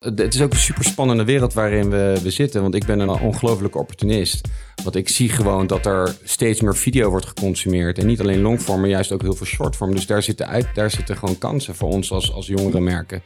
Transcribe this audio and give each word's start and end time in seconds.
Het 0.00 0.34
is 0.34 0.42
ook 0.42 0.52
een 0.52 0.58
super 0.58 0.84
spannende 0.84 1.24
wereld 1.24 1.52
waarin 1.52 1.90
we, 1.90 2.20
we 2.22 2.30
zitten. 2.30 2.62
Want 2.62 2.74
ik 2.74 2.84
ben 2.86 3.00
een 3.00 3.08
ongelofelijke 3.08 3.78
opportunist. 3.78 4.48
Want 4.82 4.96
ik 4.96 5.08
zie 5.08 5.28
gewoon 5.28 5.66
dat 5.66 5.86
er 5.86 6.16
steeds 6.24 6.60
meer 6.60 6.76
video 6.76 7.10
wordt 7.10 7.26
geconsumeerd. 7.26 7.98
En 7.98 8.06
niet 8.06 8.20
alleen 8.20 8.40
longform, 8.40 8.80
maar 8.80 8.88
juist 8.88 9.12
ook 9.12 9.22
heel 9.22 9.34
veel 9.34 9.46
shortform. 9.46 9.94
Dus 9.94 10.06
daar 10.06 10.22
zitten, 10.22 10.48
uit, 10.48 10.74
daar 10.74 10.90
zitten 10.90 11.16
gewoon 11.16 11.38
kansen 11.38 11.74
voor 11.74 11.88
ons 11.88 12.12
als, 12.12 12.32
als 12.32 12.46
jongere 12.46 12.80
merken. 12.80 13.22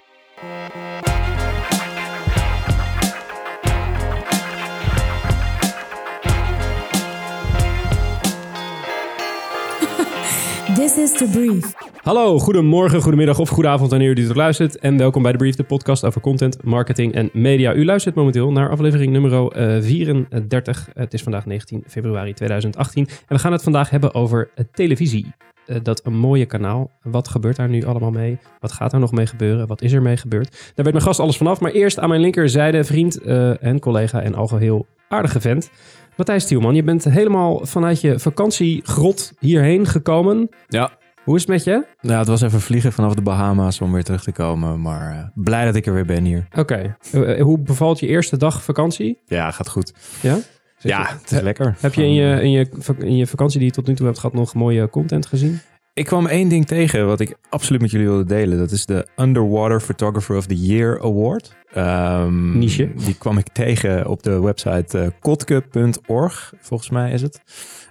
Is 10.96 11.12
Brief. 11.32 11.72
Hallo, 12.02 12.38
goedemorgen, 12.38 13.02
goedemiddag 13.02 13.38
of 13.38 13.48
goedenavond 13.48 13.90
wanneer 13.90 14.10
u 14.10 14.14
dit 14.14 14.34
luistert. 14.34 14.78
En 14.78 14.98
welkom 14.98 15.22
bij 15.22 15.32
The 15.32 15.38
Brief, 15.38 15.54
de 15.54 15.64
podcast 15.64 16.04
over 16.04 16.20
content, 16.20 16.62
marketing 16.62 17.14
en 17.14 17.30
media. 17.32 17.74
U 17.74 17.84
luistert 17.84 18.14
momenteel 18.14 18.52
naar 18.52 18.70
aflevering 18.70 19.12
nummer 19.12 19.52
eh, 19.52 19.82
34. 19.82 20.88
Het 20.94 21.14
is 21.14 21.22
vandaag 21.22 21.46
19 21.46 21.84
februari 21.86 22.32
2018. 22.32 23.06
En 23.06 23.36
we 23.36 23.38
gaan 23.38 23.52
het 23.52 23.62
vandaag 23.62 23.90
hebben 23.90 24.14
over 24.14 24.50
eh, 24.54 24.64
televisie. 24.72 25.34
Eh, 25.66 25.76
dat 25.82 26.06
een 26.06 26.16
mooie 26.16 26.46
kanaal. 26.46 26.90
Wat 27.02 27.28
gebeurt 27.28 27.56
daar 27.56 27.68
nu 27.68 27.84
allemaal 27.84 28.10
mee? 28.10 28.38
Wat 28.60 28.72
gaat 28.72 28.92
er 28.92 28.98
nog 28.98 29.12
mee 29.12 29.26
gebeuren? 29.26 29.66
Wat 29.66 29.82
is 29.82 29.92
er 29.92 30.02
mee 30.02 30.16
gebeurd? 30.16 30.50
Daar 30.50 30.84
weet 30.84 30.92
mijn 30.92 31.04
gast 31.04 31.20
alles 31.20 31.36
vanaf. 31.36 31.60
Maar 31.60 31.70
eerst 31.70 31.98
aan 31.98 32.08
mijn 32.08 32.20
linkerzijde 32.20 32.84
vriend 32.84 33.20
eh, 33.20 33.62
en 33.62 33.80
collega 33.80 34.22
en 34.22 34.34
al 34.34 34.56
heel 34.56 34.86
aardige 35.08 35.40
vent. 35.40 35.70
Matthijs 36.16 36.46
Tielman, 36.46 36.74
je 36.74 36.82
bent 36.82 37.04
helemaal 37.04 37.66
vanuit 37.66 38.00
je 38.00 38.18
vakantiegrot 38.18 39.32
hierheen 39.38 39.86
gekomen. 39.86 40.48
Ja. 40.68 40.90
Hoe 41.24 41.34
is 41.34 41.40
het 41.40 41.50
met 41.50 41.64
je? 41.64 41.84
Nou, 42.00 42.18
het 42.18 42.28
was 42.28 42.42
even 42.42 42.60
vliegen 42.60 42.92
vanaf 42.92 43.14
de 43.14 43.22
Bahama's 43.22 43.80
om 43.80 43.92
weer 43.92 44.04
terug 44.04 44.22
te 44.22 44.32
komen. 44.32 44.80
Maar 44.80 45.12
eh, 45.12 45.24
blij 45.34 45.64
dat 45.64 45.74
ik 45.74 45.86
er 45.86 45.92
weer 45.94 46.04
ben 46.06 46.24
hier. 46.24 46.46
Oké. 46.58 46.96
Eh, 47.12 47.42
hoe 47.42 47.58
bevalt 47.58 48.00
je 48.00 48.06
eerste 48.06 48.36
dag 48.36 48.62
vakantie? 48.62 49.18
Ja, 49.26 49.50
gaat 49.50 49.68
goed. 49.68 49.92
Ja? 50.20 50.34
Zit 50.34 50.90
Ja, 50.92 51.00
je- 51.00 51.06
het 51.22 51.30
is 51.32 51.40
lekker. 51.40 51.76
Heb 51.80 51.94
je 51.94 52.02
in 52.02 52.14
je, 52.14 52.42
in, 52.42 52.50
je, 52.50 52.68
in 52.98 53.16
je 53.16 53.26
vakantie 53.26 53.58
die 53.58 53.68
je 53.68 53.74
tot 53.74 53.86
nu 53.86 53.94
toe 53.94 54.06
hebt 54.06 54.18
gehad 54.18 54.34
nog 54.34 54.54
mooie 54.54 54.88
content 54.90 55.26
gezien? 55.26 55.60
Ik 55.94 56.04
kwam 56.06 56.26
één 56.26 56.48
ding 56.48 56.66
tegen 56.66 57.06
wat 57.06 57.20
ik 57.20 57.36
absoluut 57.48 57.80
met 57.80 57.90
jullie 57.90 58.06
wilde 58.06 58.24
delen. 58.24 58.58
Dat 58.58 58.70
is 58.70 58.86
de 58.86 59.06
Underwater 59.16 59.80
Photographer 59.80 60.36
of 60.36 60.46
the 60.46 60.60
Year 60.66 61.00
Award. 61.02 61.54
Ehm, 61.74 62.58
Niche. 62.58 62.92
Die 62.94 63.14
kwam 63.18 63.38
ik 63.38 63.48
tegen 63.52 64.06
op 64.06 64.22
de 64.22 64.40
website 64.40 64.98
eh 64.98 65.06
kotke.org, 65.20 66.52
volgens 66.60 66.90
mij 66.90 67.10
is 67.10 67.22
het. 67.22 67.40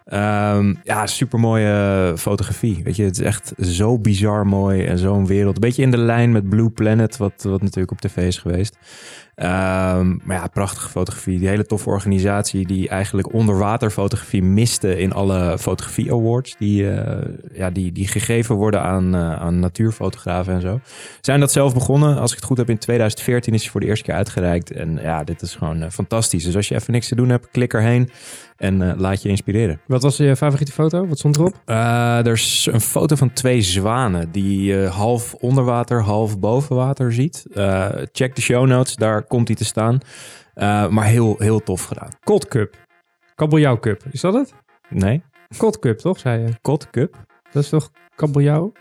Ehm, 0.05 0.73
ja, 0.83 1.07
super 1.07 1.39
mooie 1.39 2.13
fotografie. 2.17 2.83
Weet 2.83 2.95
je, 2.95 3.03
het 3.03 3.19
is 3.19 3.25
echt 3.25 3.53
zo 3.61 3.99
bizar 3.99 4.47
mooi 4.47 4.85
en 4.85 4.97
zo'n 4.97 5.27
wereld. 5.27 5.55
Een 5.55 5.61
beetje 5.61 5.81
in 5.81 5.91
de 5.91 5.97
lijn 5.97 6.31
met 6.31 6.49
Blue 6.49 6.69
Planet, 6.69 7.17
wat, 7.17 7.43
wat 7.43 7.61
natuurlijk 7.61 7.91
op 7.91 8.01
tv 8.01 8.17
is 8.17 8.37
geweest. 8.37 8.77
Ehm, 9.35 10.17
maar 10.23 10.37
ja, 10.37 10.47
prachtige 10.47 10.89
fotografie. 10.89 11.39
Die 11.39 11.47
hele 11.47 11.65
toffe 11.65 11.89
organisatie 11.89 12.67
die 12.67 12.89
eigenlijk 12.89 13.33
onderwaterfotografie 13.33 14.43
miste 14.43 14.99
in 14.99 15.13
alle 15.13 15.57
fotografie 15.59 16.11
awards. 16.11 16.55
Die, 16.57 16.89
eh, 16.89 17.29
ja, 17.53 17.69
die, 17.69 17.91
die 17.91 18.07
gegeven 18.07 18.55
worden 18.55 18.81
aan, 18.81 19.15
eh, 19.15 19.35
aan 19.35 19.59
natuurfotografen 19.59 20.53
en 20.53 20.61
zo. 20.61 20.79
Zijn 21.21 21.39
dat 21.39 21.51
zelf 21.51 21.73
begonnen. 21.73 22.19
Als 22.19 22.31
ik 22.31 22.37
het 22.37 22.45
goed 22.45 22.57
heb, 22.57 22.69
in 22.69 22.77
2014 22.77 23.53
is 23.53 23.61
hij 23.61 23.71
voor 23.71 23.81
de 23.81 23.87
eerste 23.87 24.03
keer 24.05 24.13
uitgereikt. 24.13 24.71
En 24.71 24.99
ja, 25.01 25.23
dit 25.23 25.41
is 25.41 25.55
gewoon 25.55 25.81
eh, 25.81 25.89
fantastisch. 25.89 26.43
Dus 26.43 26.55
als 26.55 26.67
je 26.67 26.75
even 26.75 26.93
niks 26.93 27.07
te 27.07 27.15
doen 27.15 27.29
hebt, 27.29 27.47
klik 27.51 27.73
erheen 27.73 28.09
en 28.57 28.97
laat 28.97 29.21
je 29.21 29.29
inspireren. 29.29 29.81
Wat 29.87 30.01
was 30.03 30.17
je 30.17 30.35
favoriete 30.35 30.71
foto? 30.71 31.07
Wat 31.07 31.17
stond 31.17 31.37
erop? 31.37 31.61
Er 31.65 32.31
is 32.31 32.67
een 32.71 32.81
foto 32.81 33.15
van 33.15 33.33
twee 33.33 33.61
zwanen 33.61 34.31
die 34.31 34.63
je 34.63 34.87
half 34.87 35.33
onder 35.33 35.63
water, 35.63 36.01
half 36.01 36.39
boven 36.39 36.75
water 36.75 37.13
ziet. 37.13 37.45
Check 38.11 38.35
de 38.35 38.41
show 38.41 38.67
notes, 38.67 38.95
daar 38.95 39.22
komt 39.27 39.47
hij 39.47 39.57
te 39.57 39.65
staan. 39.65 39.99
Eh, 40.53 40.87
maar 40.87 41.05
heel, 41.05 41.35
heel 41.37 41.59
tof 41.59 41.83
gedaan. 41.83 42.09
Cold 42.23 42.47
Cup. 42.47 42.75
Kabeljauw 43.35 43.79
Cup. 43.79 44.03
Is 44.11 44.21
dat 44.21 44.33
het? 44.33 44.53
Nee? 44.89 45.23
Cold 45.57 45.79
Cup, 45.79 45.97
toch? 45.97 46.19
Zei 46.19 46.41
je. 46.41 46.53
Kot 46.61 46.89
Cup? 46.89 47.25
Dat 47.51 47.63
is 47.63 47.69
toch 47.69 47.91
kabeljauw? 48.15 48.71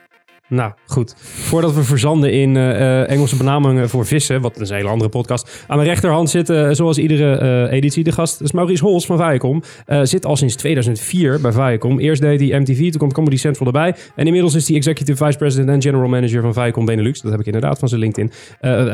Nou, 0.53 0.73
goed. 0.87 1.15
Voordat 1.19 1.75
we 1.75 1.83
verzanden 1.83 2.33
in 2.33 2.57
eh, 2.57 3.01
eh, 3.01 3.11
Engelse 3.11 3.37
benamingen 3.37 3.89
voor 3.89 4.07
vissen, 4.07 4.41
wat 4.41 4.61
is 4.61 4.71
een 4.71 4.77
hele 4.77 4.89
andere 4.89 5.11
podcast. 5.11 5.65
Aan 5.67 5.77
mijn 5.77 5.89
rechterhand 5.89 6.31
zit, 6.31 6.51
eh, 6.51 6.71
zoals 6.71 6.99
iedere 6.99 7.69
editie, 7.71 8.05
de 8.05 8.13
gast. 8.13 8.41
Is 8.41 8.53
Maurice 8.53 8.85
Hols 8.85 9.07
van 9.07 9.17
Viacom. 9.17 9.63
Zit 10.03 10.27
al 10.27 10.37
sinds 10.37 10.57
2004 10.57 11.41
bij 11.41 11.53
Viacom. 11.53 11.99
Eerst 11.99 12.21
deed 12.21 12.41
hij 12.41 12.61
MTV, 12.61 12.91
toen 12.91 13.01
komt 13.01 13.13
Comedy 13.13 13.37
Central 13.37 13.67
erbij. 13.67 13.95
En 14.17 14.27
inmiddels 14.27 14.55
is 14.55 14.69
hij 14.69 14.77
Executive 14.77 15.25
Vice 15.25 15.39
President 15.39 15.69
en 15.69 15.83
General 15.83 16.09
Manager 16.09 16.43
van 16.43 16.53
Viacom 16.53 16.85
Benelux. 16.85 17.21
Dat 17.21 17.31
heb 17.31 17.41
ik 17.41 17.47
inderdaad 17.47 17.79
van 17.79 17.89
zijn 17.89 18.01
LinkedIn. 18.01 18.33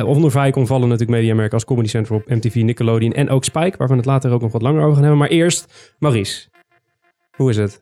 Onder 0.05 0.31
Viacom 0.31 0.67
vallen 0.67 0.89
natuurlijk 0.89 1.19
mediamerken 1.19 1.55
als 1.55 1.65
Comedy 1.65 1.89
Central, 1.89 2.23
MTV, 2.27 2.55
Nickelodeon 2.55 3.13
en 3.13 3.31
ook 3.31 3.45
Spike. 3.45 3.77
Waar 3.79 3.89
we 3.89 3.95
het 3.95 4.05
later 4.05 4.31
ook 4.31 4.41
nog 4.41 4.53
wat 4.53 4.63
langer 4.63 4.81
over 4.81 4.93
gaan 4.93 5.03
hebben. 5.03 5.19
Maar 5.19 5.29
eerst, 5.29 5.95
Maurice. 5.99 6.49
Hoe 7.37 7.51
is 7.51 7.57
het? 7.57 7.81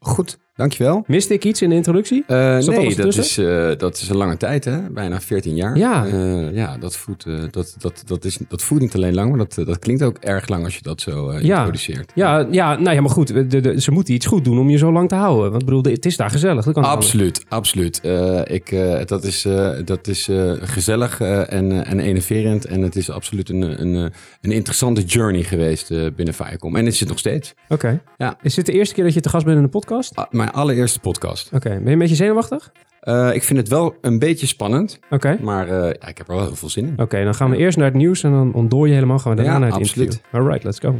Goed, 0.00 0.38
dankjewel. 0.60 1.04
Miste 1.06 1.34
ik 1.34 1.44
iets 1.44 1.62
in 1.62 1.68
de 1.68 1.74
introductie? 1.74 2.24
Eh, 2.26 2.58
nee, 2.58 2.96
dat 2.96 3.16
is, 3.16 3.38
eh, 3.38 3.70
dat 3.76 3.96
is 3.96 4.08
een 4.08 4.16
lange 4.16 4.36
tijd, 4.36 4.64
hè? 4.64 4.90
bijna 4.90 5.20
14 5.20 5.54
jaar. 5.54 5.76
Ja. 5.76 6.06
Eh, 6.06 6.54
ja, 6.54 6.78
dat 6.78 6.96
voelt, 6.96 7.24
dat, 7.50 7.74
dat, 7.78 8.02
dat, 8.06 8.24
is, 8.24 8.38
dat 8.48 8.62
voelt 8.62 8.80
niet 8.80 8.94
alleen 8.94 9.14
lang, 9.14 9.28
maar 9.28 9.38
dat, 9.38 9.66
dat 9.66 9.78
klinkt 9.78 10.02
ook 10.02 10.16
erg 10.18 10.48
lang 10.48 10.64
als 10.64 10.74
je 10.74 10.82
dat 10.82 11.00
zo 11.00 11.32
Ja. 11.32 11.56
introduceert. 11.56 12.12
Ja, 12.14 12.46
ja, 12.50 12.78
nou 12.78 12.94
ja, 12.94 13.00
maar 13.00 13.10
goed. 13.10 13.50
De, 13.50 13.60
de, 13.60 13.80
ze 13.80 13.90
moeten 13.90 14.14
iets 14.14 14.26
goed 14.26 14.44
doen 14.44 14.58
om 14.58 14.70
je 14.70 14.76
zo 14.76 14.92
lang 14.92 15.08
te 15.08 15.14
houden. 15.14 15.50
Want 15.50 15.64
bedoel, 15.64 15.82
het 15.82 16.06
is 16.06 16.16
daar 16.16 16.30
gezellig. 16.30 16.64
Dat 16.64 16.74
kan 16.74 16.84
Absoluut, 16.84 17.44
absoluut. 17.48 18.00
Ik, 18.44 18.76
dat 19.06 19.24
is, 19.24 19.46
dat 19.84 20.06
is 20.06 20.28
gezellig 20.60 21.20
en, 21.20 21.84
en 21.84 22.00
enerverend. 22.00 22.64
En 22.64 22.82
het 22.82 22.96
is 22.96 23.10
absoluut 23.10 23.48
een, 23.48 23.80
een, 23.80 24.12
een 24.40 24.52
interessante 24.52 25.02
journey 25.02 25.42
geweest 25.42 25.88
binnen 26.16 26.34
Viacom. 26.34 26.76
En 26.76 26.84
het 26.84 26.94
is 26.94 27.00
het 27.00 27.08
nog 27.08 27.18
steeds. 27.18 27.54
Oké. 27.68 28.02
Ja. 28.16 28.36
Is 28.42 28.54
dit 28.54 28.66
de 28.66 28.72
eerste 28.72 28.94
keer 28.94 29.04
dat 29.04 29.14
je 29.14 29.20
te 29.20 29.28
gast 29.28 29.44
bent 29.44 29.56
in 29.56 29.62
een 29.62 29.70
podcast? 29.70 30.16
Ah, 30.16 30.30
mijn 30.52 30.64
allereerste 30.64 31.00
podcast. 31.00 31.50
Oké. 31.52 31.68
Ben 31.68 31.84
je 31.84 31.90
een 31.90 31.98
beetje 31.98 32.14
zenuwachtig? 32.14 32.72
Eh, 33.00 33.34
ik 33.34 33.42
vind 33.42 33.58
het 33.58 33.68
wel 33.68 33.94
een 34.00 34.18
beetje 34.18 34.46
spannend, 34.46 34.98
Oké. 35.10 35.38
maar 35.42 35.68
eh, 35.68 35.84
ja, 36.00 36.06
ik 36.08 36.18
heb 36.18 36.28
er 36.28 36.34
wel 36.34 36.44
heel 36.44 36.54
veel 36.56 36.68
zin 36.68 36.86
in. 36.86 36.94
Oké, 36.98 37.24
dan 37.24 37.34
gaan 37.34 37.50
we 37.50 37.56
eerst 37.56 37.76
naar 37.76 37.86
het 37.86 37.94
nieuws 37.94 38.22
en 38.22 38.30
dan 38.32 38.52
ontdoor 38.54 38.88
je 38.88 38.94
helemaal. 38.94 39.18
Gaan 39.18 39.30
we 39.30 39.36
daarna 39.36 39.52
Ja, 39.52 39.58
naar 39.58 39.68
het 39.70 39.80
absoluut. 39.80 40.06
interview. 40.12 40.40
Alright, 40.40 40.64
let's 40.64 40.78
go. 40.78 40.94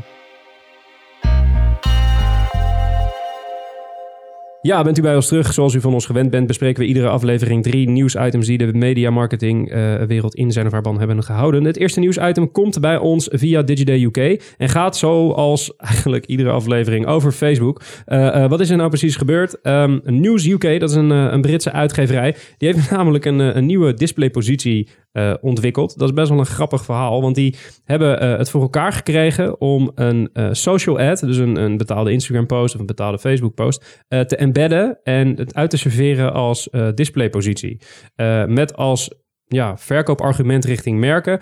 Ja, 4.63 4.83
bent 4.83 4.99
u 4.99 5.03
bij 5.03 5.15
ons 5.15 5.27
terug? 5.29 5.53
Zoals 5.53 5.75
u 5.75 5.81
van 5.81 5.93
ons 5.93 6.07
gewend 6.07 6.31
bent, 6.31 6.47
bespreken 6.47 6.83
we 6.83 6.89
iedere 6.89 7.09
aflevering 7.09 7.63
drie 7.63 7.89
nieuwsitems 7.89 8.47
die 8.47 8.59
de 8.59 8.73
media 8.73 9.11
marketing 9.11 9.71
eh, 9.71 10.03
wereld 10.03 10.35
in 10.35 10.53
zijn 10.53 10.67
of 10.67 10.73
haar 10.73 10.83
ban 10.83 10.99
hebben 10.99 11.23
gehouden. 11.23 11.65
Het 11.65 11.77
eerste 11.77 12.01
nieuwsitem 12.01 12.53
komt 12.53 12.81
bij 12.81 12.97
ons 12.97 13.29
via 13.33 13.63
Digiday 13.63 14.03
UK 14.03 14.43
en 14.57 14.69
gaat 14.69 14.97
zoals 14.97 15.77
eigenlijk 15.77 16.27
iedere 16.27 16.51
aflevering 16.51 17.07
over 17.07 17.33
Facebook. 17.33 17.83
Eh, 18.05 18.45
eh, 18.45 18.51
wat 18.51 18.61
is 18.61 18.71
er 18.71 18.77
nou 18.77 18.89
precies 18.89 19.17
gebeurd? 19.17 19.61
Ehm, 19.61 19.99
News 20.05 20.47
UK, 20.47 20.81
dat 20.81 20.91
is 20.91 20.97
een, 20.97 21.11
een 21.11 21.41
Britse 21.41 21.73
uitgeverij, 21.73 22.37
die 22.59 22.73
heeft 22.73 22.91
namelijk 22.97 23.25
een, 23.25 23.39
een 23.57 23.67
nieuwe 23.67 23.95
displaypositie 23.95 24.89
eh, 25.13 25.35
ontwikkeld. 25.41 25.99
Dat 25.99 26.09
is 26.09 26.15
best 26.15 26.29
wel 26.29 26.39
een 26.39 26.47
grappig 26.47 26.85
verhaal, 26.85 27.23
want 27.23 27.35
die 27.35 27.57
hebben 27.85 28.21
eh, 28.21 28.37
het 28.37 28.51
voor 28.51 28.61
elkaar 28.63 28.93
gekregen 28.93 29.61
om 29.61 29.93
een 29.95 30.31
eh, 30.33 30.49
social 30.53 30.99
ad, 31.01 31.21
dus 31.21 31.37
een, 31.37 31.57
een 31.57 31.77
betaalde 31.77 32.13
Instagram 32.13 32.47
post 32.47 32.75
of 32.75 32.81
een 32.81 32.87
betaalde 32.87 33.19
Facebook 33.19 33.55
post, 33.55 34.05
te 34.09 34.37
embedden 34.37 35.01
en 35.03 35.37
het 35.37 35.55
uit 35.55 35.71
te 35.71 35.77
serveren 35.77 36.33
als 36.33 36.69
displaypositie. 36.95 37.81
Met 38.47 38.77
als 38.77 39.11
ja, 39.47 39.79
verkoopargument 39.79 40.65
richting 40.65 40.99
merken. 40.99 41.41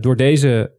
door 0.00 0.16
deze 0.16 0.72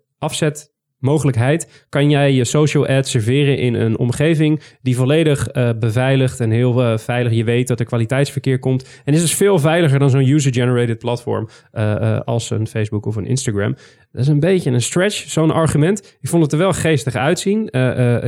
afzetmogelijkheid 1.03 1.85
kan 1.89 2.09
jij 2.09 2.33
je 2.33 2.45
social 2.45 2.87
ad 2.87 3.07
serveren 3.07 3.57
in 3.57 3.73
een 3.73 3.97
omgeving 3.97 4.61
die 4.81 4.95
volledig 4.95 5.47
eh, 5.47 5.69
beveiligd 5.79 6.39
en 6.39 6.51
heel 6.51 6.83
eh, 6.83 6.97
veilig. 6.97 7.33
Je 7.33 7.43
weet 7.43 7.67
dat 7.67 7.79
er 7.79 7.85
kwaliteitsverkeer 7.85 8.59
komt. 8.59 9.01
En 9.05 9.13
is 9.13 9.21
dus 9.21 9.33
veel 9.33 9.59
veiliger 9.59 9.99
dan 9.99 10.09
zo'n 10.09 10.27
user-generated 10.27 10.97
platform 10.97 11.47
eh, 11.71 12.19
als 12.19 12.49
een 12.49 12.67
Facebook 12.67 13.05
of 13.05 13.15
een 13.15 13.25
Instagram. 13.25 13.75
Dat 14.11 14.21
is 14.21 14.27
een 14.27 14.39
beetje 14.39 14.71
een 14.71 14.81
stretch, 14.81 15.29
zo'n 15.29 15.51
argument. 15.51 16.17
Ik 16.21 16.29
vond 16.29 16.43
het 16.43 16.51
er 16.51 16.57
wel 16.57 16.73
geestig 16.73 17.15
uitzien. 17.15 17.69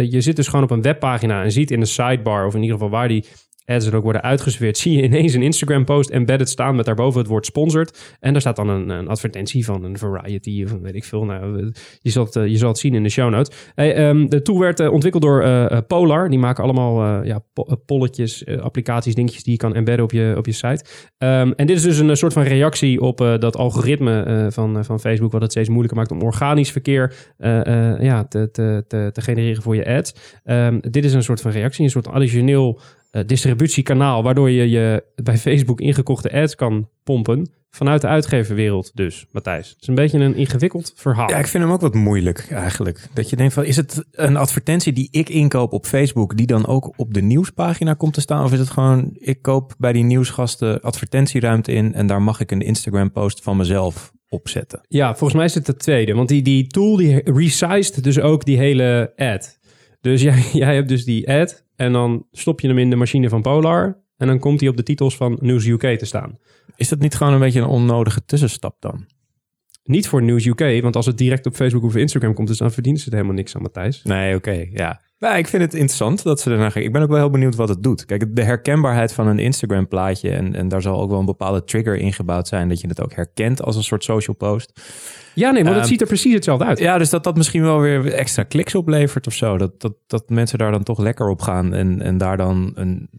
Je 0.09 0.17
zit 0.21 0.35
dus 0.35 0.47
gewoon 0.47 0.63
op 0.63 0.71
een 0.71 0.81
webpagina 0.81 1.43
en 1.43 1.51
ziet 1.51 1.71
in 1.71 1.79
de 1.79 1.85
sidebar, 1.85 2.45
of 2.45 2.53
in 2.55 2.61
ieder 2.61 2.77
geval 2.77 2.91
waar 2.91 3.07
die 3.07 3.25
ads 3.65 3.85
er 3.85 3.95
ook 3.95 4.03
worden 4.03 4.21
uitgeserveerd, 4.21 4.77
zie 4.77 4.97
je 4.97 5.03
ineens 5.03 5.33
een 5.33 5.41
Instagram-post 5.41 6.09
embedded 6.09 6.49
staan 6.49 6.75
met 6.75 6.85
daarboven 6.85 7.19
het 7.19 7.29
woord 7.29 7.45
sponsored. 7.45 8.15
En 8.19 8.31
daar 8.31 8.41
staat 8.41 8.55
dan 8.55 8.69
een, 8.69 8.89
een 8.89 9.07
advertentie 9.07 9.65
van 9.65 9.83
een 9.83 9.97
Variety 9.97 10.63
of 10.63 10.71
weet 10.81 10.95
ik 10.95 11.03
veel. 11.03 11.25
Nou, 11.25 11.71
je, 12.01 12.09
zal 12.09 12.25
het, 12.25 12.35
eh, 12.35 12.47
je 12.47 12.57
zal 12.57 12.67
het 12.67 12.77
zien 12.77 12.93
in 12.93 13.03
de 13.03 13.09
show 13.09 13.29
notes. 13.29 13.57
Hey, 13.75 13.95
ehm, 13.95 14.27
de 14.27 14.41
tool 14.41 14.59
werd 14.59 14.79
eh, 14.79 14.91
ontwikkeld 14.91 15.23
door 15.23 15.41
eh, 15.43 15.77
Polar. 15.87 16.29
Die 16.29 16.39
maken 16.39 16.63
allemaal 16.63 17.23
ja, 17.23 17.39
po- 17.53 17.75
polletjes, 17.85 18.45
applicaties, 18.47 19.15
dingetjes 19.15 19.43
die 19.43 19.51
je 19.51 19.59
kan 19.59 19.75
embedden 19.75 20.05
op 20.05 20.11
je, 20.11 20.33
op 20.37 20.45
je 20.45 20.51
site. 20.51 20.85
Ehm, 21.17 21.51
en 21.55 21.67
dit 21.67 21.77
is 21.77 21.83
dus 21.83 21.97
een 21.97 22.17
soort 22.17 22.33
van 22.33 22.43
reactie 22.43 23.01
op 23.01 23.17
dat 23.17 23.57
algoritme 23.57 24.47
van, 24.51 24.85
van 24.85 24.99
Facebook, 24.99 25.31
wat 25.31 25.41
het 25.41 25.51
steeds 25.51 25.69
moeilijker 25.69 25.97
maakt 25.97 26.11
om 26.11 26.21
organisch 26.21 26.71
verkeer 26.71 27.13
ja, 27.99 28.25
te, 28.25 28.51
te, 28.51 28.83
te, 28.87 29.21
genereren 29.21 29.61
voor 29.61 29.75
je 29.75 29.85
ads. 29.85 30.13
Ehm, 30.43 30.79
dit 30.81 31.05
is 31.05 31.13
een 31.13 31.23
soort 31.23 31.41
van 31.41 31.51
reactie, 31.51 31.83
een 31.83 31.89
soort 31.89 32.07
additioneel 32.07 32.79
distributiekanaal, 33.25 34.23
waardoor 34.23 34.49
je 34.49 34.69
je 34.69 35.03
bij 35.15 35.37
Facebook 35.37 35.81
ingekochte 35.81 36.31
ads 36.31 36.55
kan 36.55 36.89
pompen. 37.03 37.49
Vanuit 37.69 38.01
de 38.01 38.07
uitgeverwereld 38.07 38.91
dus, 38.93 39.25
Matthijs. 39.31 39.69
Het 39.69 39.81
is 39.81 39.87
een 39.87 39.95
beetje 39.95 40.19
een 40.19 40.35
ingewikkeld 40.35 40.93
verhaal. 40.95 41.29
Ja, 41.29 41.37
ik 41.37 41.47
vind 41.47 41.63
hem 41.63 41.73
ook 41.73 41.81
wat 41.81 41.93
moeilijk 41.93 42.47
eigenlijk. 42.49 43.07
Dat 43.13 43.29
je 43.29 43.35
denkt 43.35 43.53
van, 43.53 43.65
is 43.65 43.75
het 43.75 44.05
een 44.11 44.37
advertentie 44.37 44.93
die 44.93 45.07
ik 45.11 45.29
inkoop 45.29 45.73
op 45.73 45.85
Facebook, 45.85 46.37
die 46.37 46.47
dan 46.47 46.67
ook 46.67 46.93
op 46.95 47.13
de 47.13 47.21
nieuwspagina 47.21 47.93
komt 47.93 48.13
te 48.13 48.21
staan? 48.21 48.43
Of 48.43 48.53
is 48.53 48.59
het 48.59 48.69
gewoon, 48.69 49.09
ik 49.13 49.41
koop 49.41 49.75
bij 49.77 49.93
die 49.93 50.03
nieuwsgasten 50.03 50.81
advertentieruimte 50.81 51.71
in 51.71 51.93
en 51.93 52.07
daar 52.07 52.21
mag 52.21 52.39
ik 52.39 52.51
een 52.51 52.61
Instagram 52.61 53.11
post 53.11 53.43
van 53.43 53.57
mezelf 53.57 54.11
opzetten? 54.29 54.81
Ja, 54.87 55.09
volgens 55.09 55.33
mij 55.33 55.45
is 55.45 55.53
het 55.53 55.65
de 55.65 55.75
tweede. 55.75 56.13
Want 56.13 56.29
die, 56.29 56.41
die 56.41 56.67
tool 56.67 56.95
die 56.95 57.31
resized 57.31 58.03
dus 58.03 58.19
ook 58.19 58.45
die 58.45 58.57
hele 58.57 59.13
ad. 59.15 59.59
Dus 60.01 60.21
jij, 60.29 60.43
jij 60.53 60.75
hebt 60.75 60.89
dus 60.89 61.05
die 61.05 61.31
ad 61.31 61.64
en 61.75 61.91
dan 61.91 62.25
stop 62.31 62.59
je 62.59 62.67
hem 62.67 62.77
in 62.77 62.89
de 62.89 62.95
machine 62.95 63.29
van 63.29 63.41
Polar. 63.41 64.03
En 64.17 64.27
dan 64.27 64.39
komt 64.39 64.59
hij 64.59 64.69
op 64.69 64.77
de 64.77 64.83
titels 64.83 65.15
van 65.15 65.37
News 65.41 65.65
UK 65.65 65.97
te 65.97 66.05
staan. 66.05 66.37
Is 66.75 66.89
dat 66.89 66.99
niet 66.99 67.15
gewoon 67.15 67.33
een 67.33 67.39
beetje 67.39 67.61
een 67.61 67.67
onnodige 67.67 68.25
tussenstap 68.25 68.75
dan? 68.79 69.05
Niet 69.85 70.07
voor 70.07 70.23
News 70.23 70.45
UK, 70.45 70.81
want 70.81 70.95
als 70.95 71.05
het 71.05 71.17
direct 71.17 71.45
op 71.45 71.55
Facebook 71.55 71.83
of 71.83 71.95
Instagram 71.95 72.33
komt, 72.33 72.47
dus 72.47 72.57
dan 72.57 72.71
verdienen 72.71 73.01
ze 73.01 73.07
er 73.07 73.15
helemaal 73.15 73.35
niks 73.35 73.55
aan, 73.55 73.61
Matthijs. 73.61 74.03
Nee, 74.03 74.35
oké, 74.35 74.65
ja. 74.71 75.01
Nou, 75.19 75.37
ik 75.37 75.47
vind 75.47 75.63
het 75.63 75.73
interessant 75.73 76.23
dat 76.23 76.39
ze 76.39 76.51
ernaar 76.51 76.71
gaan. 76.71 76.81
Ik 76.81 76.91
ben 76.91 77.01
ook 77.01 77.09
wel 77.09 77.17
heel 77.17 77.29
benieuwd 77.29 77.55
wat 77.55 77.69
het 77.69 77.83
doet. 77.83 78.05
Kijk, 78.05 78.35
de 78.35 78.43
herkenbaarheid 78.43 79.13
van 79.13 79.27
een 79.27 79.39
Instagram 79.39 79.87
plaatje 79.87 80.29
en, 80.29 80.55
en 80.55 80.67
daar 80.67 80.81
zal 80.81 81.01
ook 81.01 81.09
wel 81.09 81.19
een 81.19 81.25
bepaalde 81.25 81.63
trigger 81.63 81.97
ingebouwd 81.97 82.47
zijn 82.47 82.69
dat 82.69 82.81
je 82.81 82.87
het 82.87 83.01
ook 83.01 83.13
herkent 83.13 83.61
als 83.61 83.75
een 83.75 83.83
soort 83.83 84.03
social 84.03 84.35
post. 84.35 84.81
Ja, 85.33 85.51
nee, 85.51 85.63
maar 85.63 85.71
het 85.71 85.81
Ehm, 85.81 85.89
ziet 85.89 86.01
er 86.01 86.07
precies 86.07 86.33
hetzelfde 86.33 86.65
uit. 86.65 86.79
Ja, 86.79 86.97
dus 86.97 87.09
dat 87.09 87.23
dat 87.23 87.37
misschien 87.37 87.61
wel 87.61 87.79
weer 87.79 88.13
extra 88.13 88.43
kliks 88.43 88.75
oplevert 88.75 89.27
of 89.27 89.33
zo. 89.33 89.57
Dat, 89.57 89.81
dat, 89.81 89.93
dat 90.07 90.29
mensen 90.29 90.57
daar 90.57 90.71
dan 90.71 90.83
toch 90.83 90.99
lekker 90.99 91.29
op 91.29 91.41
gaan 91.41 91.73
en, 91.73 92.01
en 92.01 92.17
daar 92.17 92.37
dan 92.37 92.71
een, 92.75 93.09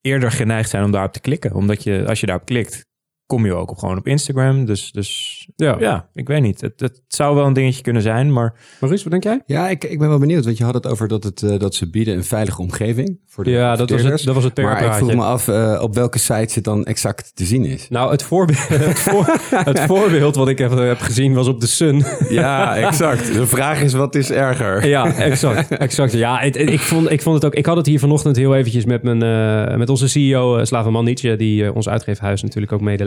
eerder 0.00 0.30
geneigd 0.30 0.70
zijn 0.70 0.84
om 0.84 0.90
daarop 0.90 1.12
te 1.12 1.20
klikken. 1.20 1.54
Omdat 1.54 1.82
je, 1.82 2.04
als 2.06 2.20
je 2.20 2.26
daarop 2.26 2.46
klikt, 2.46 2.86
kom 3.28 3.44
je 3.46 3.54
ook 3.54 3.70
op, 3.70 3.78
gewoon 3.78 3.98
op 3.98 4.06
Instagram. 4.06 4.64
Dus, 4.64 4.90
dus 4.92 5.36
Ja. 5.56 5.76
ja, 5.78 6.08
ik 6.14 6.28
weet 6.28 6.42
niet. 6.42 6.60
Het, 6.60 6.80
het 6.80 7.00
zou 7.08 7.34
wel 7.34 7.46
een 7.46 7.52
dingetje 7.52 7.82
kunnen 7.82 8.02
zijn, 8.02 8.32
maar 8.32 8.54
Maurice, 8.80 9.02
wat 9.02 9.12
denk 9.12 9.24
jij? 9.24 9.42
Ja, 9.46 9.68
ik, 9.68 9.84
ik 9.84 9.98
ben 9.98 10.08
wel 10.08 10.18
benieuwd, 10.18 10.44
want 10.44 10.58
je 10.58 10.64
had 10.64 10.74
het 10.74 10.86
over 10.86 11.08
dat, 11.08 11.24
het, 11.24 11.42
eh, 11.42 11.58
dat 11.58 11.74
ze 11.74 11.90
bieden 11.90 12.14
een 12.16 12.24
veilige 12.24 12.60
omgeving 12.60 13.18
voor 13.26 13.44
de 13.44 13.50
Ja, 13.50 13.76
dat 13.76 13.90
was 13.90 14.02
het, 14.02 14.24
dat 14.24 14.34
was 14.34 14.44
het 14.44 14.56
Maar 14.56 14.84
ik 14.84 14.92
vroeg 14.92 15.14
me 15.14 15.22
af 15.22 15.48
eh, 15.48 15.78
op 15.82 15.94
welke 15.94 16.18
site 16.18 16.54
het 16.54 16.64
dan 16.64 16.84
exact 16.84 17.30
te 17.36 17.44
zien 17.44 17.64
is. 17.64 17.88
Nou, 17.88 18.10
het, 18.10 18.22
voorbeeld, 18.22 18.68
het, 18.88 18.98
voor- 18.98 19.40
het 19.50 19.80
voorbeeld 19.80 20.34
wat 20.36 20.48
ik 20.48 20.58
heb, 20.58 20.70
heb 20.70 21.00
gezien 21.00 21.34
was 21.34 21.46
op 21.48 21.60
de 21.60 21.66
Sun. 21.66 22.04
Ja, 22.28 22.76
exact. 22.76 23.32
De 23.34 23.46
vraag 23.46 23.82
is, 23.82 23.92
wat 23.92 24.14
is 24.14 24.30
erger? 24.30 24.86
Ja, 24.86 25.14
exact. 25.14 25.70
exact. 25.76 26.12
Ja, 26.12 26.38
het- 26.38 26.56
het- 26.58 26.70
ik, 26.70 26.80
vond, 26.80 27.10
ik 27.10 27.22
vond 27.22 27.34
het 27.34 27.44
ook. 27.44 27.54
Ik 27.54 27.66
had 27.66 27.76
het 27.76 27.86
hier 27.86 27.98
vanochtend 27.98 28.36
heel 28.36 28.54
eventjes 28.54 28.84
met, 28.84 29.02
mijn, 29.02 29.22
eh, 29.22 29.76
met 29.76 29.88
onze 29.88 30.08
CEO, 30.08 30.58
uh, 30.58 30.64
Slaven 30.64 30.92
Mandic, 30.92 31.38
die 31.38 31.64
eh, 31.64 31.74
ons 31.74 31.88
uitgeefhuis 31.88 32.42
natuurlijk 32.42 32.72
ook 32.72 32.80
mede 32.80 33.04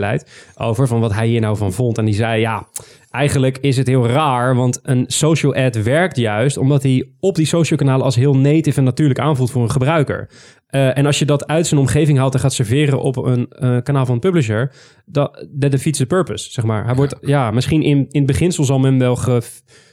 over 0.56 0.88
van 0.88 1.00
wat 1.00 1.13
hij 1.13 1.28
hier 1.28 1.42
nou 1.42 1.58
van 1.58 1.74
vond. 1.74 1.98
En 1.98 2.06
die 2.06 2.13
zei, 2.13 2.40
ja, 2.40 2.68
eigenlijk 3.10 3.58
is 3.58 3.78
het 3.78 3.88
heel 3.88 4.08
raar, 4.08 4.56
want 4.56 4.80
een 4.84 5.04
social 5.08 5.56
ad 5.56 5.84
werkt 5.84 6.18
juist 6.18 6.58
omdat 6.58 6.84
hij 6.84 7.10
op 7.19 7.36
die 7.36 7.46
social 7.46 7.80
kanalen 7.80 8.06
als 8.06 8.16
heel 8.16 8.36
native 8.36 8.78
en 8.78 8.84
natuurlijk 8.84 9.19
aanvoelt 9.19 9.52
voor 9.52 9.62
een 9.62 9.72
gebruiker. 9.72 10.30
Eh, 10.68 10.98
en 10.98 11.06
als 11.06 11.19
je 11.19 11.25
dat 11.25 11.48
uit 11.48 11.68
zijn 11.68 11.80
omgeving 11.80 12.18
haalt 12.18 12.34
en 12.34 12.40
gaat 12.40 12.54
serveren 12.54 13.02
op 13.02 13.18
een 13.18 13.50
eh, 13.50 13.78
kanaal 13.84 14.06
van 14.06 14.13
een 14.13 14.19
publisher, 14.19 14.72
dat 15.06 15.48
defeats 15.50 15.98
the 15.98 16.06
purpose, 16.06 16.52
zeg 16.52 16.66
maar. 16.66 16.86
Hij 16.86 16.96
wordt, 16.96 17.16
ja, 17.22 17.52
misschien 17.52 17.81
in, 17.81 17.98
in 17.98 18.07
het 18.22 18.25
beginsel 18.25 18.64
zal 18.64 18.80
men 18.80 19.00
wel 19.00 19.16
ge, 19.16 19.42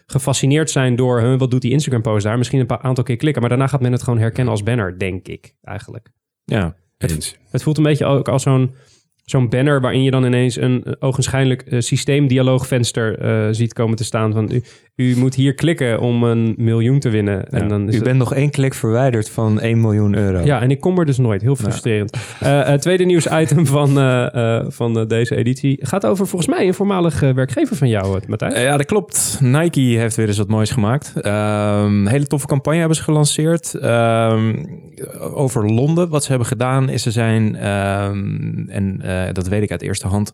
gefascineerd 0.07 0.71
zijn 0.71 0.97
door, 0.97 1.21
huh, 1.21 1.39
wat 1.39 1.51
doet 1.51 1.63
die 1.63 1.73
Instagram 1.73 2.03
post 2.03 2.25
daar? 2.25 2.39
Misschien 2.39 2.61
een 2.61 2.67
paar 2.67 2.81
aantal 2.81 3.05
keer 3.05 3.17
klikken, 3.17 3.41
maar 3.41 3.51
daarna 3.51 3.67
gaat 3.67 3.81
men 3.81 3.93
het 3.93 4.03
gewoon 4.03 4.19
herkennen 4.19 4.53
als 4.53 4.63
banner, 4.63 4.99
denk 4.99 5.29
ik, 5.29 5.55
eigenlijk. 5.63 6.09
ja. 6.45 6.75
Eens. 6.99 7.37
Het 7.51 7.63
voelt 7.63 7.77
een 7.77 7.83
beetje 7.83 8.05
ook 8.05 8.29
als 8.29 8.43
zo'n 8.43 8.75
zo'n 9.31 9.49
banner 9.49 9.81
waarin 9.81 10.03
je 10.03 10.11
dan 10.11 10.25
ineens 10.25 10.57
een 10.57 10.85
eh, 10.85 10.93
ogenschijnlijk 10.99 11.63
eh, 11.63 11.81
systeemdialoogvenster 11.81 13.19
eh, 13.19 13.49
ziet 13.51 13.73
komen 13.73 13.97
te 13.97 14.05
staan 14.05 14.33
van 14.33 14.53
u, 14.53 14.63
u 14.99 15.17
moet 15.17 15.35
hier 15.35 15.55
klikken 15.55 16.01
om 16.01 16.23
een 16.25 16.55
miljoen 16.57 16.99
te 16.99 17.09
winnen. 17.09 17.49
En 17.49 17.63
Ja. 17.63 17.69
dan 17.69 17.83
is 17.89 17.93
U 17.93 17.95
het- 17.95 18.05
bent 18.05 18.19
nog 18.19 18.35
één 18.35 18.51
klik 18.51 18.75
verwijderd 18.75 19.31
van 19.31 19.61
1 19.61 19.81
miljoen 19.81 20.15
euro. 20.17 20.45
ja, 20.45 20.61
en 20.61 20.71
ik 20.71 20.81
kom 20.81 20.99
er 20.99 21.05
dus 21.07 21.19
nooit. 21.19 21.43
Heel 21.43 21.57
frustrerend. 21.57 22.17
Eh, 22.41 22.65
het 22.67 22.81
tweede 22.81 23.05
nieuwsitem 23.05 23.67
van, 23.67 23.99
eh, 23.99 24.57
eh, 24.59 24.65
van 24.69 24.99
eh, 24.99 25.07
deze 25.07 25.37
editie 25.37 25.77
gaat 25.87 26.07
over 26.07 26.27
volgens 26.27 26.51
mij 26.57 26.67
een 26.67 26.75
voormalig 26.75 27.23
eh, 27.23 27.31
werkgever 27.35 27.77
van 27.77 27.89
jou, 27.89 28.21
eh, 28.21 28.29
Matthijs. 28.29 28.55
Eh, 28.55 28.63
Ja, 28.63 28.77
dat 28.77 28.87
klopt. 28.87 29.39
Nike 29.43 29.81
heeft 29.81 30.17
weer 30.17 30.27
eens 30.27 30.39
wat 30.39 30.49
moois 30.49 30.71
gemaakt. 30.71 31.13
Ehm, 31.21 31.85
een 31.85 32.09
hele 32.09 32.27
toffe 32.27 32.47
campagne 32.47 32.79
hebben 32.79 32.97
ze 32.97 33.03
gelanceerd. 33.03 33.75
Ehm, 33.75 34.65
over 35.21 35.73
Londen. 35.73 36.09
Wat 36.09 36.23
ze 36.23 36.29
hebben 36.29 36.49
gedaan 36.49 36.89
is 36.89 37.03
ze 37.03 37.11
zijn, 37.11 37.57
ehm, 37.57 38.69
en 38.69 39.01
eh, 39.03 39.33
dat 39.33 39.49
weet 39.49 39.63
ik 39.63 39.71
uit 39.71 39.83
eerste 39.83 40.07
hand, 40.07 40.33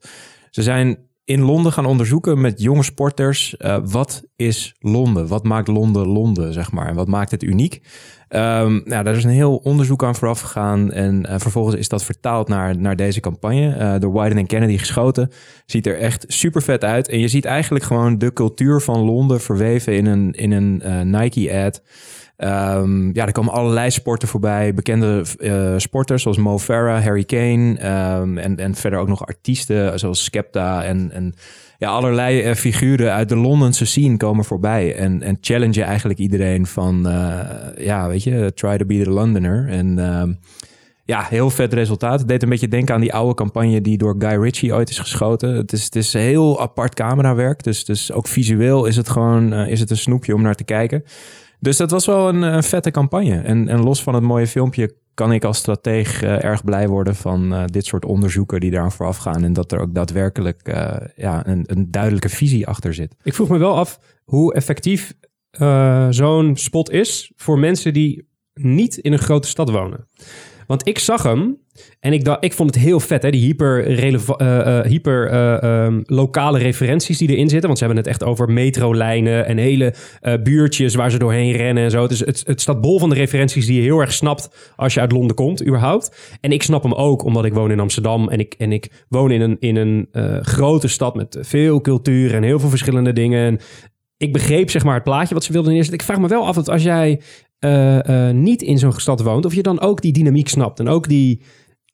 ze 0.51 0.63
zijn 0.63 0.99
in 1.25 1.41
Londen 1.41 1.73
gaan 1.73 1.87
onderzoeken 1.87 2.41
met 2.41 2.61
jonge 2.61 2.82
sporters. 2.82 3.56
eh, 3.56 3.76
wat 3.85 4.23
is 4.37 4.75
Londen? 4.79 5.26
Wat 5.26 5.44
maakt 5.44 5.69
Londen 5.69 6.06
Londen, 6.06 6.53
zeg 6.53 6.73
maar? 6.73 6.88
En 6.88 6.94
wat 6.94 7.09
maakt 7.09 7.31
het 7.31 7.43
uniek? 7.43 7.82
Ehm, 8.29 8.81
nou, 8.85 9.05
daar 9.05 9.15
is 9.17 9.25
een 9.25 9.31
heel 9.31 9.56
onderzoek 9.56 10.05
aan 10.05 10.15
vooraf 10.15 10.41
gegaan. 10.41 10.93
En 10.93 11.26
eh, 11.26 11.38
vervolgens 11.38 11.76
is 11.76 11.88
dat 11.88 12.05
vertaald 12.05 12.49
naar, 12.49 12.79
naar 12.79 12.97
deze 12.97 13.21
campagne. 13.21 13.75
eh, 13.75 14.00
door 14.00 14.12
Wyden 14.12 14.38
en 14.38 14.47
Kennedy 14.47 14.79
geschoten. 14.79 15.31
Ziet 15.67 15.87
er 15.87 15.99
echt 15.99 16.25
super 16.29 16.62
vet 16.62 16.85
uit. 16.85 17.09
En 17.09 17.19
je 17.19 17.29
ziet 17.29 17.44
eigenlijk 17.44 17.85
gewoon 17.85 18.19
de 18.19 18.32
cultuur 18.32 18.81
van 18.81 19.00
Londen 19.00 19.41
verweven 19.41 19.97
in 19.97 20.06
een, 20.06 20.32
in 20.32 20.53
een 20.53 21.11
Nike-ad. 21.11 21.82
Ehm, 22.37 23.11
ja, 23.13 23.27
er 23.27 23.33
komen 23.33 23.53
allerlei 23.53 23.91
sporten 23.91 24.29
voorbij. 24.29 24.75
Bekende 24.75 25.25
eh, 25.39 25.75
sporters 25.77 26.23
zoals 26.23 26.39
Mo 26.39 26.59
Farah, 26.59 27.05
Harry 27.05 27.25
Kane. 27.25 27.79
ehm, 27.79 28.39
en, 28.39 28.57
en 28.57 28.75
verder 28.75 28.99
ook 28.99 29.09
nog 29.09 29.27
artiesten 29.27 29.99
zoals 29.99 30.25
Skepta. 30.25 30.85
En, 30.85 31.11
en 31.13 31.35
ja, 31.79 31.91
allerlei 31.91 32.41
eh, 32.43 32.55
figuren 32.55 33.13
uit 33.13 33.29
de 33.29 33.37
Londense 33.37 33.85
scene 33.87 34.17
komen 34.17 34.45
voorbij. 34.45 34.97
En, 34.97 35.23
en 35.23 35.39
challenge 35.41 35.83
eigenlijk 35.83 36.19
iedereen 36.19 36.67
van, 36.67 37.09
eh, 37.09 37.85
ja, 37.85 38.09
weet 38.09 38.23
je, 38.23 38.53
try 38.55 38.77
to 38.77 38.85
be 38.85 39.03
the 39.03 39.11
Londoner. 39.11 39.69
En 39.69 39.99
ehm, 39.99 40.33
ja, 41.05 41.27
heel 41.29 41.51
vet 41.51 41.73
resultaat. 41.73 42.19
Het 42.19 42.29
deed 42.29 42.43
een 42.43 42.49
beetje 42.49 42.69
denken 42.69 42.95
aan 42.95 43.01
die 43.01 43.15
oude 43.15 43.35
campagne 43.35 43.81
die 43.81 43.99
door 43.99 44.15
Guy 44.19 44.43
Ritchie 44.43 44.75
ooit 44.75 44.91
is 44.91 44.99
geschoten. 44.99 45.55
Het 45.55 45.73
is, 45.73 45.85
het 45.85 45.97
is 45.97 46.13
heel 46.13 46.61
apart 46.61 46.95
camerawerk. 46.95 47.63
Dus, 47.63 47.85
dus 47.85 48.13
ook 48.13 48.29
visueel 48.29 48.87
is 48.87 48.97
het 48.97 49.09
gewoon 49.09 49.53
is 49.53 49.81
het 49.81 49.91
een 49.91 49.97
snoepje 49.97 50.35
om 50.35 50.43
naar 50.43 50.55
te 50.55 50.65
kijken. 50.65 51.05
Dus 51.65 51.77
dat 51.77 51.91
was 51.91 52.07
wel 52.07 52.29
een, 52.29 52.43
een 52.43 52.63
vette 52.63 52.91
campagne. 52.91 53.37
En, 53.37 53.69
en 53.69 53.83
los 53.83 54.03
van 54.03 54.15
het 54.15 54.23
mooie 54.23 54.47
filmpje 54.47 54.95
kan 55.15 55.33
ik 55.33 55.45
als 55.45 55.59
strateeg 55.59 56.23
eh, 56.23 56.45
erg 56.45 56.65
blij 56.65 56.89
worden 56.89 57.15
van 57.15 57.55
eh, 57.55 57.65
dit 57.67 57.85
soort 57.85 58.05
onderzoeken 58.05 58.61
die 58.61 58.71
daaraan 58.71 58.93
vooraf 58.93 59.17
gaan. 59.17 59.45
En 59.45 59.53
dat 59.53 59.73
er 59.73 59.81
ook 59.81 59.95
daadwerkelijk 59.95 60.61
eh, 60.63 60.97
ja, 61.17 61.47
een, 61.47 61.65
een 61.67 61.91
duidelijke 61.91 62.29
visie 62.29 62.67
achter 62.67 62.95
zit. 62.95 63.15
Ik 63.23 63.35
vroeg 63.35 63.49
me 63.49 63.59
wel 63.59 63.77
af 63.77 63.99
hoe 64.25 64.55
effectief 64.55 65.15
eh, 65.51 66.06
zo'n 66.11 66.56
spot 66.56 66.91
is 66.91 67.33
voor 67.37 67.59
mensen 67.59 67.93
die 67.93 68.29
niet 68.55 68.97
in 68.97 69.13
een 69.13 69.19
grote 69.19 69.49
stad 69.49 69.71
wonen. 69.71 70.09
Want 70.67 70.89
ik 70.89 70.99
zag 70.99 71.23
hem 71.23 71.59
en 72.01 72.13
ik, 72.13 72.37
ik 72.41 72.53
vond 72.53 72.75
het 72.75 72.85
heel 72.85 73.01
vet, 73.01 73.23
hè? 73.23 73.31
die 73.31 73.44
hyper, 73.44 73.94
releva- 73.94 74.37
eh, 74.37 74.79
eh, 74.79 74.87
hyper 74.87 75.29
eh, 75.29 75.63
ehm, 75.63 76.01
lokale 76.06 76.59
referenties 76.59 77.19
die 77.19 77.29
erin 77.29 77.49
zitten. 77.49 77.67
Want 77.67 77.79
ze 77.79 77.85
hebben 77.85 78.03
het 78.03 78.13
echt 78.13 78.25
over 78.25 78.51
metrolijnen 78.51 79.47
en 79.47 79.59
hele 79.59 79.94
eh, 80.21 80.35
buurtjes 80.43 80.94
waar 80.94 81.11
ze 81.11 81.19
doorheen 81.19 81.53
rennen 81.53 81.85
en 81.85 81.91
zo. 81.91 82.06
Dus 82.06 82.21
het, 82.21 82.43
het 82.47 82.61
staat 82.61 82.81
bol 82.81 82.99
van 82.99 83.09
de 83.09 83.15
referenties 83.15 83.67
die 83.67 83.77
je 83.77 83.83
heel 83.83 84.01
erg 84.01 84.13
snapt 84.13 84.73
als 84.77 84.94
je 84.94 85.01
uit 85.01 85.13
Londen 85.13 85.37
komt, 85.37 85.67
überhaupt. 85.67 86.37
En 86.41 86.53
ik 86.53 86.63
snap 86.63 86.83
hem 86.83 86.94
ook, 86.94 87.25
omdat 87.25 87.44
ik 87.44 87.55
woon 87.55 87.71
in 87.71 87.81
Amsterdam 87.81 88.29
en 88.29 88.39
ik, 88.39 88.55
en 88.59 88.73
ik 88.73 89.05
woon 89.09 89.31
in 89.31 89.41
een, 89.41 89.56
in 89.61 89.77
een 89.77 90.09
grote 90.43 90.89
stad 90.89 91.15
met 91.15 91.39
veel 91.41 91.81
cultuur 91.81 92.35
en 92.35 92.43
heel 92.43 92.59
veel 92.59 92.69
verschillende 92.69 93.13
dingen. 93.13 93.47
En 93.47 93.59
ik 94.17 94.33
begreep 94.33 94.71
zeg 94.71 94.85
maar 94.85 94.94
het 94.94 95.05
plaatje 95.05 95.35
wat 95.35 95.44
ze 95.44 95.53
wilden 95.53 95.73
neerzetten. 95.73 95.99
Ik 95.99 96.05
vraag 96.05 96.21
me 96.21 96.29
wel 96.29 96.47
af 96.47 96.55
dat 96.55 96.69
als 96.69 96.83
jij 96.83 97.21
eh, 97.65 98.29
eh, 98.29 98.35
niet 98.35 98.63
in 98.63 98.79
zo'n 98.79 98.93
stad 98.93 99.21
woont, 99.21 99.44
of 99.44 99.55
je 99.55 99.63
dan 99.63 99.81
ook 99.81 100.03
die 100.03 100.13
dynamiek 100.13 100.49
snapt 100.49 100.81
en 100.81 100.89
ook 100.89 101.09
die, 101.09 101.43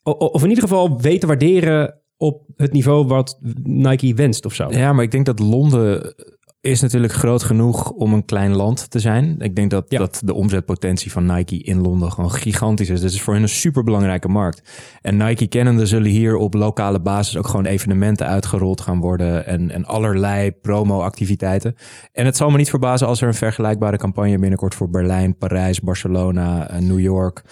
of 0.03 0.43
in 0.43 0.49
ieder 0.49 0.65
geval 0.65 1.00
weet 1.00 1.21
te 1.21 1.27
waarderen 1.27 2.00
op 2.17 2.43
het 2.57 2.73
niveau 2.73 3.07
wat 3.07 3.39
Nike 3.62 4.15
wenst 4.15 4.45
of 4.45 4.55
zo. 4.55 4.71
Ja, 4.71 4.93
maar 4.93 5.05
ik 5.05 5.11
denk 5.11 5.27
dat 5.27 5.39
Londen 5.39 6.15
is 6.61 6.81
natuurlijk 6.81 7.12
groot 7.12 7.43
genoeg 7.43 7.90
om 7.90 8.12
een 8.12 8.25
klein 8.25 8.57
land 8.57 8.90
te 8.90 8.99
zijn. 8.99 9.37
Ik 9.38 9.57
denk 9.57 9.71
dat, 9.71 9.85
Ja. 9.88 9.99
dat 9.99 10.21
de 10.25 10.35
omzetpotentie 10.35 11.12
van 11.12 11.26
Nike 11.26 11.57
in 11.62 11.81
Londen 11.81 12.12
gewoon 12.12 12.31
gigantisch 12.31 12.88
is. 12.88 12.95
Dus 13.00 13.05
het 13.05 13.12
is 13.19 13.23
voor 13.23 13.35
hen 13.35 13.43
een 13.43 13.49
superbelangrijke 13.49 14.29
markt. 14.29 14.62
En 15.02 15.17
Nike 15.17 15.47
kennende 15.47 15.87
zullen 15.87 16.11
hier 16.11 16.37
op 16.37 16.55
lokale 16.55 17.00
basis 17.00 17.37
ook 17.37 17.47
gewoon 17.49 17.67
evenementen 17.67 18.26
uitgerold 18.26 18.81
gaan 18.81 19.00
worden. 19.00 19.47
En, 19.47 19.71
en 19.71 19.85
allerlei 19.85 20.50
promo-activiteiten. 20.52 21.75
En 22.12 22.25
het 22.25 22.37
zal 22.37 22.50
me 22.50 22.57
niet 22.57 22.71
verbazen 22.71 23.07
als 23.07 23.21
er 23.21 23.29
een 23.29 23.35
vergelijkbare 23.35 23.97
campagne 23.97 24.38
binnenkort 24.38 24.75
voor 24.75 24.90
Berlijn, 24.90 25.37
Parijs, 25.37 25.81
Barcelona, 25.81 26.69
eh, 26.71 26.79
New 26.81 27.00
York... 27.00 27.43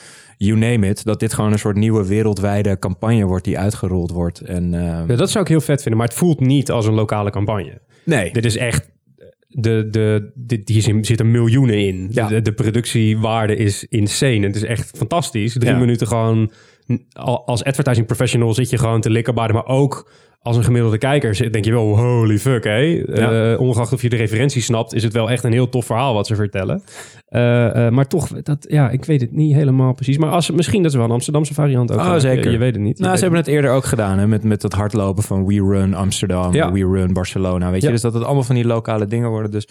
You 0.40 0.58
name 0.58 0.88
it, 0.88 1.04
dat 1.04 1.20
dit 1.20 1.32
gewoon 1.32 1.52
een 1.52 1.58
soort 1.58 1.76
nieuwe 1.76 2.06
wereldwijde 2.06 2.78
campagne 2.78 3.24
wordt 3.24 3.44
die 3.44 3.58
uitgerold 3.58 4.10
wordt. 4.10 4.40
En, 4.40 4.74
eh, 4.74 4.80
Ja, 5.08 5.16
dat 5.16 5.30
zou 5.30 5.44
ik 5.44 5.50
heel 5.50 5.60
vet 5.60 5.82
vinden, 5.82 5.98
maar 6.00 6.08
het 6.08 6.16
voelt 6.16 6.40
niet 6.40 6.70
als 6.70 6.86
een 6.86 6.94
lokale 6.94 7.30
campagne. 7.30 7.80
nee, 8.04 8.32
Dit 8.32 8.44
is 8.44 8.56
echt 8.56 8.88
de, 9.48 9.88
de, 9.90 10.30
de, 10.34 10.80
zin- 10.80 11.04
zitten 11.04 11.30
miljoenen 11.30 11.78
in. 11.86 12.08
Ja. 12.10 12.28
De, 12.28 12.42
de 12.42 12.52
productiewaarde 12.52 13.56
is 13.56 13.84
insane. 13.88 14.46
Het 14.46 14.56
is 14.56 14.62
echt 14.64 14.90
fantastisch. 14.96 15.52
Drie 15.52 15.70
Ja. 15.72 15.78
minuten 15.78 16.06
gewoon... 16.06 16.50
al- 17.12 17.46
Als 17.46 17.64
advertising 17.64 18.06
professional 18.06 18.54
zit 18.54 18.70
je 18.70 18.78
gewoon 18.78 19.00
te 19.00 19.10
likken 19.10 19.34
bij, 19.34 19.48
maar 19.52 19.66
ook 19.66 20.10
als 20.42 20.56
een 20.56 20.64
gemiddelde 20.64 20.98
kijker 20.98 21.34
zit- 21.34 21.52
denk 21.52 21.64
je 21.64 21.70
wel, 21.72 21.98
holy 21.98 22.38
fuck, 22.38 22.64
hè? 22.64 22.76
Ja. 22.76 23.52
Eh, 23.52 23.60
ongeacht 23.60 23.92
of 23.92 24.02
je 24.02 24.08
de 24.08 24.16
referentie 24.16 24.62
snapt, 24.62 24.94
is 24.94 25.02
het 25.02 25.12
wel 25.12 25.30
echt 25.30 25.44
een 25.44 25.52
heel 25.52 25.68
tof 25.68 25.86
verhaal 25.86 26.14
wat 26.14 26.26
ze 26.26 26.34
vertellen. 26.34 26.82
Eh, 27.28 27.86
eh, 27.86 27.92
maar 27.92 28.06
toch, 28.06 28.28
dat, 28.28 28.66
ja, 28.68 28.90
ik 28.90 29.04
weet 29.04 29.20
het 29.20 29.32
niet 29.32 29.54
helemaal 29.54 29.92
precies. 29.92 30.18
Maar 30.18 30.30
als, 30.30 30.50
misschien 30.50 30.82
dat 30.82 30.90
is 30.90 30.96
wel 30.96 31.06
een 31.06 31.10
Amsterdamse 31.12 31.54
variant 31.54 31.92
ook. 31.92 31.98
Oh, 32.00 32.10
wel. 32.10 32.20
zeker. 32.20 32.44
Je, 32.44 32.50
je 32.50 32.58
weet 32.58 32.74
het 32.74 32.82
niet. 32.82 32.98
Nou, 32.98 33.14
ze 33.16 33.20
hebben 33.22 33.40
het 33.40 33.48
eerder 33.48 33.70
ook 33.70 33.84
gedaan 33.84 34.18
hè, 34.18 34.26
met, 34.26 34.42
met 34.42 34.60
dat 34.60 34.72
hardlopen 34.72 35.22
van 35.22 35.46
We 35.46 35.54
Run 35.54 35.94
Amsterdam, 35.94 36.54
Ja. 36.54 36.72
We 36.72 36.78
Run 36.78 37.12
Barcelona. 37.12 37.70
Weet 37.70 37.80
je, 37.80 37.86
Ja. 37.86 37.92
dus 37.92 38.02
dat 38.02 38.14
het 38.14 38.24
allemaal 38.24 38.42
van 38.42 38.54
die 38.54 38.66
lokale 38.66 39.06
dingen 39.06 39.28
worden. 39.30 39.50
Dus 39.50 39.68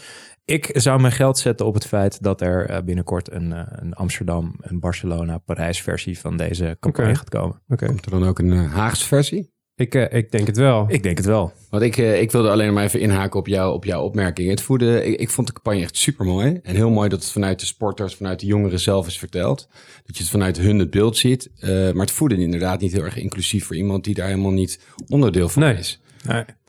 ik 0.47 0.69
zou 0.73 1.01
mijn 1.01 1.13
geld 1.13 1.37
zetten 1.37 1.65
op 1.65 1.73
het 1.73 1.87
feit 1.87 2.23
dat 2.23 2.41
er 2.41 2.69
eh, 2.69 2.81
binnenkort 2.83 3.31
een, 3.31 3.53
eh, 3.53 3.61
een 3.69 3.93
Amsterdam, 3.93 4.55
een 4.59 4.79
Barcelona, 4.79 5.37
Parijs 5.37 5.81
versie 5.81 6.19
van 6.19 6.37
deze 6.37 6.77
campagne 6.79 7.15
gaat 7.15 7.29
komen. 7.29 7.61
Oké. 7.67 7.85
Komt 7.85 8.05
er 8.05 8.11
dan 8.11 8.25
ook 8.25 8.39
een 8.39 8.51
eh, 8.51 8.73
Haagse 8.73 9.05
versie? 9.05 9.55
Ik, 9.75 9.95
eh, 9.95 10.17
ik 10.17 10.31
denk 10.31 10.47
het 10.47 10.57
wel. 10.57 10.85
Ik 10.87 11.03
denk 11.03 11.17
het 11.17 11.25
wel. 11.25 11.53
Want 11.69 11.83
ik, 11.83 11.97
eh, 11.97 12.21
ik 12.21 12.31
wilde 12.31 12.49
alleen 12.49 12.73
maar 12.73 12.83
even 12.83 12.99
inhaken 12.99 13.39
op, 13.39 13.47
jou, 13.47 13.73
op 13.73 13.85
jouw 13.85 14.03
opmerking. 14.03 14.49
Het 14.49 14.61
voerde, 14.61 15.05
ik, 15.05 15.19
ik 15.19 15.29
vond 15.29 15.47
de 15.47 15.53
campagne 15.53 15.81
echt 15.81 15.97
super 15.97 16.25
mooi. 16.25 16.59
En 16.63 16.75
heel 16.75 16.89
mooi 16.89 17.09
dat 17.09 17.23
het 17.23 17.31
vanuit 17.31 17.59
de 17.59 17.65
sporters, 17.65 18.15
vanuit 18.15 18.39
de 18.39 18.45
jongeren 18.45 18.79
zelf 18.79 19.07
is 19.07 19.19
verteld. 19.19 19.67
Dat 20.05 20.17
je 20.17 20.23
het 20.23 20.31
vanuit 20.31 20.57
hun 20.57 20.79
het 20.79 20.89
beeld 20.89 21.17
ziet. 21.17 21.49
Eh, 21.59 21.69
maar 21.69 22.05
het 22.05 22.11
voerde 22.11 22.37
inderdaad 22.37 22.81
niet 22.81 22.91
heel 22.91 23.03
erg 23.03 23.17
inclusief 23.17 23.65
voor 23.65 23.75
iemand 23.75 24.03
die 24.03 24.13
daar 24.15 24.27
helemaal 24.27 24.51
niet 24.51 24.79
onderdeel 25.07 25.49
van 25.49 25.61
Nee. 25.61 25.77
is. 25.77 26.01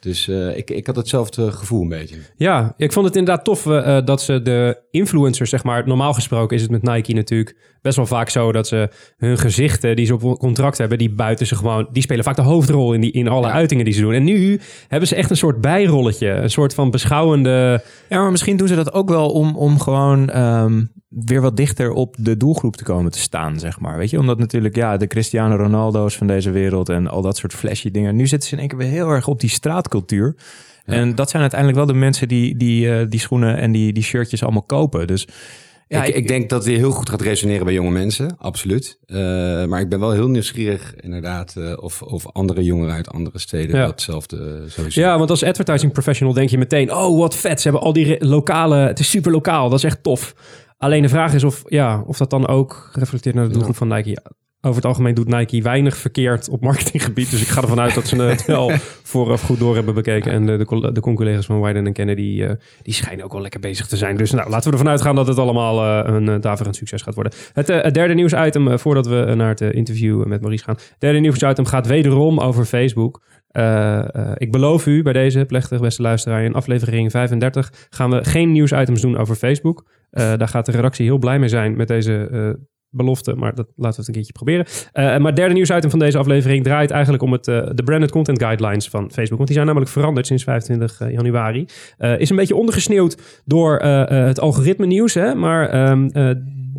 Dus 0.00 0.28
eh, 0.28 0.56
ik, 0.56 0.70
ik 0.70 0.86
had 0.86 0.96
hetzelfde 0.96 1.52
gevoel 1.52 1.82
een 1.82 1.88
beetje. 1.88 2.16
Ja, 2.36 2.74
ik 2.76 2.92
vond 2.92 3.06
het 3.06 3.16
inderdaad 3.16 3.44
tof 3.44 3.66
eh, 3.66 3.96
eh, 3.96 4.04
dat 4.04 4.22
ze 4.22 4.42
de 4.42 4.82
influencers, 4.90 5.50
zeg 5.50 5.64
maar, 5.64 5.86
normaal 5.86 6.12
gesproken 6.12 6.56
is 6.56 6.62
het 6.62 6.70
met 6.70 6.82
Nike 6.82 7.12
natuurlijk 7.12 7.56
best 7.82 7.96
wel 7.96 8.06
vaak 8.06 8.28
zo 8.28 8.52
dat 8.52 8.66
ze 8.66 8.88
hun 9.16 9.38
gezichten 9.38 9.96
die 9.96 10.06
ze 10.06 10.14
op 10.14 10.38
contract 10.38 10.78
hebben, 10.78 10.98
die 10.98 11.10
buiten 11.10 11.46
ze 11.46 11.54
gewoon, 11.54 11.88
die 11.92 12.02
spelen 12.02 12.24
vaak 12.24 12.36
de 12.36 12.42
hoofdrol 12.42 12.92
in, 12.92 13.00
die, 13.00 13.12
in 13.12 13.28
alle 13.28 13.46
Ja. 13.46 13.52
uitingen 13.52 13.84
die 13.84 13.94
ze 13.94 14.00
doen. 14.00 14.12
En 14.12 14.24
nu 14.24 14.60
hebben 14.88 15.08
ze 15.08 15.14
echt 15.14 15.30
een 15.30 15.36
soort 15.36 15.60
bijrolletje, 15.60 16.28
een 16.28 16.50
soort 16.50 16.74
van 16.74 16.90
beschouwende. 16.90 17.82
Ja, 18.08 18.20
maar 18.20 18.30
misschien 18.30 18.56
doen 18.56 18.68
ze 18.68 18.74
dat 18.74 18.92
ook 18.92 19.08
wel 19.08 19.30
om, 19.30 19.56
om 19.56 19.80
gewoon 19.80 20.30
ehm, 20.30 20.84
weer 21.08 21.40
wat 21.40 21.56
dichter 21.56 21.92
op 21.92 22.16
de 22.18 22.36
doelgroep 22.36 22.76
te 22.76 22.84
komen 22.84 23.10
te 23.12 23.18
staan, 23.18 23.58
zeg 23.58 23.80
maar. 23.80 23.96
Weet 23.96 24.10
je, 24.10 24.18
omdat 24.18 24.38
natuurlijk, 24.38 24.76
ja, 24.76 24.96
de 24.96 25.06
Cristiano 25.06 25.56
Ronaldo's 25.56 26.16
van 26.16 26.26
deze 26.26 26.50
wereld 26.50 26.88
en 26.88 27.06
al 27.06 27.22
dat 27.22 27.36
soort 27.36 27.54
flashy 27.54 27.90
dingen. 27.90 28.16
Nu 28.16 28.26
zitten 28.26 28.48
ze 28.48 28.54
in 28.54 28.60
één 28.60 28.68
keer 28.68 28.78
weer 28.78 28.88
heel 28.88 29.08
erg 29.08 29.26
op 29.26 29.40
die 29.40 29.50
straatcultuur. 29.88 30.36
En 30.84 31.14
dat 31.14 31.30
zijn 31.30 31.42
uiteindelijk 31.42 31.78
wel 31.80 31.88
de 31.88 32.00
mensen 32.00 32.28
die 32.28 32.56
die, 32.56 32.94
eh, 32.94 33.06
die 33.08 33.20
schoenen 33.20 33.56
en 33.56 33.72
die, 33.72 33.92
die 33.92 34.02
shirtjes 34.02 34.42
allemaal 34.42 34.62
kopen. 34.62 35.06
Dus 35.06 35.28
ja, 35.88 36.04
ik, 36.04 36.14
ik 36.14 36.28
denk 36.28 36.48
dat 36.48 36.64
hij 36.64 36.74
heel 36.74 36.90
goed 36.90 37.08
gaat 37.08 37.20
resoneren 37.20 37.64
bij 37.64 37.74
jonge 37.74 37.90
mensen, 37.90 38.36
absoluut. 38.38 38.98
Eh, 39.06 39.16
maar 39.64 39.80
ik 39.80 39.88
ben 39.88 40.00
wel 40.00 40.10
heel 40.12 40.28
nieuwsgierig 40.28 40.94
inderdaad 40.96 41.56
eh, 41.56 41.72
of, 41.76 42.02
of 42.02 42.26
andere 42.32 42.64
jongeren 42.64 42.94
uit 42.94 43.08
andere 43.08 43.38
steden 43.38 43.76
Ja. 43.76 43.86
datzelfde 43.86 44.64
zo. 44.70 44.82
Ja, 44.88 45.18
want 45.18 45.30
als 45.30 45.42
advertising 45.42 45.92
professional 45.92 46.34
denk 46.34 46.48
je 46.50 46.58
meteen, 46.58 46.94
oh 46.94 47.18
wat 47.18 47.34
vet, 47.34 47.60
ze 47.60 47.68
hebben 47.68 47.86
al 47.86 47.92
die 47.92 48.26
lokale, 48.26 48.76
het 48.76 48.98
is 48.98 49.10
super 49.10 49.32
lokaal, 49.32 49.68
dat 49.68 49.78
is 49.78 49.84
echt 49.84 50.02
tof. 50.02 50.34
Alleen 50.76 51.02
de 51.02 51.08
vraag 51.08 51.34
is 51.34 51.44
of, 51.44 51.62
ja, 51.66 52.02
of 52.06 52.18
dat 52.18 52.30
dan 52.30 52.46
ook 52.46 52.90
reflecteert 52.92 53.34
naar 53.34 53.46
de 53.46 53.52
doelgroep 53.52 53.76
van 53.76 53.88
Nike. 53.88 54.18
Over 54.68 54.82
het 54.82 54.90
algemeen 54.90 55.14
doet 55.14 55.28
Nike 55.28 55.62
weinig 55.62 55.96
verkeerd 55.96 56.48
op 56.48 56.60
marketinggebied. 56.60 57.30
Dus 57.30 57.42
ik 57.42 57.48
ga 57.48 57.60
ervan 57.60 57.80
uit 57.80 57.94
dat 57.94 58.06
ze 58.06 58.22
het 58.22 58.44
wel 58.56 58.70
vooraf 59.02 59.42
goed 59.42 59.58
door 59.58 59.74
hebben 59.74 59.94
bekeken. 59.94 60.32
En 60.32 60.46
de, 60.46 60.56
de, 60.56 60.92
de 60.92 61.00
conculega's 61.00 61.46
van 61.46 61.60
Wyden 61.60 61.86
en 61.86 61.92
Kennedy, 61.92 62.42
eh, 62.42 62.50
die 62.82 62.94
schijnen 62.94 63.24
ook 63.24 63.32
wel 63.32 63.40
lekker 63.40 63.60
bezig 63.60 63.86
te 63.86 63.96
zijn. 63.96 64.16
Dus 64.16 64.30
nou, 64.30 64.50
laten 64.50 64.70
we 64.70 64.76
ervan 64.76 64.92
uitgaan 64.92 65.14
dat 65.14 65.26
het 65.26 65.38
allemaal 65.38 66.06
eh, 66.06 66.14
een 66.14 66.28
uh, 66.28 66.40
daverend 66.40 66.76
succes 66.76 67.02
gaat 67.02 67.14
worden. 67.14 67.32
Het, 67.52 67.68
eh, 67.68 67.82
het 67.82 67.94
derde 67.94 68.14
nieuwsitem, 68.14 68.68
eh, 68.68 68.78
voordat 68.78 69.06
we 69.06 69.32
naar 69.36 69.48
het 69.48 69.60
eh, 69.60 69.72
interview 69.72 70.24
met 70.24 70.40
Maurice 70.40 70.64
gaan. 70.64 70.74
Het 70.74 70.94
derde 70.98 71.18
nieuwsitem 71.18 71.64
gaat 71.64 71.86
wederom 71.86 72.40
over 72.40 72.64
Facebook. 72.64 73.22
Uh, 73.52 74.04
uh, 74.16 74.30
ik 74.34 74.52
beloof 74.52 74.86
u 74.86 75.02
bij 75.02 75.12
deze 75.12 75.44
plechtig 75.44 75.80
beste 75.80 76.02
luisteraar 76.02 76.44
in 76.44 76.54
aflevering 76.54 77.10
35 77.10 77.72
gaan 77.90 78.10
we 78.10 78.24
geen 78.24 78.52
nieuwsitems 78.52 79.00
doen 79.00 79.16
over 79.16 79.34
Facebook. 79.34 79.84
Uh, 80.10 80.36
daar 80.36 80.48
gaat 80.48 80.66
de 80.66 80.72
redactie 80.72 81.04
heel 81.04 81.18
blij 81.18 81.38
mee 81.38 81.48
zijn 81.48 81.76
met 81.76 81.88
deze 81.88 82.28
uh, 82.32 82.50
belofte, 82.90 83.34
maar 83.34 83.54
dat 83.54 83.66
laten 83.76 83.90
we 83.90 83.96
het 83.96 84.08
een 84.08 84.14
keertje 84.14 84.32
proberen. 84.32 84.66
Uh, 84.92 85.18
maar 85.18 85.34
derde 85.34 85.54
nieuwsitem 85.54 85.90
van 85.90 85.98
deze 85.98 86.18
aflevering 86.18 86.64
draait 86.64 86.90
eigenlijk 86.90 87.22
om 87.22 87.32
het, 87.32 87.48
uh, 87.48 87.66
de 87.74 87.82
branded 87.82 88.10
content 88.10 88.42
guidelines 88.42 88.88
van 88.88 89.10
Facebook. 89.10 89.36
Want 89.36 89.46
die 89.46 89.54
zijn 89.54 89.66
namelijk 89.66 89.90
veranderd 89.90 90.26
sinds 90.26 90.44
25 90.44 91.00
uh, 91.00 91.10
januari. 91.10 91.66
is 92.18 92.30
een 92.30 92.36
beetje 92.36 92.56
ondergesneeuwd 92.56 93.42
door 93.44 93.78
het 93.78 94.40
algoritme 94.40 94.86
nieuws, 94.86 95.14
hè? 95.14 95.34
maar 95.34 95.90
um, 95.90 96.10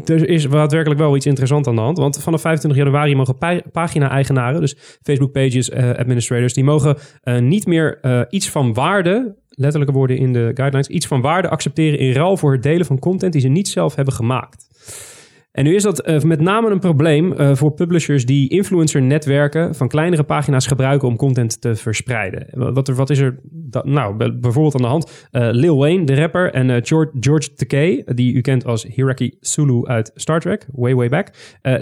er 0.05 0.29
is 0.29 0.49
daadwerkelijk 0.49 0.99
wel 0.99 1.15
iets 1.15 1.25
interessants 1.25 1.67
aan 1.67 1.75
de 1.75 1.81
hand. 1.81 1.97
Want 1.97 2.21
vanaf 2.21 2.41
25 2.41 2.83
januari 2.83 3.15
mogen 3.15 3.37
pa 3.37 3.61
pagina-eigenaren, 3.71 4.61
dus 4.61 4.75
Facebook 5.01 5.31
pages 5.31 5.71
administrators, 5.71 6.53
die 6.53 6.63
mogen 6.63 6.97
niet 7.39 7.65
meer 7.65 7.97
iets 8.29 8.49
van 8.49 8.73
waarde 8.73 9.35
letterlijke 9.59 9.93
woorden 9.93 10.17
in 10.17 10.33
de 10.33 10.51
guidelines, 10.53 10.87
iets 10.87 11.07
van 11.07 11.21
waarde 11.21 11.49
accepteren 11.49 11.99
in 11.99 12.11
ruil 12.11 12.37
voor 12.37 12.51
het 12.51 12.63
delen 12.63 12.85
van 12.85 12.99
content 12.99 13.33
die 13.33 13.41
ze 13.41 13.47
niet 13.47 13.67
zelf 13.67 13.95
hebben 13.95 14.13
gemaakt. 14.13 14.67
En 15.51 15.63
nu 15.63 15.75
is 15.75 15.83
dat 15.83 16.07
uh, 16.07 16.21
met 16.21 16.41
name 16.41 16.69
een 16.69 16.79
probleem 16.79 17.31
uh, 17.31 17.55
voor 17.55 17.71
publishers 17.71 18.25
die 18.25 18.49
influencer-netwerken 18.49 19.75
van 19.75 19.87
kleinere 19.87 20.23
pagina's 20.23 20.67
gebruiken 20.67 21.07
om 21.07 21.15
content 21.15 21.61
te 21.61 21.75
verspreiden. 21.75 22.73
Wat, 22.73 22.87
wat 22.87 23.09
is 23.09 23.19
er 23.19 23.39
nou, 23.83 24.15
bijvoorbeeld 24.39 24.75
aan 24.75 24.81
de 24.81 24.87
hand? 24.87 25.29
Uh, 25.31 25.47
Lil 25.51 25.77
Wayne, 25.77 26.05
de 26.05 26.15
rapper, 26.15 26.53
en 26.53 26.85
George, 26.85 27.11
George 27.19 27.53
Takei, 27.53 28.03
die 28.05 28.33
u 28.33 28.41
kent 28.41 28.65
als 28.65 28.83
Hiraki 28.83 29.37
Sulu 29.39 29.85
uit 29.85 30.11
Star 30.15 30.39
Trek, 30.39 30.67
way, 30.71 30.95
way 30.95 31.09
back, 31.09 31.33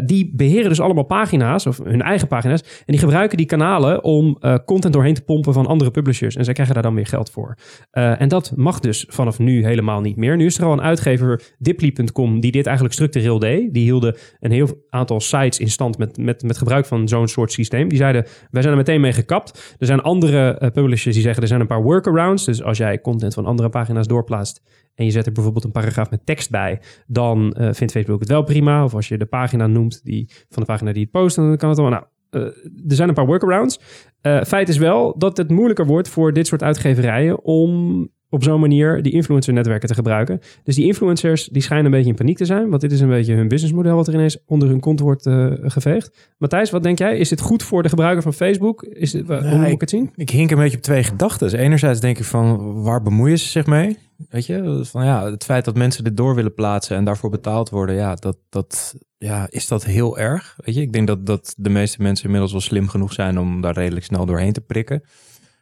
die 0.05 0.31
beheren 0.35 0.69
dus 0.69 0.81
allemaal 0.81 1.03
pagina's, 1.03 1.65
of 1.65 1.77
hun 1.83 2.01
eigen 2.01 2.27
pagina's, 2.27 2.61
en 2.61 2.83
die 2.85 2.99
gebruiken 2.99 3.37
die 3.37 3.45
kanalen 3.45 4.03
om 4.03 4.37
content 4.65 4.93
doorheen 4.93 5.13
te 5.13 5.23
pompen 5.23 5.53
van 5.53 5.65
andere 5.65 5.91
publishers. 5.91 6.35
En 6.35 6.43
zij 6.43 6.53
krijgen 6.53 6.73
daar 6.75 6.83
dan 6.83 6.95
weer 6.95 7.07
geld 7.07 7.31
voor. 7.31 7.57
en 7.91 8.27
dat 8.27 8.53
mag 8.55 8.79
dus 8.79 9.05
vanaf 9.07 9.39
nu 9.39 9.65
helemaal 9.65 10.01
niet 10.01 10.15
meer. 10.15 10.37
Nu 10.37 10.45
is 10.45 10.57
er 10.57 10.65
al 10.65 10.73
een 10.73 10.81
uitgever, 10.81 11.41
Diply.com, 11.57 12.39
die 12.39 12.51
dit 12.51 12.65
eigenlijk 12.65 12.95
structureel 12.95 13.39
deed. 13.39 13.66
Die 13.71 13.83
hielden 13.83 14.15
een 14.39 14.51
heel 14.51 14.85
aantal 14.89 15.19
sites 15.19 15.59
in 15.59 15.69
stand 15.69 15.97
met, 15.97 16.17
met, 16.17 16.43
met 16.43 16.57
gebruik 16.57 16.85
van 16.85 17.07
zo'n 17.07 17.27
soort 17.27 17.51
systeem. 17.51 17.87
Die 17.87 17.97
zeiden, 17.97 18.25
wij 18.51 18.61
zijn 18.61 18.73
er 18.73 18.79
meteen 18.79 19.01
mee 19.01 19.13
gekapt. 19.13 19.75
Er 19.79 19.85
zijn 19.85 20.01
andere 20.01 20.59
uh, 20.61 20.69
publishers 20.69 21.13
die 21.13 21.23
zeggen, 21.23 21.41
er 21.41 21.47
zijn 21.47 21.61
een 21.61 21.67
paar 21.67 21.83
workarounds. 21.83 22.45
Dus 22.45 22.63
als 22.63 22.77
jij 22.77 23.01
content 23.01 23.33
van 23.33 23.45
andere 23.45 23.69
pagina's 23.69 24.07
doorplaatst 24.07 24.61
en 24.95 25.05
je 25.05 25.11
zet 25.11 25.25
er 25.25 25.31
bijvoorbeeld 25.31 25.63
een 25.63 25.71
paragraaf 25.71 26.09
met 26.09 26.25
tekst 26.25 26.49
bij, 26.49 26.81
dan 27.07 27.55
uh, 27.59 27.69
vindt 27.71 27.93
Facebook 27.93 28.19
het 28.19 28.29
wel 28.29 28.43
prima. 28.43 28.83
Of 28.83 28.93
als 28.93 29.07
je 29.07 29.17
de 29.17 29.25
pagina 29.25 29.67
noemt 29.67 30.03
die, 30.03 30.29
van 30.49 30.61
de 30.61 30.67
pagina 30.67 30.91
die 30.91 31.01
het 31.01 31.11
post, 31.11 31.35
dan 31.35 31.57
kan 31.57 31.69
het 31.69 31.77
wel. 31.77 31.89
Nou, 31.89 32.03
uh, 32.31 32.41
er 32.87 32.95
zijn 32.95 33.07
een 33.07 33.15
paar 33.15 33.25
workarounds. 33.25 33.79
Feit 34.21 34.69
is 34.69 34.77
wel 34.77 35.17
dat 35.17 35.37
het 35.37 35.49
moeilijker 35.49 35.85
wordt 35.85 36.09
voor 36.09 36.33
dit 36.33 36.47
soort 36.47 36.63
uitgeverijen 36.63 37.43
om 37.43 38.09
op 38.29 38.43
zo'n 38.43 38.59
manier 38.59 39.01
die 39.01 39.11
influencer-netwerken 39.11 39.87
te 39.87 39.93
gebruiken. 39.93 40.39
Dus 40.63 40.75
die 40.75 40.85
influencers 40.85 41.45
die 41.45 41.61
schijnen 41.61 41.85
een 41.85 41.91
beetje 41.91 42.09
in 42.09 42.15
paniek 42.15 42.37
te 42.37 42.45
zijn, 42.45 42.69
want 42.69 42.81
dit 42.81 42.91
is 42.91 42.99
een 42.99 43.09
beetje 43.09 43.33
hun 43.33 43.47
businessmodel 43.47 43.95
wat 43.95 44.07
er 44.07 44.13
ineens 44.13 44.37
onder 44.45 44.69
hun 44.69 44.79
kont 44.79 44.99
wordt 44.99 45.25
uh, 45.25 45.53
geveegd. 45.61 46.33
Matthijs, 46.37 46.69
wat 46.69 46.83
denk 46.83 46.99
jij? 46.99 47.17
Is 47.17 47.29
dit 47.29 47.41
goed 47.41 47.63
voor 47.63 47.83
de 47.83 47.89
gebruiker 47.89 48.23
van 48.23 48.33
Facebook? 48.33 48.83
Is 48.83 49.11
dit, 49.11 49.29
uh, 49.29 49.49
hoe 49.49 49.57
moet 49.57 49.67
ik 49.67 49.81
het 49.81 49.89
zien? 49.89 50.11
Ik 50.15 50.29
hink 50.29 50.51
een 50.51 50.57
beetje 50.57 50.77
op 50.77 50.83
twee 50.83 51.03
gedachten. 51.03 51.59
Enerzijds 51.59 51.99
denk 51.99 52.17
ik 52.17 52.25
van, 52.25 52.73
waar 52.81 53.01
bemoeien 53.01 53.39
ze 53.39 53.47
zich 53.47 53.65
mee? 53.65 53.97
Weet 54.29 54.45
je, 54.45 54.79
van 54.83 55.05
ja, 55.05 55.31
het 55.31 55.43
feit 55.43 55.65
dat 55.65 55.75
mensen 55.75 56.03
dit 56.03 56.17
door 56.17 56.35
willen 56.35 56.53
plaatsen 56.53 56.95
en 56.95 57.05
daarvoor 57.05 57.29
betaald 57.29 57.69
worden, 57.69 57.95
ja, 57.95 58.15
dat, 58.15 58.37
dat, 58.49 58.95
ja, 59.17 59.47
is 59.49 59.67
dat 59.67 59.85
heel 59.85 60.17
erg? 60.17 60.55
Weet 60.57 60.75
je, 60.75 60.81
ik 60.81 60.93
denk 60.93 61.07
dat, 61.07 61.25
dat 61.25 61.53
de 61.57 61.69
meeste 61.69 62.01
mensen 62.01 62.25
inmiddels 62.25 62.51
wel 62.51 62.61
slim 62.61 62.87
genoeg 62.87 63.13
zijn 63.13 63.39
om 63.39 63.61
daar 63.61 63.73
redelijk 63.73 64.05
snel 64.05 64.25
doorheen 64.25 64.53
te 64.53 64.61
prikken. 64.61 65.03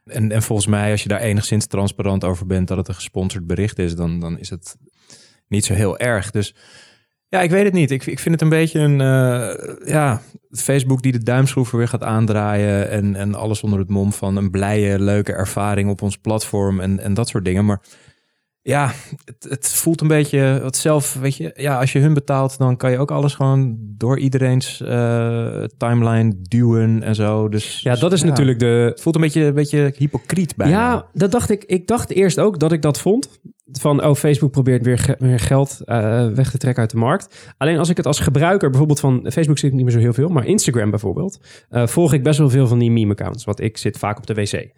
En, 0.05 0.31
en 0.31 0.41
volgens 0.41 0.67
mij, 0.67 0.91
als 0.91 1.03
je 1.03 1.09
daar 1.09 1.19
enigszins 1.19 1.67
transparant 1.67 2.23
over 2.23 2.45
bent 2.45 2.67
dat 2.67 2.77
het 2.77 2.87
een 2.87 2.95
gesponsord 2.95 3.47
bericht 3.47 3.79
is, 3.79 3.95
dan, 3.95 4.19
dan 4.19 4.39
is 4.39 4.49
het 4.49 4.77
niet 5.47 5.65
zo 5.65 5.73
heel 5.73 5.97
erg. 5.97 6.31
Dus 6.31 6.55
ja, 7.27 7.41
ik 7.41 7.49
weet 7.49 7.63
het 7.63 7.73
niet. 7.73 7.91
Ik, 7.91 8.05
ik 8.05 8.19
vind 8.19 8.33
het 8.33 8.43
een 8.43 8.49
beetje 8.49 8.79
een, 8.79 8.99
uh, 8.99 9.87
ja, 9.87 10.21
Facebook 10.51 11.01
die 11.01 11.11
de 11.11 11.23
duimschroeven 11.23 11.77
weer 11.77 11.87
gaat 11.87 12.03
aandraaien 12.03 12.89
en, 12.89 13.15
en 13.15 13.35
alles 13.35 13.61
onder 13.61 13.79
het 13.79 13.89
mom 13.89 14.13
van 14.13 14.35
een 14.35 14.51
blije, 14.51 14.99
leuke 14.99 15.33
ervaring 15.33 15.89
op 15.89 16.01
ons 16.01 16.17
platform 16.17 16.79
en, 16.79 16.99
en 16.99 17.13
dat 17.13 17.27
soort 17.27 17.45
dingen. 17.45 17.65
Maar 17.65 17.81
ja, 18.67 18.91
het, 19.25 19.45
het, 19.49 19.67
voelt 19.67 20.01
een 20.01 20.07
beetje 20.07 20.59
wat 20.61 20.75
zelf, 20.75 21.13
weet 21.13 21.35
je, 21.35 21.51
ja, 21.55 21.79
als 21.79 21.91
je 21.91 21.99
hun 21.99 22.13
betaalt, 22.13 22.57
dan 22.57 22.77
kan 22.77 22.91
je 22.91 22.97
ook 22.97 23.11
alles 23.11 23.33
gewoon 23.33 23.77
door 23.79 24.19
iedereen's 24.19 24.81
uh, 24.81 25.63
timeline 25.77 26.35
duwen 26.41 27.03
en 27.03 27.15
zo. 27.15 27.49
Dus 27.49 27.79
ja, 27.81 27.95
dat 27.95 28.13
is 28.13 28.21
ja, 28.21 28.27
natuurlijk 28.27 28.59
de. 28.59 28.65
Het 28.65 29.01
voelt 29.01 29.15
een 29.15 29.21
beetje, 29.21 29.43
een 29.43 29.53
beetje 29.53 29.93
hypocriet 29.97 30.55
bij. 30.55 30.69
Ja, 30.69 31.05
dat 31.13 31.31
dacht 31.31 31.49
ik. 31.49 31.63
Ik 31.63 31.87
dacht 31.87 32.11
eerst 32.11 32.39
ook 32.39 32.59
dat 32.59 32.71
ik 32.71 32.81
dat 32.81 32.99
vond. 32.99 33.39
Van, 33.71 34.03
oh, 34.05 34.15
Facebook 34.15 34.51
probeert 34.51 34.85
weer, 34.85 34.97
ge 34.97 35.15
weer 35.19 35.39
geld 35.39 35.81
uh, 35.85 36.27
weg 36.27 36.51
te 36.51 36.57
trekken 36.57 36.81
uit 36.81 36.91
de 36.91 36.97
markt. 36.97 37.53
Alleen 37.57 37.77
als 37.77 37.89
ik 37.89 37.97
het 37.97 38.05
als 38.05 38.19
gebruiker, 38.19 38.69
bijvoorbeeld 38.69 38.99
van 38.99 39.31
Facebook 39.31 39.57
zit 39.57 39.69
ik 39.69 39.75
niet 39.75 39.85
meer 39.85 39.93
zo 39.93 39.99
heel 39.99 40.13
veel, 40.13 40.29
maar 40.29 40.45
Instagram 40.45 40.89
bijvoorbeeld, 40.89 41.39
uh, 41.71 41.87
volg 41.87 42.13
ik 42.13 42.23
best 42.23 42.39
wel 42.39 42.49
veel 42.49 42.67
van 42.67 42.79
die 42.79 42.91
meme-accounts. 42.91 43.43
Want 43.43 43.61
ik 43.61 43.77
zit 43.77 43.97
vaak 43.97 44.17
op 44.17 44.27
de 44.27 44.33
wc. 44.33 44.71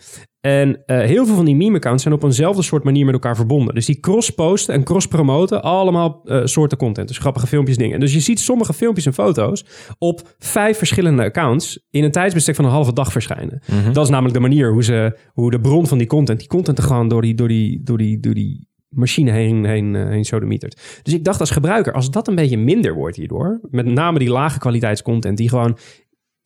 En 0.48 0.84
eh, 0.86 1.00
heel 1.00 1.26
veel 1.26 1.36
van 1.36 1.46
die 1.46 1.56
meme-accounts 1.56 2.04
zijn 2.04 2.14
op 2.14 2.24
eenzelfde 2.24 2.62
soort 2.62 2.84
manier 2.84 3.06
met 3.06 3.14
elkaar 3.14 3.36
verbonden. 3.36 3.76
Dus 3.76 3.86
die 3.86 4.00
cross-posten 4.00 4.74
en 4.74 4.84
cross-promoten 4.84 5.64
allemaal 5.64 6.22
eh, 6.26 6.42
soorten 6.44 6.78
content. 6.78 7.08
Dus 7.08 7.18
grappige 7.18 7.48
filmpjes, 7.48 7.78
dingen. 7.78 8.00
Dus 8.00 8.14
je 8.14 8.20
ziet 8.20 8.40
sommige 8.40 8.74
filmpjes 8.74 9.06
en 9.06 9.14
foto's 9.14 9.66
op 9.98 10.36
vijf 10.40 10.78
verschillende 10.78 11.24
accounts 11.24 11.86
in 11.90 12.04
een 12.04 12.12
tijdsbestek 12.12 12.56
van 12.56 12.66
een 12.66 12.72
halve 12.72 12.94
dag 12.94 13.12
verschijnen. 13.12 13.62
Dat 13.94 14.04
is 14.04 14.10
namelijk 14.10 14.34
de 14.34 14.40
manier 14.40 14.72
hoe, 14.72 14.84
ze, 14.84 15.18
hoe 15.34 15.52
de 15.52 15.60
bron 15.60 15.88
van 15.88 15.98
die 15.98 16.08
content, 16.08 16.40
die 16.40 16.48
content 16.48 16.78
er 16.78 16.84
gewoon 16.84 17.08
door 17.08 17.22
die, 17.22 17.36
door 17.36 17.48
die, 17.48 17.84
door 17.84 17.98
die, 17.98 18.20
door 18.20 18.34
die 18.34 18.68
machine 18.90 19.32
heen, 19.32 19.66
heen, 19.66 19.96
eh, 19.96 20.08
heen 20.08 20.26
sodemietert. 20.26 21.02
Dus 21.04 21.14
ik 21.14 21.24
dacht 21.24 21.40
als 21.40 21.52
gebruiker, 21.52 21.94
als 21.94 22.12
dat 22.12 22.28
een 22.28 22.36
beetje 22.36 22.58
minder 22.58 22.94
wordt 22.94 23.16
hierdoor, 23.16 23.60
met 23.70 23.86
name 23.86 24.20
die 24.20 24.30
lage 24.30 24.60
kwaliteitscontent 24.60 25.38
die 25.38 25.50
gewoon 25.50 25.78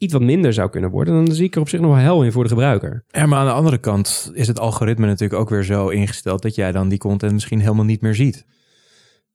iets 0.01 0.13
wat 0.13 0.21
minder 0.21 0.53
zou 0.53 0.69
kunnen 0.69 0.89
worden, 0.89 1.25
dan 1.25 1.35
zie 1.35 1.45
ik 1.45 1.55
er 1.55 1.61
op 1.61 1.69
zich 1.69 1.79
nog 1.79 1.91
wel 1.91 2.03
hel 2.03 2.23
in 2.23 2.31
voor 2.31 2.43
de 2.43 2.49
gebruiker. 2.49 3.03
Ja, 3.07 3.25
maar 3.25 3.39
aan 3.39 3.45
de 3.45 3.51
andere 3.51 3.77
kant 3.77 4.31
is 4.33 4.47
het 4.47 4.59
algoritme 4.59 5.05
natuurlijk 5.05 5.41
ook 5.41 5.49
weer 5.49 5.63
zo 5.63 5.87
ingesteld 5.87 6.41
dat 6.41 6.55
jij 6.55 6.71
dan 6.71 6.89
die 6.89 6.97
content 6.97 7.33
misschien 7.33 7.59
helemaal 7.59 7.85
niet 7.85 8.01
meer 8.01 8.15
ziet. 8.15 8.45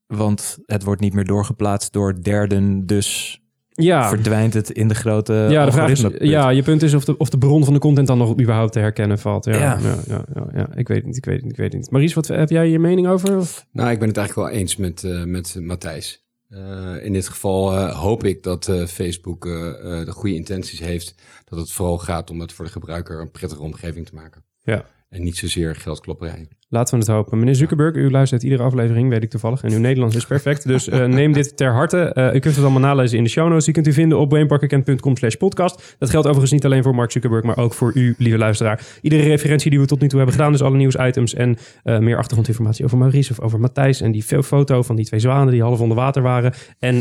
Want 0.07 0.59
het 0.67 0.83
wordt 0.83 1.01
niet 1.01 1.15
meer 1.15 1.25
doorgeplaatst 1.25 1.93
door 1.93 2.23
derden, 2.23 2.87
dus 2.87 3.41
Ja, 3.69 4.09
verdwijnt 4.09 4.55
het 4.55 4.71
in 4.71 4.89
de 4.89 4.95
grote 4.95 5.47
ja, 5.51 5.65
de 5.65 5.73
vraag 5.73 5.91
is, 5.91 6.05
ja, 6.19 6.49
je 6.49 6.63
punt 6.63 6.83
is 6.83 6.95
of 6.95 7.05
de, 7.05 7.17
of 7.17 7.29
de 7.31 7.39
bron 7.39 7.65
van 7.65 7.73
de 7.73 7.81
content 7.81 8.07
dan 8.07 8.19
nog 8.19 8.41
überhaupt 8.41 8.73
te 8.73 8.79
herkennen 8.79 9.19
valt. 9.19 9.45
Ja, 9.45 9.53
ja. 9.55 9.79
Ja. 9.83 9.97
Ja, 10.07 10.25
ja, 10.35 10.47
ja, 10.55 10.69
Ik 10.75 10.89
weet 10.89 10.97
het 10.97 11.07
niet, 11.07 11.17
ik 11.17 11.25
weet 11.25 11.35
het 11.35 11.43
niet, 11.43 11.53
ik 11.53 11.59
weet 11.59 11.73
het 11.73 11.81
niet. 11.81 11.91
Maries, 11.91 12.15
wat 12.15 12.29
heb 12.29 12.51
jij 12.51 12.69
je 12.69 12.79
mening 12.79 13.09
over? 13.09 13.37
Of? 13.37 13.67
Nou, 13.73 13.91
ik 13.91 13.99
ben 13.99 14.09
het 14.09 14.17
eigenlijk 14.17 14.49
wel 14.49 14.59
eens 14.59 14.77
met, 14.77 15.05
eh, 15.05 15.25
met 15.25 15.57
Matthijs. 15.61 16.26
Eh, 16.49 17.05
in 17.05 17.13
dit 17.13 17.29
geval 17.29 17.73
eh, 17.73 17.99
hoop 18.01 18.25
ik 18.25 18.43
dat 18.43 18.69
eh, 18.69 18.87
Facebook 18.87 19.43
de 19.45 20.13
goede 20.13 20.35
intenties 20.35 20.81
heeft. 20.81 21.15
Dat 21.45 21.59
het 21.59 21.73
vooral 21.73 21.99
gaat 21.99 22.31
om 22.31 22.41
het 22.41 22.53
voor 22.53 22.65
de 22.65 22.71
gebruiker 22.71 23.21
een 23.21 23.31
prettige 23.31 23.63
omgeving 23.63 24.07
te 24.07 24.15
maken. 24.15 24.45
Ja. 24.63 24.85
En 25.09 25.23
niet 25.23 25.37
zozeer 25.37 25.77
geldklopperij. 25.77 26.49
Laten 26.69 26.95
we 26.95 27.05
het 27.05 27.15
hopen. 27.15 27.39
Meneer 27.39 27.55
Zuckerberg, 27.55 27.95
u 27.95 28.11
luistert 28.11 28.43
iedere 28.43 28.63
aflevering, 28.63 29.09
weet 29.09 29.23
ik 29.23 29.31
toevallig. 29.31 29.63
En 29.63 29.73
uw 29.73 29.79
Nederlands 29.79 30.17
is 30.17 30.27
perfect. 30.27 30.67
Dus 30.67 30.89
eh, 30.89 31.05
neem 31.05 31.33
dit 31.33 31.57
ter 31.57 31.73
harte. 31.73 31.99
Eh, 31.99 32.27
u 32.35 32.39
kunt 32.39 32.55
het 32.55 32.65
allemaal 32.65 32.81
nalezen 32.81 33.19
in 33.19 33.25
de 33.25 33.31
show 33.31 33.49
notes. 33.49 33.65
Die 33.65 33.75
kunt 33.75 33.87
u 33.87 33.93
vinden 33.93 34.19
op 34.19 34.29
brainparkerkent.com 34.29 35.17
slash 35.17 35.35
podcast. 35.35 35.97
Dat 35.99 36.11
geldt 36.11 36.27
overigens 36.27 36.53
niet 36.53 36.65
alleen 36.65 36.83
voor 36.83 36.95
Mark 36.95 37.11
Zuckerberg, 37.11 37.43
maar 37.45 37.57
ook 37.59 37.75
voor 37.75 37.93
u, 37.95 38.15
lieve 38.19 38.39
luisteraar. 38.39 38.81
Iedere 39.03 39.23
referentie 39.23 39.71
die 39.71 39.81
we 39.81 39.87
tot 39.87 40.01
nu 40.01 40.09
toe 40.09 40.17
hebben 40.19 40.37
gedaan, 40.37 40.53
dus 40.53 40.63
alle 40.63 40.77
nieuwsitems 40.77 41.35
en 41.35 41.57
eh, 41.83 41.99
meer 41.99 42.17
achtergrondinformatie 42.17 42.85
over 42.85 42.99
Maurice 42.99 43.31
of 43.33 43.41
over 43.41 43.61
Matthijs. 43.61 44.01
En 44.01 44.13
die 44.13 44.23
fo- 44.23 44.43
foto 44.43 44.83
van 44.83 44.97
die 44.97 45.05
twee 45.05 45.21
zwanen 45.21 45.53
die 45.53 45.63
half 45.63 45.81
onder 45.81 45.97
water 45.97 46.23
waren. 46.23 46.53
En 46.79 46.95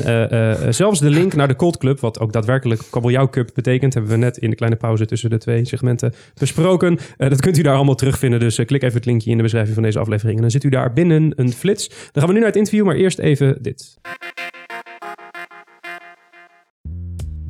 zelfs 0.73 0.99
de 0.99 1.09
link 1.09 1.33
naar 1.35 1.47
de 1.47 1.55
Cold 1.55 1.77
Club, 1.77 1.99
wat 1.99 2.19
ook 2.19 2.33
daadwerkelijk 2.33 2.81
Kabeljauw 2.91 3.29
Cup 3.29 3.49
betekent, 3.53 3.93
hebben 3.93 4.11
we 4.11 4.17
net 4.17 4.37
in 4.37 4.49
de 4.49 4.55
kleine 4.55 4.77
pauze 4.77 5.05
tussen 5.05 5.29
de 5.29 5.37
twee 5.37 5.65
segmenten 5.65 6.13
besproken. 6.39 6.97
Dat 7.17 7.41
kunt 7.41 7.57
u 7.57 7.61
daar 7.61 7.75
allemaal 7.75 7.95
terugvinden. 7.95 8.39
Dus 8.39 8.55
klik 8.65 8.83
even 8.83 8.95
het 8.95 9.05
linkje 9.05 9.29
in 9.29 9.37
de 9.37 9.43
beschrijving 9.43 9.53
van 9.63 9.83
deze 9.83 9.99
aflevering. 9.99 10.35
En 10.35 10.41
dan 10.41 10.51
zit 10.51 10.63
u 10.63 10.69
daar 10.69 10.93
binnen 10.93 11.33
een 11.35 11.51
flits. 11.53 11.87
Dan 11.87 12.09
gaan 12.13 12.27
we 12.27 12.33
nu 12.33 12.39
naar 12.39 12.47
het 12.47 12.57
interview, 12.57 12.85
maar 12.85 12.95
eerst 12.95 13.19
even 13.19 13.57
dit. 13.61 13.97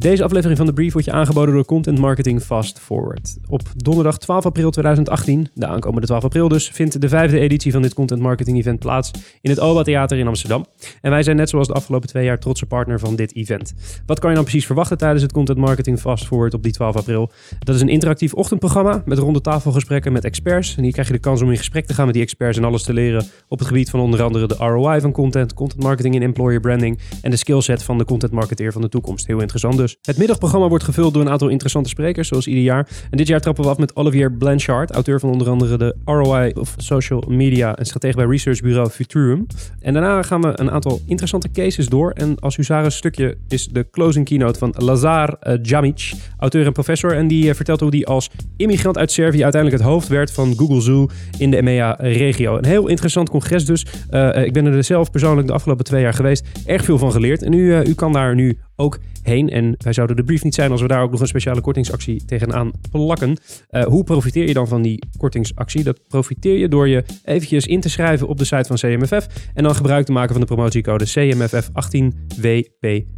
Deze 0.05 0.23
aflevering 0.23 0.57
van 0.57 0.65
de 0.65 0.73
Brief 0.73 0.91
wordt 0.91 1.07
je 1.07 1.13
aangeboden 1.13 1.53
door 1.53 1.65
Content 1.65 1.99
Marketing 1.99 2.41
Fast 2.41 2.79
Forward. 2.79 3.37
Op 3.49 3.61
donderdag 3.75 4.17
12 4.17 4.45
april 4.45 4.71
2018, 4.71 5.49
de 5.53 5.67
aankomende 5.67 6.07
12 6.07 6.23
april 6.23 6.47
dus, 6.47 6.69
vindt 6.69 7.01
de 7.01 7.09
vijfde 7.09 7.39
editie 7.39 7.71
van 7.71 7.81
dit 7.81 7.93
Content 7.93 8.21
Marketing 8.21 8.57
Event 8.57 8.79
plaats 8.79 9.11
in 9.41 9.49
het 9.49 9.59
OBA 9.59 9.81
Theater 9.81 10.17
in 10.17 10.27
Amsterdam. 10.27 10.65
En 11.01 11.11
wij 11.11 11.23
zijn 11.23 11.35
net 11.35 11.49
zoals 11.49 11.67
de 11.67 11.73
afgelopen 11.73 12.09
twee 12.09 12.25
jaar 12.25 12.39
trotse 12.39 12.65
partner 12.65 12.99
van 12.99 13.15
dit 13.15 13.35
event. 13.35 13.73
Wat 14.05 14.19
kan 14.19 14.29
je 14.29 14.35
dan 14.35 14.45
precies 14.45 14.65
verwachten 14.65 14.97
tijdens 14.97 15.21
het 15.21 15.31
Content 15.31 15.57
Marketing 15.57 15.99
Fast 15.99 16.25
Forward 16.25 16.53
op 16.53 16.63
die 16.63 16.71
12 16.71 16.95
april? 16.95 17.31
Dat 17.59 17.75
is 17.75 17.81
een 17.81 17.89
interactief 17.89 18.33
ochtendprogramma 18.33 19.01
met 19.05 19.17
ronde 19.17 19.41
tafelgesprekken 19.41 20.13
met 20.13 20.23
experts. 20.23 20.75
En 20.77 20.83
hier 20.83 20.91
krijg 20.91 21.07
je 21.07 21.13
de 21.13 21.19
kans 21.19 21.41
om 21.41 21.51
in 21.51 21.57
gesprek 21.57 21.85
te 21.85 21.93
gaan 21.93 22.05
met 22.05 22.13
die 22.13 22.23
experts 22.23 22.57
en 22.57 22.63
alles 22.63 22.83
te 22.83 22.93
leren 22.93 23.25
op 23.47 23.59
het 23.59 23.67
gebied 23.67 23.89
van 23.89 23.99
onder 23.99 24.23
andere 24.23 24.47
de 24.47 24.55
ROI 24.55 25.01
van 25.01 25.11
content, 25.11 25.53
content 25.53 25.83
marketing 25.83 26.15
en 26.15 26.21
employer 26.21 26.59
branding 26.59 26.99
en 27.21 27.31
de 27.31 27.37
skillset 27.37 27.83
van 27.83 27.97
de 27.97 28.05
content 28.05 28.31
marketeer 28.31 28.71
van 28.71 28.81
de 28.81 28.89
toekomst. 28.89 29.27
Heel 29.27 29.39
interessant 29.39 29.77
dus. 29.77 29.94
Het 30.01 30.17
middagprogramma 30.17 30.67
wordt 30.67 30.83
gevuld 30.83 31.13
door 31.13 31.23
een 31.23 31.29
aantal 31.29 31.47
interessante 31.47 31.89
sprekers, 31.89 32.27
zoals 32.27 32.47
ieder 32.47 32.63
jaar. 32.63 32.87
En 33.09 33.17
dit 33.17 33.27
jaar 33.27 33.39
trappen 33.39 33.63
we 33.63 33.69
af 33.69 33.77
met 33.77 33.95
Olivier 33.95 34.31
Blanchard, 34.31 34.91
auteur 34.91 35.19
van 35.19 35.29
onder 35.29 35.49
andere 35.49 35.77
de 35.77 35.95
ROI 36.05 36.51
of 36.51 36.73
Social 36.77 37.23
Media 37.27 37.75
en 37.75 37.85
stratege 37.85 38.15
bij 38.15 38.25
researchbureau 38.25 38.89
Futurum. 38.89 39.45
En 39.79 39.93
daarna 39.93 40.21
gaan 40.21 40.41
we 40.41 40.51
een 40.55 40.71
aantal 40.71 40.99
interessante 41.05 41.51
cases 41.51 41.89
door. 41.89 42.11
En 42.11 42.39
als 42.39 42.55
huzaris 42.55 42.95
stukje 42.95 43.37
is 43.47 43.67
de 43.67 43.87
closing 43.91 44.25
keynote 44.25 44.59
van 44.59 44.73
Lazar 44.77 45.37
eh, 45.39 45.53
Jamic, 45.61 46.13
auteur 46.37 46.65
en 46.65 46.73
professor. 46.73 47.15
En 47.15 47.27
die 47.27 47.49
eh, 47.49 47.55
vertelt 47.55 47.79
hoe 47.79 47.91
die 47.91 48.07
als 48.07 48.29
immigrant 48.57 48.97
uit 48.97 49.11
Servië 49.11 49.43
uiteindelijk 49.43 49.81
het 49.81 49.91
hoofd 49.91 50.07
werd 50.07 50.31
van 50.31 50.53
Google 50.57 50.81
Zoo 50.81 51.07
in 51.37 51.51
de 51.51 51.57
EMEA-regio. 51.57 52.57
Een 52.57 52.65
heel 52.65 52.87
interessant 52.87 53.29
congres 53.29 53.65
dus. 53.65 53.85
Eh, 54.09 54.45
ik 54.45 54.53
ben 54.53 54.65
er 54.65 54.83
zelf 54.83 55.11
persoonlijk 55.11 55.47
de 55.47 55.53
afgelopen 55.53 55.85
twee 55.85 56.01
jaar 56.01 56.13
geweest. 56.13 56.47
Erg 56.65 56.83
veel 56.83 56.97
van 56.97 57.11
geleerd. 57.11 57.43
En 57.43 57.53
u, 57.53 57.79
u 57.79 57.93
kan 57.93 58.13
daar 58.13 58.35
nu 58.35 58.57
ook 58.75 58.99
heen. 59.21 59.49
En 59.49 59.75
wij 59.77 59.93
zouden 59.93 60.15
de 60.15 60.23
brief 60.23 60.43
niet 60.43 60.55
zijn 60.55 60.71
als 60.71 60.81
we 60.81 60.87
daar 60.87 61.01
ook 61.01 61.11
nog 61.11 61.19
een 61.19 61.27
speciale 61.27 61.61
kortingsactie 61.61 62.25
tegenaan 62.25 62.71
plakken. 62.91 63.37
Eh, 63.69 63.83
hoe 63.83 64.03
profiteer 64.03 64.47
je 64.47 64.53
dan 64.53 64.67
van 64.67 64.81
die 64.81 65.03
kortingsactie? 65.17 65.83
Dat 65.83 66.07
profiteer 66.07 66.57
je 66.57 66.67
door 66.67 66.87
je 66.87 67.03
eventjes 67.23 67.67
in 67.67 67.81
te 67.81 67.89
schrijven 67.89 68.27
op 68.27 68.37
de 68.37 68.45
site 68.45 68.75
van 68.75 68.75
CMFF 68.75 69.27
en 69.53 69.63
dan 69.63 69.75
gebruik 69.75 70.05
te 70.05 70.11
maken 70.11 70.31
van 70.31 70.41
de 70.41 70.47
promotiecode 70.47 71.07
CMFF18WPK. 71.07 73.13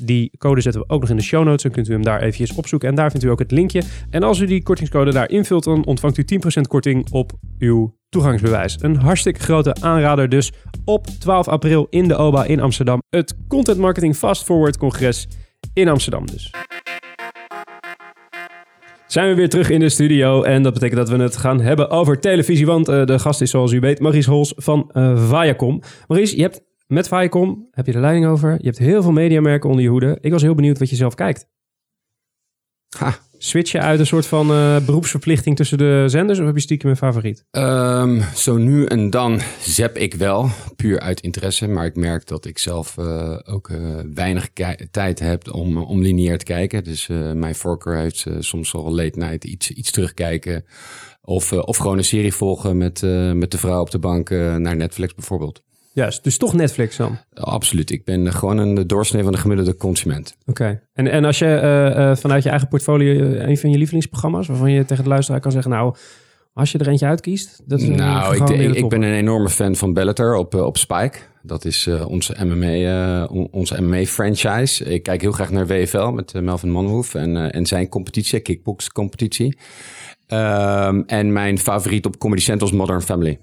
Die 0.00 0.30
code 0.38 0.60
zetten 0.60 0.80
we 0.80 0.88
ook 0.88 1.00
nog 1.00 1.10
in 1.10 1.16
de 1.16 1.22
show 1.22 1.44
notes. 1.44 1.62
Dan 1.62 1.72
kunt 1.72 1.88
u 1.88 1.92
hem 1.92 2.02
daar 2.02 2.20
eventjes 2.20 2.52
opzoeken 2.52 2.88
en 2.88 2.94
daar 2.94 3.10
vindt 3.10 3.26
u 3.26 3.28
ook 3.28 3.38
het 3.38 3.50
linkje. 3.50 3.82
En 4.10 4.22
als 4.22 4.40
u 4.40 4.46
die 4.46 4.62
kortingscode 4.62 5.12
daar 5.12 5.30
invult, 5.30 5.64
dan 5.64 5.84
ontvangt 5.84 6.18
u 6.18 6.24
10% 6.58 6.60
korting 6.68 7.10
op 7.10 7.32
uw 7.58 7.96
toegangsbewijs. 8.08 8.76
Een 8.80 8.96
hartstikke 8.96 9.40
grote 9.40 9.74
aanrader 9.80 10.28
dus 10.28 10.52
op 10.84 11.06
12 11.06 11.48
april 11.48 11.86
in 11.90 12.08
de 12.08 12.16
OBA 12.16 12.44
in 12.44 12.60
Amsterdam. 12.60 13.02
Het 13.10 13.36
Content 13.48 13.78
Marketing 13.78 14.16
Fast 14.16 14.44
Forward 14.44 14.76
Congres 14.76 15.28
in 15.72 15.88
Amsterdam 15.88 16.26
dus. 16.26 16.50
Zijn 19.06 19.28
we 19.28 19.34
weer 19.34 19.48
terug 19.48 19.70
in 19.70 19.80
de 19.80 19.88
studio 19.88 20.42
en 20.42 20.62
dat 20.62 20.72
betekent 20.72 20.98
dat 20.98 21.08
we 21.08 21.22
het 21.22 21.36
gaan 21.36 21.60
hebben 21.60 21.90
over 21.90 22.20
televisie. 22.20 22.66
Want 22.66 22.88
eh, 22.88 23.04
de 23.04 23.18
gast 23.18 23.40
is 23.40 23.50
zoals 23.50 23.72
u 23.72 23.80
weet 23.80 24.00
Maurice 24.00 24.30
Hols 24.30 24.52
van 24.56 24.90
eh 24.92 25.28
Viacom. 25.28 25.80
Maurice, 26.08 26.36
je 26.36 26.42
hebt 26.42 26.62
met 26.86 27.08
Viacom 27.08 27.68
heb 27.70 27.86
je 27.86 27.92
de 27.92 28.00
leiding 28.00 28.26
over. 28.26 28.56
Je 28.58 28.64
hebt 28.64 28.78
heel 28.78 29.02
veel 29.02 29.12
mediamerken 29.12 29.68
onder 29.68 29.84
je 29.84 29.90
hoede. 29.90 30.18
Ik 30.20 30.32
was 30.32 30.42
heel 30.42 30.54
benieuwd 30.54 30.78
wat 30.78 30.90
je 30.90 30.96
zelf 30.96 31.14
kijkt. 31.14 31.46
Ha. 32.96 33.18
Switch 33.44 33.72
je 33.72 33.80
uit 33.80 34.00
een 34.00 34.06
soort 34.06 34.26
van 34.26 34.50
eh, 34.50 34.76
beroepsverplichting 34.84 35.56
tussen 35.56 35.78
de 35.78 36.04
zenders 36.06 36.38
of 36.38 36.46
heb 36.46 36.54
je 36.54 36.60
stiekem 36.60 36.90
een 36.90 36.96
favoriet? 36.96 37.44
Ehm, 37.50 38.20
zo 38.34 38.56
nu 38.56 38.84
en 38.86 39.10
dan 39.10 39.40
zap 39.60 39.96
ik 39.96 40.14
wel, 40.14 40.48
puur 40.76 41.00
uit 41.00 41.20
interesse. 41.20 41.68
Maar 41.68 41.84
ik 41.84 41.96
merk 41.96 42.26
dat 42.26 42.44
ik 42.44 42.58
zelf 42.58 42.98
eh, 42.98 43.38
ook 43.44 43.68
eh, 43.68 43.78
weinig 44.14 44.50
tijd 44.90 45.18
heb 45.18 45.52
om, 45.52 45.76
om 45.76 46.02
lineair 46.02 46.38
te 46.38 46.44
kijken. 46.44 46.84
Dus 46.84 47.06
mijn 47.34 47.54
voorkeur 47.54 47.96
heeft 47.96 48.26
soms 48.38 48.74
al 48.74 48.94
late 48.94 49.18
night 49.18 49.44
iets, 49.44 49.70
iets 49.70 49.90
terugkijken. 49.90 50.64
Of, 51.22 51.52
of 51.52 51.76
gewoon 51.76 51.98
een 51.98 52.04
serie 52.04 52.34
volgen 52.34 52.76
met, 52.76 53.02
met 53.34 53.50
de 53.50 53.58
vrouw 53.58 53.80
op 53.80 53.90
de 53.90 53.98
bank 53.98 54.30
naar 54.30 54.76
Netflix 54.76 55.14
bijvoorbeeld. 55.14 55.62
Juist, 55.94 56.24
dus 56.24 56.36
toch 56.38 56.54
Netflix 56.54 56.96
dan. 56.96 57.18
Absoluut, 57.34 57.90
ik 57.90 58.04
ben 58.04 58.32
gewoon 58.32 58.58
een 58.58 58.86
doorsnee 58.86 59.22
van 59.22 59.32
de 59.32 59.38
gemiddelde 59.38 59.76
consument. 59.76 60.36
Oké. 60.46 60.80
En, 60.92 61.08
en 61.10 61.24
als 61.24 61.38
je 61.38 61.46
eh, 61.46 62.10
eh, 62.10 62.16
vanuit 62.16 62.42
je 62.42 62.48
eigen 62.48 62.68
portfolio 62.68 63.32
eh, 63.32 63.48
een 63.48 63.58
van 63.58 63.70
je 63.70 63.76
lievelingsprogramma's, 63.78 64.46
waarvan 64.46 64.70
je 64.70 64.84
tegen 64.84 65.02
de 65.02 65.08
luisteraar 65.10 65.40
kan 65.40 65.52
zeggen, 65.52 65.70
nou, 65.70 65.94
als 66.52 66.72
je 66.72 66.78
er 66.78 66.88
eentje 66.88 67.06
uitkiest, 67.06 67.62
dat 67.64 67.80
is 67.80 67.88
Nou, 67.88 68.36
ik, 68.36 68.48
ik, 68.48 68.74
ik 68.74 68.88
ben 68.88 69.02
een 69.02 69.12
enorme 69.14 69.48
fan 69.48 69.74
van 69.76 69.92
Bellator 69.92 70.34
op, 70.36 70.54
op 70.54 70.76
Spike. 70.76 71.18
Dat 71.42 71.64
is 71.64 71.86
onze 72.06 72.44
MMA, 72.44 73.24
on- 73.24 73.48
onze 73.50 73.82
MMA-franchise. 73.82 74.84
Ik 74.84 75.02
kijk 75.02 75.20
heel 75.20 75.32
graag 75.32 75.50
naar 75.50 75.66
WFL 75.66 76.06
met 76.06 76.32
Melvin 76.32 76.70
Manhoef 76.70 77.14
en, 77.14 77.52
en 77.52 77.66
zijn 77.66 77.88
competitie, 77.88 78.40
kickbox 78.40 78.88
competitie. 78.88 79.58
Ehm, 80.26 81.02
en 81.06 81.32
mijn 81.32 81.58
favoriet 81.58 82.06
op 82.06 82.18
Comedy 82.18 82.42
Central 82.42 82.68
is 82.70 82.76
Modern 82.76 83.02
Family. 83.02 83.38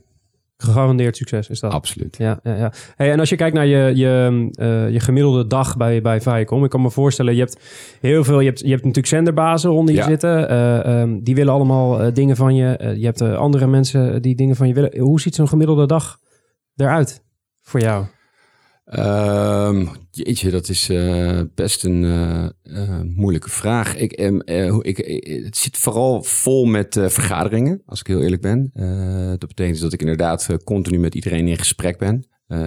Gegarandeerd 0.62 1.17
succes 1.17 1.50
is 1.50 1.60
dat. 1.60 1.71
Absoluut. 1.71 2.17
Ja, 2.17 2.39
ja, 2.43 2.56
ja. 2.56 2.74
Hey, 2.95 3.12
en 3.12 3.19
als 3.19 3.30
je 3.30 3.36
kijkt 3.36 3.56
naar 3.56 3.65
je, 3.65 3.91
je, 3.95 4.50
eh, 4.54 4.89
je 4.89 5.00
gemiddelde 5.00 5.47
dag 5.47 5.78
bij, 5.78 6.02
bij 6.02 6.21
Viacom, 6.21 6.63
ik 6.63 6.69
kan 6.69 6.82
me 6.82 6.91
voorstellen, 6.91 7.34
je 7.34 7.39
hebt 7.39 7.60
heel 8.00 8.24
veel, 8.24 8.39
je 8.39 8.47
hebt, 8.47 8.60
je 8.60 8.69
hebt 8.69 8.82
natuurlijk 8.82 9.08
zenderbazen 9.08 9.71
onder 9.71 9.95
je 9.95 10.04
zitten. 10.04 10.50
eh, 10.50 11.02
ehm, 11.02 11.19
die 11.21 11.36
willen 11.36 11.54
allemaal 11.54 12.02
eh, 12.02 12.13
dingen 12.13 12.36
van 12.36 12.56
je. 12.56 12.93
Je 12.97 13.06
hebt 13.06 13.21
andere 13.21 13.67
mensen 13.67 14.21
die 14.21 14.36
dingen 14.36 14.56
van 14.56 14.67
je 14.67 14.74
willen. 14.74 14.97
Hoe 14.97 15.21
ziet 15.21 15.36
zo'n 15.36 15.47
gemiddelde 15.47 15.86
dag 15.86 16.19
eruit 16.76 17.24
voor 17.62 17.80
jou? 17.80 18.06
Ehm, 18.91 19.86
jeetje, 20.12 20.49
dat 20.49 20.69
is 20.69 20.89
eh, 20.89 21.39
best 21.56 21.84
een 21.84 22.04
eh, 22.63 22.99
moeilijke 23.04 23.49
vraag. 23.49 23.95
Ik, 23.95 24.19
hoe- 24.69 24.84
ik, 24.84 24.99
eh, 24.99 25.43
het 25.43 25.58
zit 25.58 25.77
vooral 25.77 26.23
vol 26.23 26.65
met 26.65 26.99
vergaderingen, 27.01 27.82
als 27.86 27.99
ik 27.99 28.08
heel 28.08 28.21
eerlijk 28.21 28.41
ben. 28.41 28.71
Dat 29.39 29.47
betekent 29.47 29.82
dat 29.82 29.93
ik 29.93 29.99
inderdaad 30.01 30.47
continu 30.63 30.99
met 30.99 31.15
iedereen 31.15 31.47
in 31.47 31.58
gesprek 31.58 31.97
ben. 31.97 32.25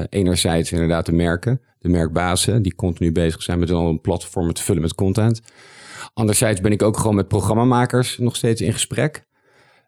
Enerzijds 0.09 0.73
inderdaad 0.73 1.07
de 1.07 1.13
merken, 1.13 1.61
de 1.79 1.89
merkbazen, 1.89 2.63
die 2.63 2.75
continu 2.75 3.13
bezig 3.13 3.43
zijn 3.43 3.59
met 3.59 3.71
een 3.71 4.01
platform 4.01 4.53
te 4.53 4.63
vullen 4.63 4.83
met 4.83 4.95
content. 4.95 5.41
Anderzijds 6.15 6.61
ben 6.61 6.73
ik 6.73 6.83
ook 6.83 6.97
gewoon 6.97 7.15
met 7.15 7.29
programmamakers 7.29 8.19
nog 8.19 8.37
steeds 8.37 8.61
in 8.61 8.73
gesprek. 8.73 9.25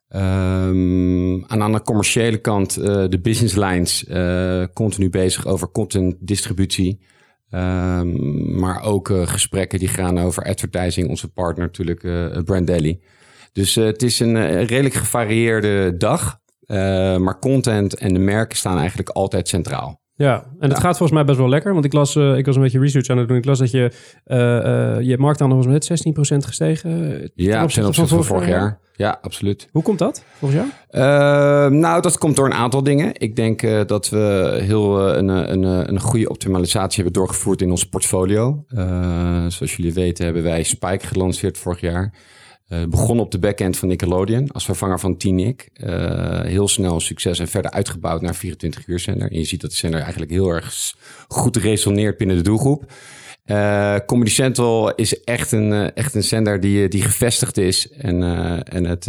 Ehm, 0.09 1.45
aan 1.47 1.73
de 1.73 1.83
commerciële 1.83 2.39
kant 2.39 2.77
eh, 2.77 3.05
de 3.09 3.21
business 3.21 3.55
lines 3.55 4.05
eh, 4.05 4.65
continu 4.75 5.11
bezig 5.11 5.47
over 5.47 5.71
content 5.71 6.17
distributie. 6.21 7.01
Ehm, 7.51 8.61
maar 8.61 8.83
ook 8.83 9.11
eh, 9.11 9.27
gesprekken 9.27 9.79
die 9.79 9.89
gaan 9.89 10.19
over 10.19 10.43
advertising, 10.43 11.09
onze 11.09 11.33
partner 11.33 11.67
natuurlijk, 11.67 12.01
Brand 12.45 12.67
Daily. 12.67 13.01
Dus 13.53 13.75
het 13.75 14.03
is 14.03 14.21
een 14.21 14.65
redelijk 14.65 14.95
gevarieerde 14.95 15.97
dag. 15.97 16.39
Maar 17.19 17.39
content 17.39 17.95
en 17.95 18.13
de 18.13 18.19
merken 18.19 18.57
staan 18.57 18.79
eigenlijk 18.79 19.09
altijd 19.09 19.49
centraal. 19.49 20.01
Ja, 20.17 20.45
en 20.59 20.69
het 20.69 20.79
gaat 20.79 20.97
volgens 20.97 21.11
mij 21.11 21.25
best 21.25 21.39
wel 21.39 21.49
lekker. 21.49 21.73
Want 21.73 21.85
ik 21.85 21.93
las, 21.93 22.17
eh, 22.17 22.37
ik 22.37 22.47
was 22.47 22.57
een 22.57 22.63
beetje 22.63 22.81
research 22.81 23.09
aan 23.09 23.19
het 23.19 23.29
doen. 23.29 23.37
Ik 23.37 23.45
las 23.45 23.59
dat 23.59 23.71
je, 23.71 23.93
eh 24.25 24.95
eh 24.97 25.01
je 25.01 25.19
marktaandeel 25.19 25.57
was 25.57 25.67
met 25.67 25.85
16% 25.85 26.47
gestegen. 26.47 26.91
ten 27.19 27.31
Ja, 27.35 27.63
opzichte 27.63 28.07
van 28.07 28.25
vorig 28.25 28.49
jaar. 28.49 28.79
Ja, 28.97 29.19
absoluut. 29.23 29.69
Hoe 29.73 29.83
komt 29.83 29.99
dat, 29.99 30.25
volgens 30.39 30.61
jou? 30.61 30.73
Uh, 30.91 31.81
nou, 31.81 32.03
dat 32.03 32.19
komt 32.19 32.37
door 32.37 32.47
een 32.47 32.55
aantal 32.55 32.83
dingen. 32.83 33.11
Ik 33.13 33.37
denk 33.37 33.63
uh, 33.63 33.81
dat 33.87 34.09
we 34.09 34.57
heel 34.61 35.09
uh, 35.09 35.17
een, 35.17 35.29
een, 35.29 35.63
een 35.63 36.01
goede 36.01 36.29
optimalisatie 36.29 37.03
hebben 37.03 37.21
doorgevoerd 37.21 37.63
in 37.63 37.71
ons 37.71 37.89
portfolio. 37.89 38.65
Uh, 38.69 39.47
zoals 39.47 39.77
jullie 39.77 39.93
weten 39.93 40.25
hebben 40.25 40.43
wij 40.43 40.63
Spike 40.63 41.07
gelanceerd 41.07 41.59
vorig 41.59 41.81
jaar. 41.81 42.13
Uh, 42.69 42.85
begonnen 42.85 43.25
op 43.25 43.31
de 43.31 43.39
backend 43.39 43.77
van 43.77 43.89
Nickelodeon 43.89 44.51
als 44.51 44.65
vervanger 44.65 45.01
van 45.01 45.17
T-Nick. 45.17 45.69
Uh, 45.75 46.41
heel 46.41 46.69
snel 46.69 47.01
succes 47.01 47.39
en 47.39 47.49
verder 47.49 47.71
uitgebouwd 47.71 48.21
naar 48.21 48.35
24 48.35 48.87
uur 48.87 48.99
zender. 48.99 49.31
En 49.31 49.39
je 49.39 49.45
ziet 49.45 49.61
dat 49.61 49.71
de 49.71 49.77
zender 49.77 50.01
eigenlijk 50.01 50.31
heel 50.31 50.49
erg 50.49 50.95
goed 51.29 51.57
resoneert 51.57 52.17
binnen 52.17 52.37
de 52.37 52.43
doelgroep. 52.43 52.93
Uh, 53.47 53.97
Comedy 54.07 54.31
Central 54.31 54.95
is 54.95 55.25
echt 55.25 55.53
een, 55.53 55.93
echt 55.95 56.15
een 56.15 56.23
zender 56.23 56.61
die, 56.61 56.89
die 56.89 57.03
gevestigd 57.03 57.57
is 57.57 57.91
en, 57.91 58.23
en, 58.65 58.85
het, 58.85 59.07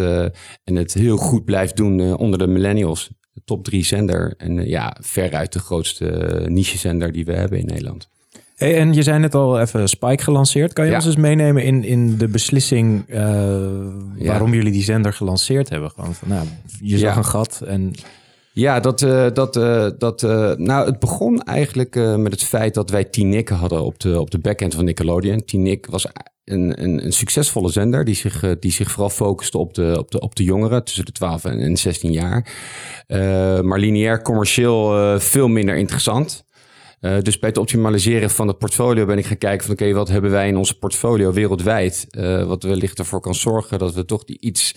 en 0.63 0.76
het 0.76 0.93
heel 0.93 1.17
goed 1.17 1.46
blijft 1.46 1.78
doen 1.78 2.17
onder 2.17 2.39
de 2.39 2.48
millennials. 2.48 3.10
Top 3.46 3.63
drie 3.63 3.86
zender 3.86 4.34
en 4.38 4.67
ja, 4.67 4.98
veruit 5.00 5.54
de 5.54 5.60
grootste 5.60 6.06
niche-zender 6.50 7.12
die 7.12 7.26
we 7.26 7.34
hebben 7.34 7.60
in 7.60 7.65
Nederland. 7.65 8.10
Hey, 8.58 8.78
en 8.78 8.93
je 8.93 9.04
zei 9.04 9.20
net 9.20 9.36
al 9.36 9.60
even 9.60 9.89
Spike 9.89 10.24
gelanceerd. 10.24 10.74
Kan 10.74 10.86
je 10.86 10.91
ja. 10.91 10.98
ons 10.98 11.06
eens 11.06 11.15
meenemen 11.15 11.63
in, 11.63 11.84
in 11.84 12.17
de 12.17 12.28
beslissing 12.28 13.06
waarom 14.17 14.50
ja. 14.50 14.56
jullie 14.56 14.72
die 14.72 14.84
zender 14.84 15.13
gelanceerd 15.13 15.70
hebben? 15.70 15.91
Gewoon 15.91 16.13
van, 16.13 16.28
nou, 16.28 16.48
je 16.82 16.98
zag 16.98 17.12
ja. 17.12 17.17
een 17.17 17.26
gat 17.26 17.62
en... 17.65 17.93
Ja, 18.52 18.80
dat, 18.80 19.02
uh, 19.02 19.28
dat, 19.34 19.56
uh, 19.56 19.89
dat, 19.98 20.22
nou, 20.58 20.86
het 20.86 21.00
begon 21.00 21.41
eigenlijk 21.41 21.96
met 21.96 22.32
het 22.32 22.43
feit 22.43 22.74
dat 22.74 22.89
wij 22.89 23.04
T-Nick 23.04 23.50
hadden 23.50 23.84
op 23.84 24.00
de, 24.00 24.20
op 24.20 24.32
de 24.32 24.39
backend 24.39 24.76
van 24.76 24.86
Nickelodeon. 24.86 25.46
T-Nick 25.46 25.86
was 25.86 26.08
een, 26.43 26.84
een, 26.84 27.06
een, 27.06 27.13
succesvolle 27.13 27.70
zender 27.70 28.06
die 28.06 28.15
zich, 28.15 28.58
die 28.60 28.72
zich 28.72 28.91
vooral 28.91 29.10
focuste 29.10 29.58
op 29.58 29.74
de, 29.74 29.96
op, 30.00 30.12
de, 30.12 30.20
op 30.20 30.36
de 30.36 30.43
jongeren 30.43 30.84
tussen 30.84 31.06
de 31.06 31.12
12 31.12 31.46
en, 31.46 31.60
en 31.60 31.78
16 31.78 32.12
jaar. 32.12 32.52
maar 33.63 33.80
lineair 33.80 34.22
commercieel 34.22 35.20
veel 35.20 35.48
minder 35.48 35.76
interessant. 35.76 36.46
Uh, 37.02 37.20
dus 37.20 37.40
bij 37.40 37.50
het 37.50 37.58
optimaliseren 37.58 38.30
van 38.30 38.48
het 38.48 38.58
portfolio 38.58 39.06
ben 39.06 39.18
ik 39.18 39.26
gaan 39.26 39.38
kijken 39.38 39.66
van 39.66 39.74
oké, 39.74 39.94
wat 39.94 40.08
hebben 40.08 40.32
wij 40.32 40.48
in 40.48 40.58
ons 40.58 40.72
portfolio 40.72 41.32
wereldwijd, 41.32 42.08
uh, 42.10 42.44
wat 42.44 42.64
wellicht 42.64 43.00
ervoor 43.00 43.22
kan 43.22 43.36
zorgen 43.36 43.80
dat 43.80 43.94
we 43.94 44.06
toch 44.06 44.24
die 44.24 44.40
iets 44.40 44.76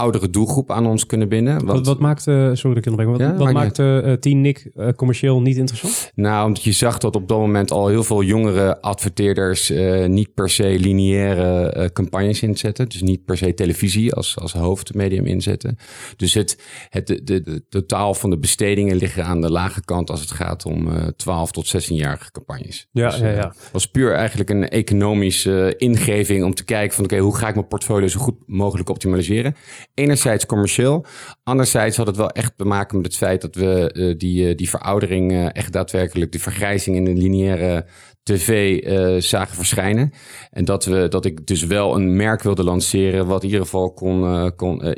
oudere 0.00 0.30
doelgroep 0.30 0.70
aan 0.70 0.86
ons 0.86 1.06
kunnen 1.06 1.28
binden. 1.28 1.54
Want, 1.54 1.78
wat, 1.78 1.86
wat 1.86 1.98
maakt, 1.98 2.26
uh, 2.26 2.50
sorry 2.52 2.80
dat 2.80 3.00
ik 3.00 3.06
wat, 3.06 3.18
ja, 3.18 3.36
wat 3.36 3.52
maakt 3.52 3.78
uh, 3.78 4.12
Teen 4.12 4.40
Nick 4.40 4.70
uh, 4.76 4.88
commercieel 4.96 5.40
niet 5.40 5.56
interessant? 5.56 6.12
Nou, 6.14 6.46
omdat 6.46 6.62
je 6.62 6.72
zag 6.72 6.98
dat 6.98 7.16
op 7.16 7.28
dat 7.28 7.38
moment 7.38 7.70
al 7.70 7.88
heel 7.88 8.04
veel 8.04 8.22
jongere 8.22 8.80
adverteerders 8.80 9.72
niet 10.06 10.34
per 10.34 10.50
se 10.50 10.78
lineaire 10.78 11.90
campagnes 11.92 12.42
inzetten. 12.42 12.88
Dus 12.88 13.02
niet 13.02 13.24
per 13.24 13.36
se 13.36 13.54
televisie 13.54 14.12
als, 14.14 14.38
als 14.38 14.52
hoofdmedium 14.52 15.26
inzetten. 15.26 15.76
Dus 16.16 16.34
het, 16.34 16.62
het 16.88 17.06
de, 17.06 17.22
de, 17.24 17.42
de, 17.42 17.64
totaal 17.68 18.14
van 18.14 18.30
de 18.30 18.38
bestedingen 18.38 18.96
liggen 18.96 19.24
aan 19.24 19.40
de 19.40 19.50
lage 19.50 19.84
kant 19.84 20.10
als 20.10 20.20
het 20.20 20.30
gaat 20.30 20.64
om 20.64 20.88
12 21.16 21.50
tot 21.50 21.76
16-jarige 21.76 22.30
campagnes. 22.30 22.88
Ja, 22.92 23.10
dus, 23.10 23.18
ja, 23.18 23.28
ja. 23.28 23.54
was 23.72 23.86
puur 23.86 24.14
eigenlijk 24.14 24.50
een 24.50 24.68
economische 24.68 25.74
ingeving 25.76 26.44
om 26.44 26.54
te 26.54 26.64
kijken 26.64 26.94
van 26.94 27.04
oké, 27.04 27.14
okay, 27.14 27.26
hoe 27.26 27.36
ga 27.36 27.48
ik 27.48 27.54
mijn 27.54 27.68
portfolio 27.68 28.08
zo 28.08 28.20
goed 28.20 28.36
mogelijk 28.46 28.88
optimaliseren? 28.88 29.54
Enerzijds 29.94 30.46
commercieel, 30.46 31.04
anderzijds 31.42 31.96
had 31.96 32.06
het 32.06 32.16
wel 32.16 32.30
echt 32.30 32.52
te 32.56 32.64
maken 32.64 32.96
met 32.96 33.06
het 33.06 33.16
feit 33.16 33.40
dat 33.40 33.54
we 33.54 33.94
uh, 33.94 34.14
die, 34.18 34.48
uh, 34.48 34.56
die 34.56 34.68
veroudering, 34.68 35.32
uh, 35.32 35.54
echt 35.54 35.72
daadwerkelijk 35.72 36.32
de 36.32 36.38
vergrijzing 36.38 36.96
in 36.96 37.04
de 37.04 37.12
lineaire 37.12 37.86
tv 38.22 38.78
zagen 39.22 39.56
verschijnen. 39.56 40.12
En 40.50 40.64
dat, 40.64 40.84
we, 40.84 41.06
dat 41.08 41.24
ik 41.24 41.46
dus 41.46 41.64
wel 41.64 41.94
een 41.94 42.16
merk 42.16 42.42
wilde 42.42 42.64
lanceren 42.64 43.26
wat 43.26 43.42
in 43.42 43.48
ieder 43.48 43.64
geval 43.64 43.92
kon, 43.92 44.52
kon 44.56 44.94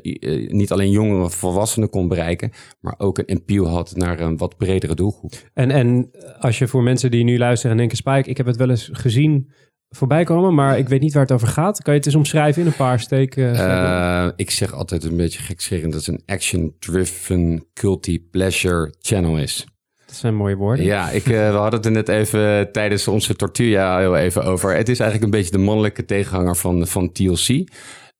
niet 0.48 0.72
alleen 0.72 0.90
jongere 0.90 1.30
volwassenen 1.30 1.90
kon 1.90 2.08
bereiken, 2.08 2.52
maar 2.80 2.94
ook 2.98 3.18
een 3.18 3.36
appeal 3.36 3.68
had 3.68 3.96
naar 3.96 4.20
een 4.20 4.36
wat 4.36 4.56
bredere 4.56 4.94
doelgroep. 4.94 5.32
En, 5.54 5.70
en 5.70 6.10
als 6.38 6.58
je 6.58 6.68
voor 6.68 6.82
mensen 6.82 7.10
die 7.10 7.24
nu 7.24 7.38
luisteren 7.38 7.70
en 7.72 7.78
denken, 7.78 7.96
Spike, 7.96 8.30
ik 8.30 8.36
heb 8.36 8.46
het 8.46 8.56
wel 8.56 8.70
eens 8.70 8.90
gezien 8.92 9.50
voorbij 9.92 10.24
komen, 10.24 10.54
maar 10.54 10.78
ik 10.78 10.88
weet 10.88 11.00
niet 11.00 11.12
waar 11.12 11.22
het 11.22 11.32
over 11.32 11.48
gaat. 11.48 11.82
Kan 11.82 11.92
je 11.92 11.98
het 11.98 12.06
eens 12.06 12.16
omschrijven 12.16 12.62
in 12.62 12.68
een 12.68 12.76
paar 12.76 13.00
steken? 13.00 13.54
Uh, 13.54 14.28
ik 14.36 14.50
zeg 14.50 14.72
altijd 14.74 15.04
een 15.04 15.16
beetje 15.16 15.42
gekscherend 15.42 15.92
dat 15.92 16.04
het 16.04 16.14
een 16.14 16.34
action-driven, 16.34 17.64
culty 17.74 18.22
pleasure 18.30 18.94
channel 19.00 19.38
is. 19.38 19.66
Dat 20.06 20.16
zijn 20.16 20.34
mooie 20.34 20.56
woorden. 20.56 20.84
Ja, 20.84 21.10
ik, 21.10 21.26
uh, 21.26 21.50
we 21.50 21.56
hadden 21.56 21.80
het 21.80 21.84
er 21.84 21.92
net 21.92 22.08
even 22.08 22.72
tijdens 22.72 23.08
onze 23.08 23.36
tortilla 23.36 23.98
heel 23.98 24.16
even 24.16 24.44
over. 24.44 24.76
Het 24.76 24.88
is 24.88 25.00
eigenlijk 25.00 25.32
een 25.32 25.38
beetje 25.38 25.56
de 25.56 25.64
mannelijke 25.64 26.04
tegenhanger 26.04 26.56
van, 26.56 26.86
van 26.86 27.12
TLC. 27.12 27.64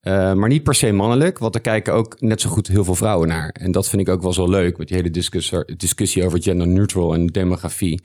Uh, 0.03 0.33
maar 0.33 0.49
niet 0.49 0.62
per 0.62 0.75
se 0.75 0.93
mannelijk, 0.93 1.38
want 1.38 1.55
er 1.55 1.61
kijken 1.61 1.95
ook 1.95 2.21
net 2.21 2.41
zo 2.41 2.51
goed 2.51 2.67
heel 2.67 2.85
veel 2.85 2.95
vrouwen 2.95 3.29
naar. 3.29 3.49
En 3.49 3.73
dat 3.73 3.88
vind 3.88 4.03
ik 4.03 4.09
ook 4.09 4.23
wel 4.23 4.33
zo 4.33 4.49
leuk, 4.49 4.79
met 4.79 4.88
die 4.88 4.97
hele 4.97 5.11
discussie, 5.77 6.25
over 6.25 6.43
gender 6.43 6.69
neutral 6.69 7.15
en 7.15 7.27
demografie. 7.27 8.01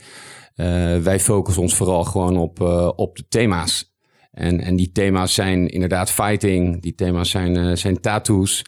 Uh, 0.56 0.98
wij 0.98 1.20
focussen 1.20 1.64
ons 1.64 1.76
vooral 1.76 2.04
gewoon 2.04 2.38
op, 2.38 2.60
uh, 2.60 2.92
op 2.96 3.18
de 3.18 3.28
thema's. 3.30 3.96
En, 4.32 4.60
en 4.60 4.76
die 4.76 4.92
thema's 4.92 5.34
zijn 5.34 5.68
inderdaad 5.68 6.12
fighting, 6.12 6.82
die 6.82 6.96
thema's 6.96 7.30
zijn, 7.30 7.78
zijn 7.78 8.02
tattoos 8.02 8.66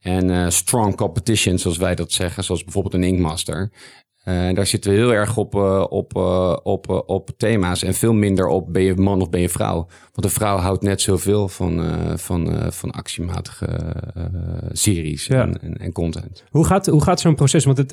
en 0.00 0.52
strong 0.52 0.96
competition, 0.96 1.58
zoals 1.58 1.76
wij 1.76 1.94
dat 1.94 2.12
zeggen, 2.12 2.44
zoals 2.44 2.64
bijvoorbeeld 2.64 2.94
een 2.94 3.02
Inkmaster. 3.02 3.70
Daar 4.24 4.66
zitten 4.66 4.90
we 4.90 4.96
heel 4.96 5.12
erg 5.12 5.36
op, 5.36 5.54
op, 6.62 7.02
op 7.06 7.30
thema's 7.36 7.82
en 7.82 7.94
veel 7.94 8.12
minder 8.12 8.46
op 8.46 8.72
ben 8.72 8.82
je 8.82 8.94
man 8.94 9.20
of 9.20 9.30
ben 9.30 9.40
je 9.40 9.48
vrouw. 9.48 9.86
Want 10.12 10.26
een 10.26 10.32
vrouw 10.32 10.56
houdt 10.56 10.82
net 10.82 11.00
zoveel 11.00 11.48
van, 11.48 11.82
van, 12.16 12.72
van 12.72 12.90
actiematige 12.90 13.66
series 14.72 15.26
ja. 15.26 15.42
en, 15.42 15.60
en, 15.62 15.76
en, 15.76 15.92
content. 15.92 16.44
Hoe 16.50 16.66
gaat, 16.66 16.86
hoe 16.86 17.02
gaat 17.02 17.20
zo'n 17.20 17.34
proces? 17.34 17.64
Want 17.64 17.78
het, 17.78 17.90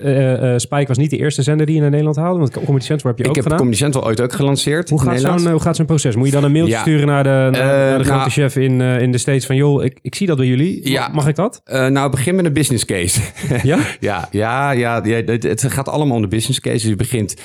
Spike 0.61 0.87
was 0.87 0.97
niet 0.97 1.09
de 1.09 1.17
eerste 1.17 1.41
zender 1.41 1.65
die 1.65 1.75
je 1.75 1.81
naar 1.81 1.89
Nederland 1.89 2.17
haalde. 2.17 2.39
Want 2.39 2.51
Comedy 2.51 2.85
Central 2.85 3.11
heb 3.11 3.17
je 3.17 3.23
Ik 3.23 3.29
ook 3.29 3.35
heb 3.35 3.43
gedaan. 3.43 3.59
Comedy 3.59 3.77
Central 3.77 4.05
ooit 4.05 4.21
ook 4.21 4.33
gelanceerd 4.33 4.89
hoe 4.89 5.01
gaat, 5.01 5.19
zo'n, 5.19 5.51
hoe 5.51 5.61
gaat 5.61 5.75
zo'n 5.75 5.85
proces? 5.85 6.15
Moet 6.15 6.25
je 6.25 6.33
dan 6.33 6.43
een 6.43 6.51
mailtje 6.51 6.73
ja. 6.73 6.81
sturen 6.81 7.07
naar 7.07 7.23
de, 7.23 7.29
naar, 7.29 7.51
naar 7.51 7.97
de 7.97 8.03
grote 8.03 8.19
nou, 8.19 8.29
chef 8.29 8.55
in, 8.55 8.81
in 8.81 9.11
de 9.11 9.17
States 9.17 9.45
van... 9.45 9.55
joh, 9.55 9.83
ik, 9.83 9.99
ik 10.01 10.15
zie 10.15 10.27
dat 10.27 10.37
bij 10.37 10.45
jullie. 10.45 10.89
Ja. 10.89 11.07
Mag 11.07 11.27
ik 11.27 11.35
dat? 11.35 11.61
nou, 11.65 12.09
begin 12.09 12.35
met 12.35 12.45
een 12.45 12.53
business 12.53 12.85
case. 12.85 13.21
ja? 13.63 13.79
ja, 13.99 14.27
ja, 14.31 14.71
ja, 14.71 15.01
ja, 15.03 15.21
het, 15.23 15.43
het 15.43 15.71
gaat 15.71 15.89
allemaal 15.89 16.15
om 16.15 16.21
de 16.21 16.27
business 16.27 16.59
case. 16.59 16.75
Dus 16.75 16.87
je 16.87 16.95
begint 16.95 17.35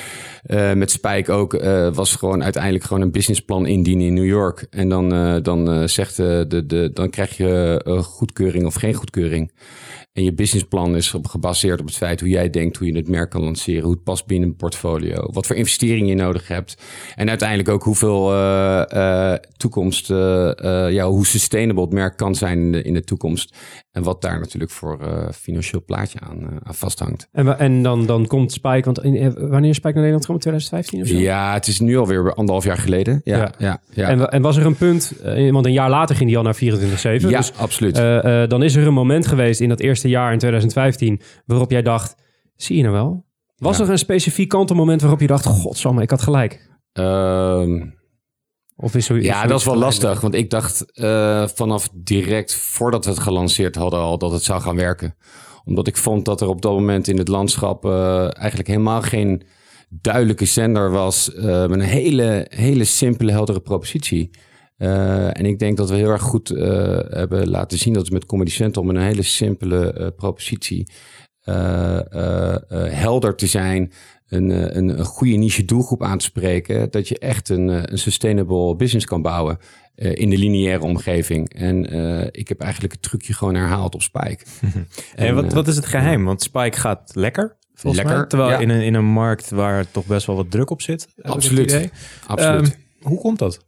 met 0.74 0.90
Spike 0.90 1.32
ook, 1.32 1.64
was 1.94 2.16
gewoon 2.16 2.42
uiteindelijk 2.42 2.84
gewoon 2.84 3.02
een 3.02 3.10
businessplan 3.10 3.66
indienen 3.66 4.06
in 4.06 4.14
New 4.14 4.26
York. 4.26 4.63
En 4.70 4.88
dan, 4.88 5.14
uh, 5.14 5.36
dan, 5.42 5.88
zegt 5.88 6.16
de, 6.16 6.44
de, 6.48 6.66
de, 6.66 6.90
dan 6.92 7.10
krijg 7.10 7.36
je 7.36 7.80
goedkeuring 8.04 8.66
of 8.66 8.74
geen 8.74 8.94
goedkeuring. 8.94 9.52
En 10.12 10.24
je 10.24 10.32
businessplan 10.32 10.96
is 10.96 11.14
op, 11.14 11.26
gebaseerd 11.26 11.80
op 11.80 11.86
het 11.86 11.96
feit 11.96 12.20
hoe 12.20 12.28
jij 12.28 12.50
denkt 12.50 12.76
hoe 12.76 12.86
je 12.86 12.96
het 12.96 13.08
merk 13.08 13.30
kan 13.30 13.42
lanceren, 13.42 13.82
hoe 13.82 13.92
het 13.92 14.02
past 14.02 14.26
binnen 14.26 14.48
een 14.48 14.56
portfolio, 14.56 15.28
wat 15.32 15.46
voor 15.46 15.56
investeringen 15.56 16.06
je 16.06 16.14
nodig 16.14 16.48
hebt. 16.48 16.76
En 17.14 17.28
uiteindelijk 17.28 17.68
ook 17.68 17.82
hoeveel 17.82 18.32
toekomst, 19.56 20.08
ja, 20.08 21.06
hoe 21.06 21.26
sustainable 21.26 21.82
het 21.82 21.92
merk 21.92 22.16
kan 22.16 22.34
zijn 22.34 22.58
in 22.58 22.72
de, 22.72 22.82
in 22.82 22.94
de 22.94 23.04
toekomst. 23.04 23.56
En 23.92 24.02
wat 24.02 24.22
daar 24.22 24.38
natuurlijk 24.38 24.72
voor 24.72 24.98
financieel 25.32 25.82
plaatje 25.86 26.20
aan, 26.20 26.48
aan 26.62 26.74
vasthangt. 26.74 27.28
En, 27.32 27.58
en 27.58 27.82
dan, 27.82 28.06
dan 28.06 28.26
komt 28.26 28.52
Spike, 28.52 28.84
want 28.84 29.02
in, 29.02 29.16
eh, 29.16 29.32
wanneer 29.50 29.70
is 29.70 29.76
Spike 29.76 29.94
naar 29.94 30.02
Nederland 30.02 30.20
gekomen? 30.20 30.42
2015 30.42 31.00
of 31.00 31.08
zo? 31.08 31.16
Ja, 31.16 31.52
het 31.52 31.66
is 31.66 31.80
nu 31.80 31.98
alweer 31.98 32.34
anderhalf 32.34 32.64
jaar 32.64 32.78
geleden. 32.78 33.20
Ja, 33.24 33.36
ja. 33.36 33.52
ja, 33.58 33.80
ja. 33.90 34.08
En, 34.08 34.28
en, 34.30 34.42
was 34.42 34.53
er 34.56 34.66
een 34.66 34.76
punt, 34.76 35.12
uh, 35.24 35.52
want 35.52 35.66
een 35.66 35.72
jaar 35.72 35.90
later 35.90 36.16
ging 36.16 36.28
die 36.28 36.38
al 36.38 36.44
naar 36.44 36.56
24-7. 36.56 36.58
Ja, 36.60 37.38
dus, 37.38 37.52
absoluut. 37.56 37.94
dan 38.50 38.62
is 38.62 38.74
er 38.74 38.86
een 38.86 38.94
moment 38.94 39.26
geweest 39.26 39.60
in 39.60 39.68
dat 39.68 39.80
eerste 39.80 40.08
jaar 40.08 40.32
in 40.32 40.38
2015 40.38 41.20
waarop 41.46 41.70
jij 41.70 41.82
dacht, 41.82 42.16
zie 42.56 42.76
je 42.76 42.82
nou 42.82 42.94
wel? 42.94 43.24
Was 43.56 43.78
ja. 43.78 43.84
er 43.84 43.90
een 43.90 43.98
specifiek 43.98 44.48
kantelmoment 44.48 45.00
waarop 45.00 45.20
je 45.20 45.26
dacht, 45.26 45.46
godsamme, 45.46 46.02
ik 46.02 46.10
had 46.10 46.22
gelijk? 46.22 46.70
Uh, 46.98 47.82
of 48.76 48.94
is 48.94 49.06
zo, 49.06 49.14
is 49.14 49.24
ja, 49.24 49.46
dat 49.46 49.58
is 49.58 49.66
wel 49.66 49.76
lastig. 49.76 50.20
Want 50.20 50.34
ik 50.34 50.50
dacht 50.50 50.84
uh, 50.94 51.46
vanaf 51.46 51.88
direct 51.92 52.54
voordat 52.54 53.04
we 53.04 53.10
het 53.10 53.20
gelanceerd 53.20 53.74
hadden 53.74 54.00
al 54.00 54.18
dat 54.18 54.32
het 54.32 54.42
zou 54.42 54.60
gaan 54.60 54.76
werken. 54.76 55.16
Omdat 55.64 55.86
ik 55.86 55.96
vond 55.96 56.24
dat 56.24 56.40
er 56.40 56.48
op 56.48 56.62
dat 56.62 56.72
moment 56.72 57.08
in 57.08 57.18
het 57.18 57.28
landschap 57.28 57.84
uh, 57.84 58.38
eigenlijk 58.38 58.68
helemaal 58.68 59.02
geen 59.02 59.42
duidelijke 60.00 60.44
zender 60.44 60.90
was. 60.90 61.30
Uh, 61.34 61.42
met 61.42 61.70
een 61.70 61.80
hele, 61.80 62.46
hele 62.48 62.84
simpele, 62.84 63.32
heldere 63.32 63.60
propositie. 63.60 64.30
Uh, 64.78 65.38
en 65.38 65.46
ik 65.46 65.58
denk 65.58 65.76
dat 65.76 65.90
we 65.90 65.96
heel 65.96 66.10
erg 66.10 66.22
goed 66.22 66.50
uh, 66.50 66.58
hebben 67.08 67.48
laten 67.48 67.78
zien 67.78 67.92
dat 67.92 68.08
we 68.08 68.14
met 68.14 68.26
Comedy 68.26 68.50
Central 68.50 68.84
met 68.84 68.96
een 68.96 69.02
hele 69.02 69.22
simpele 69.22 70.12
propositie 70.16 70.88
helder 72.90 73.34
te 73.34 73.46
zijn, 73.46 73.92
een, 74.28 74.76
een, 74.76 74.98
een, 74.98 75.04
goede 75.04 75.34
niche 75.34 75.64
doelgroep 75.64 76.02
aan 76.02 76.18
te 76.18 76.24
spreken, 76.24 76.90
dat 76.90 77.08
je 77.08 77.18
echt 77.18 77.48
een, 77.48 77.92
een 77.92 77.98
sustainable 77.98 78.76
business 78.76 79.06
kan 79.06 79.22
bouwen 79.22 79.58
in 79.94 80.30
de 80.30 80.38
lineaire 80.38 80.84
omgeving. 80.84 81.54
En 81.54 81.84
ik 82.32 82.48
heb 82.48 82.60
eigenlijk 82.60 82.92
het 82.92 83.02
trucje 83.02 83.32
gewoon 83.32 83.54
herhaald 83.54 83.94
op 83.94 84.02
Spike. 84.02 84.44
en, 84.62 84.86
en 85.14 85.34
wat, 85.34 85.52
wat 85.52 85.68
is 85.68 85.76
het 85.76 85.86
geheim? 85.86 86.24
Want 86.24 86.42
Spike 86.42 86.78
gaat 86.78 87.10
lekker. 87.14 87.56
Volgens 87.84 88.02
lekker, 88.02 88.20
mij, 88.20 88.28
terwijl 88.28 88.50
ja. 88.50 88.58
in, 88.58 88.68
een, 88.68 88.82
in 88.82 88.94
een 88.94 89.04
markt 89.04 89.50
waar 89.50 89.90
toch 89.90 90.06
best 90.06 90.26
wel 90.26 90.36
wat 90.36 90.50
druk 90.50 90.70
op 90.70 90.82
zit. 90.82 91.08
Absoluut. 91.22 91.70
idee. 91.70 91.90
Absoluut. 92.26 92.72
Ehm, 92.72 93.08
hoe 93.08 93.20
komt 93.20 93.38
dat? 93.38 93.64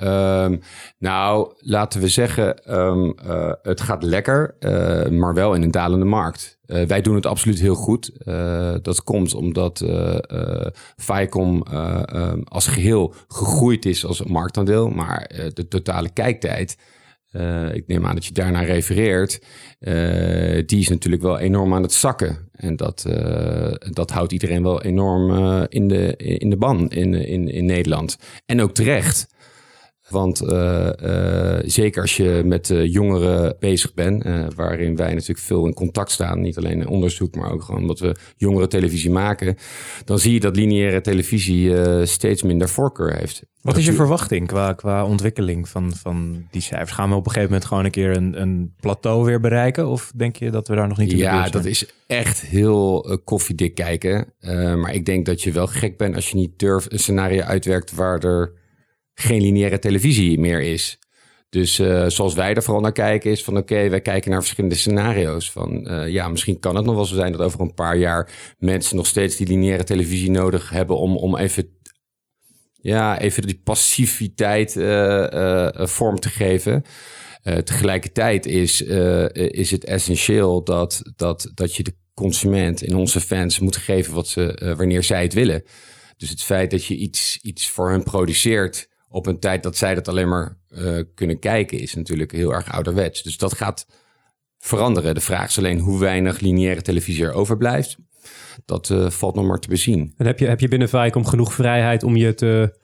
Ehm, 0.00 0.56
nou, 0.98 1.52
laten 1.58 2.00
we 2.00 2.08
zeggen, 2.08 2.64
ehm, 2.64 3.10
eh, 3.10 3.52
het 3.62 3.80
gaat 3.80 4.02
lekker, 4.02 4.56
eh, 4.58 5.08
maar 5.08 5.34
wel 5.34 5.54
in 5.54 5.62
een 5.62 5.70
dalende 5.70 6.04
markt. 6.04 6.58
Eh, 6.66 6.82
wij 6.82 7.00
doen 7.00 7.14
het 7.14 7.26
absoluut 7.26 7.60
heel 7.60 7.74
goed. 7.74 8.10
Eh, 8.24 8.74
dat 8.82 9.02
komt 9.04 9.34
omdat 9.34 9.80
eh 9.80 10.16
eh, 10.16 10.66
Viacom 10.96 11.62
eh, 11.70 12.02
ehm, 12.04 12.40
als 12.44 12.66
geheel 12.66 13.14
gegroeid 13.28 13.84
is 13.84 14.06
als 14.06 14.22
marktaandeel, 14.22 14.88
maar 14.88 15.22
eh, 15.22 15.46
de 15.54 15.68
totale 15.68 16.08
kijktijd, 16.08 16.76
eh, 17.30 17.74
ik 17.74 17.86
neem 17.86 18.06
aan 18.06 18.14
dat 18.14 18.26
je 18.26 18.32
daarnaar 18.32 18.64
refereert, 18.64 19.42
eh, 19.78 20.62
die 20.66 20.80
is 20.80 20.88
natuurlijk 20.88 21.22
wel 21.22 21.38
enorm 21.38 21.74
aan 21.74 21.82
het 21.82 21.92
zakken. 21.92 22.48
En 22.52 22.76
dat, 22.76 23.04
eh, 23.08 23.72
dat 23.90 24.10
houdt 24.10 24.32
iedereen 24.32 24.62
wel 24.62 24.82
enorm 24.82 25.30
in, 25.68 25.88
de, 25.88 26.16
in 26.16 26.50
de 26.50 26.56
ban 26.56 26.90
in, 26.90 27.14
in, 27.14 27.48
in 27.48 27.64
Nederland. 27.64 28.18
En 28.46 28.60
ook 28.60 28.74
terecht. 28.74 29.28
Want 30.10 30.42
uh, 30.42 30.90
uh, 31.02 31.58
zeker 31.64 32.02
als 32.02 32.16
je 32.16 32.42
met 32.44 32.70
uh, 32.70 32.92
jongeren 32.92 33.56
bezig 33.58 33.94
bent, 33.94 34.24
waarin 34.54 34.96
wij 34.96 35.12
natuurlijk 35.12 35.38
veel 35.38 35.66
in 35.66 35.74
contact 35.74 36.10
staan, 36.10 36.40
niet 36.40 36.56
alleen 36.56 36.80
in 36.80 36.88
onderzoek, 36.88 37.34
maar 37.34 37.52
ook 37.52 37.62
gewoon 37.62 37.80
omdat 37.80 37.98
we 37.98 38.16
jongere 38.36 38.66
televisie 38.66 39.10
maken, 39.10 39.56
dan 40.04 40.18
zie 40.18 40.32
je 40.32 40.40
dat 40.40 40.56
lineaire 40.56 41.00
televisie 41.00 41.72
steeds 42.06 42.42
minder 42.42 42.68
voorkeur 42.68 43.16
heeft. 43.16 43.42
Wat 43.60 43.76
is 43.76 43.86
je 43.86 43.92
verwachting 43.92 44.46
qua, 44.46 44.72
qua 44.72 45.04
ontwikkeling 45.04 45.68
van, 45.68 45.92
van 45.94 46.46
die 46.50 46.62
cijfers? 46.62 46.92
Gaan 46.92 47.08
we 47.08 47.14
op 47.14 47.26
een 47.26 47.32
gegeven 47.32 47.50
moment 47.50 47.68
gewoon 47.68 47.84
een 47.84 47.90
keer 47.90 48.16
een, 48.16 48.40
een 48.40 48.74
plateau 48.80 49.24
weer 49.24 49.40
bereiken? 49.40 49.88
Of 49.88 50.12
denk 50.16 50.36
je 50.36 50.50
dat 50.50 50.68
we 50.68 50.74
daar 50.74 50.88
nog 50.88 50.98
niet 50.98 51.12
in 51.12 51.18
Ja, 51.18 51.48
dat 51.48 51.64
is 51.64 51.92
echt 52.06 52.40
heel 52.40 53.20
koffiedik 53.24 53.74
kijken. 53.74 54.32
maar 54.80 54.94
ik 54.94 55.06
denk 55.06 55.26
dat 55.26 55.42
je 55.42 55.52
wel 55.52 55.66
gek 55.66 55.96
bent 55.96 56.14
als 56.14 56.30
je 56.30 56.36
niet 56.36 56.58
durft 56.58 56.92
een 56.92 56.98
scenario 56.98 57.42
uitwerkt 57.42 57.94
waar 57.94 58.24
er 58.24 58.52
geen 59.20 59.40
lineaire 59.40 59.78
televisie 59.78 60.38
meer 60.38 60.60
is. 60.60 60.98
Dus 61.50 61.78
uh, 61.78 62.04
zoals 62.06 62.34
wij 62.34 62.54
er 62.54 62.62
vooral 62.62 62.82
naar 62.82 62.92
kijken 62.92 63.30
is 63.30 63.44
van 63.44 63.56
oké, 63.56 63.88
wij 63.88 64.00
kijken 64.00 64.30
naar 64.30 64.40
verschillende 64.40 64.76
scenario's. 64.76 65.50
Van 65.50 65.90
uh, 65.90 66.08
ja, 66.08 66.28
misschien 66.28 66.58
kan 66.58 66.76
het 66.76 66.84
nog 66.84 66.94
wel 66.94 67.04
zo 67.04 67.14
zijn 67.14 67.32
dat 67.32 67.40
over 67.40 67.60
een 67.60 67.74
paar 67.74 67.96
jaar 67.96 68.32
mensen 68.58 68.96
nog 68.96 69.06
steeds 69.06 69.36
die 69.36 69.46
lineaire 69.46 69.84
televisie 69.84 70.30
nodig 70.30 70.70
hebben 70.70 70.98
om, 70.98 71.16
om 71.16 71.36
even, 71.36 71.78
ja, 72.80 73.18
even 73.20 73.42
die 73.42 73.60
passiviteit 73.64 74.76
uh, 74.76 75.68
vorm 75.72 76.20
te 76.20 76.28
geven. 76.28 76.84
tegelijkertijd 77.42 78.46
is, 78.46 78.82
is 79.32 79.70
het 79.70 79.84
essentieel 79.84 80.64
dat, 80.64 81.02
dat, 81.16 81.50
dat 81.54 81.74
je 81.74 81.82
de 81.82 81.94
consument 82.14 82.82
en 82.82 82.94
onze 82.94 83.20
fans 83.20 83.58
moet 83.58 83.76
geven 83.76 84.14
wat 84.14 84.28
ze, 84.28 84.74
wanneer 84.76 85.02
zij 85.02 85.22
het 85.22 85.34
willen. 85.34 85.62
Dus 86.16 86.30
het 86.30 86.42
feit 86.42 86.70
dat 86.70 86.84
je 86.84 86.96
iets, 86.96 87.38
iets 87.42 87.68
voor 87.68 87.90
hen 87.90 88.02
produceert 88.02 88.89
op 89.10 89.26
een 89.26 89.38
tijd 89.38 89.62
dat 89.62 89.76
zij 89.76 89.94
dat 89.94 90.08
alleen 90.08 90.28
maar 90.28 90.56
uh, 90.70 91.02
kunnen 91.14 91.38
kijken, 91.38 91.78
is 91.78 91.94
natuurlijk 91.94 92.32
heel 92.32 92.52
erg 92.52 92.72
ouderwets. 92.72 93.22
Dus 93.22 93.36
dat 93.36 93.54
gaat 93.54 93.86
veranderen. 94.58 95.14
De 95.14 95.20
vraag 95.20 95.48
is 95.48 95.58
alleen 95.58 95.78
hoe 95.78 95.98
weinig 95.98 96.40
lineaire 96.40 96.82
televisie 96.82 97.24
er 97.24 97.32
overblijft. 97.32 97.96
Dat 98.64 98.88
uh, 98.88 99.10
valt 99.10 99.34
nog 99.34 99.46
maar 99.46 99.58
te 99.58 99.68
bezien. 99.68 100.14
En 100.16 100.26
heb 100.26 100.38
je, 100.38 100.46
heb 100.46 100.60
je 100.60 100.68
binnen 100.68 100.88
Viacom 100.88 101.26
genoeg 101.26 101.52
vrijheid 101.52 102.02
om 102.02 102.16
je 102.16 102.34
te 102.34 102.78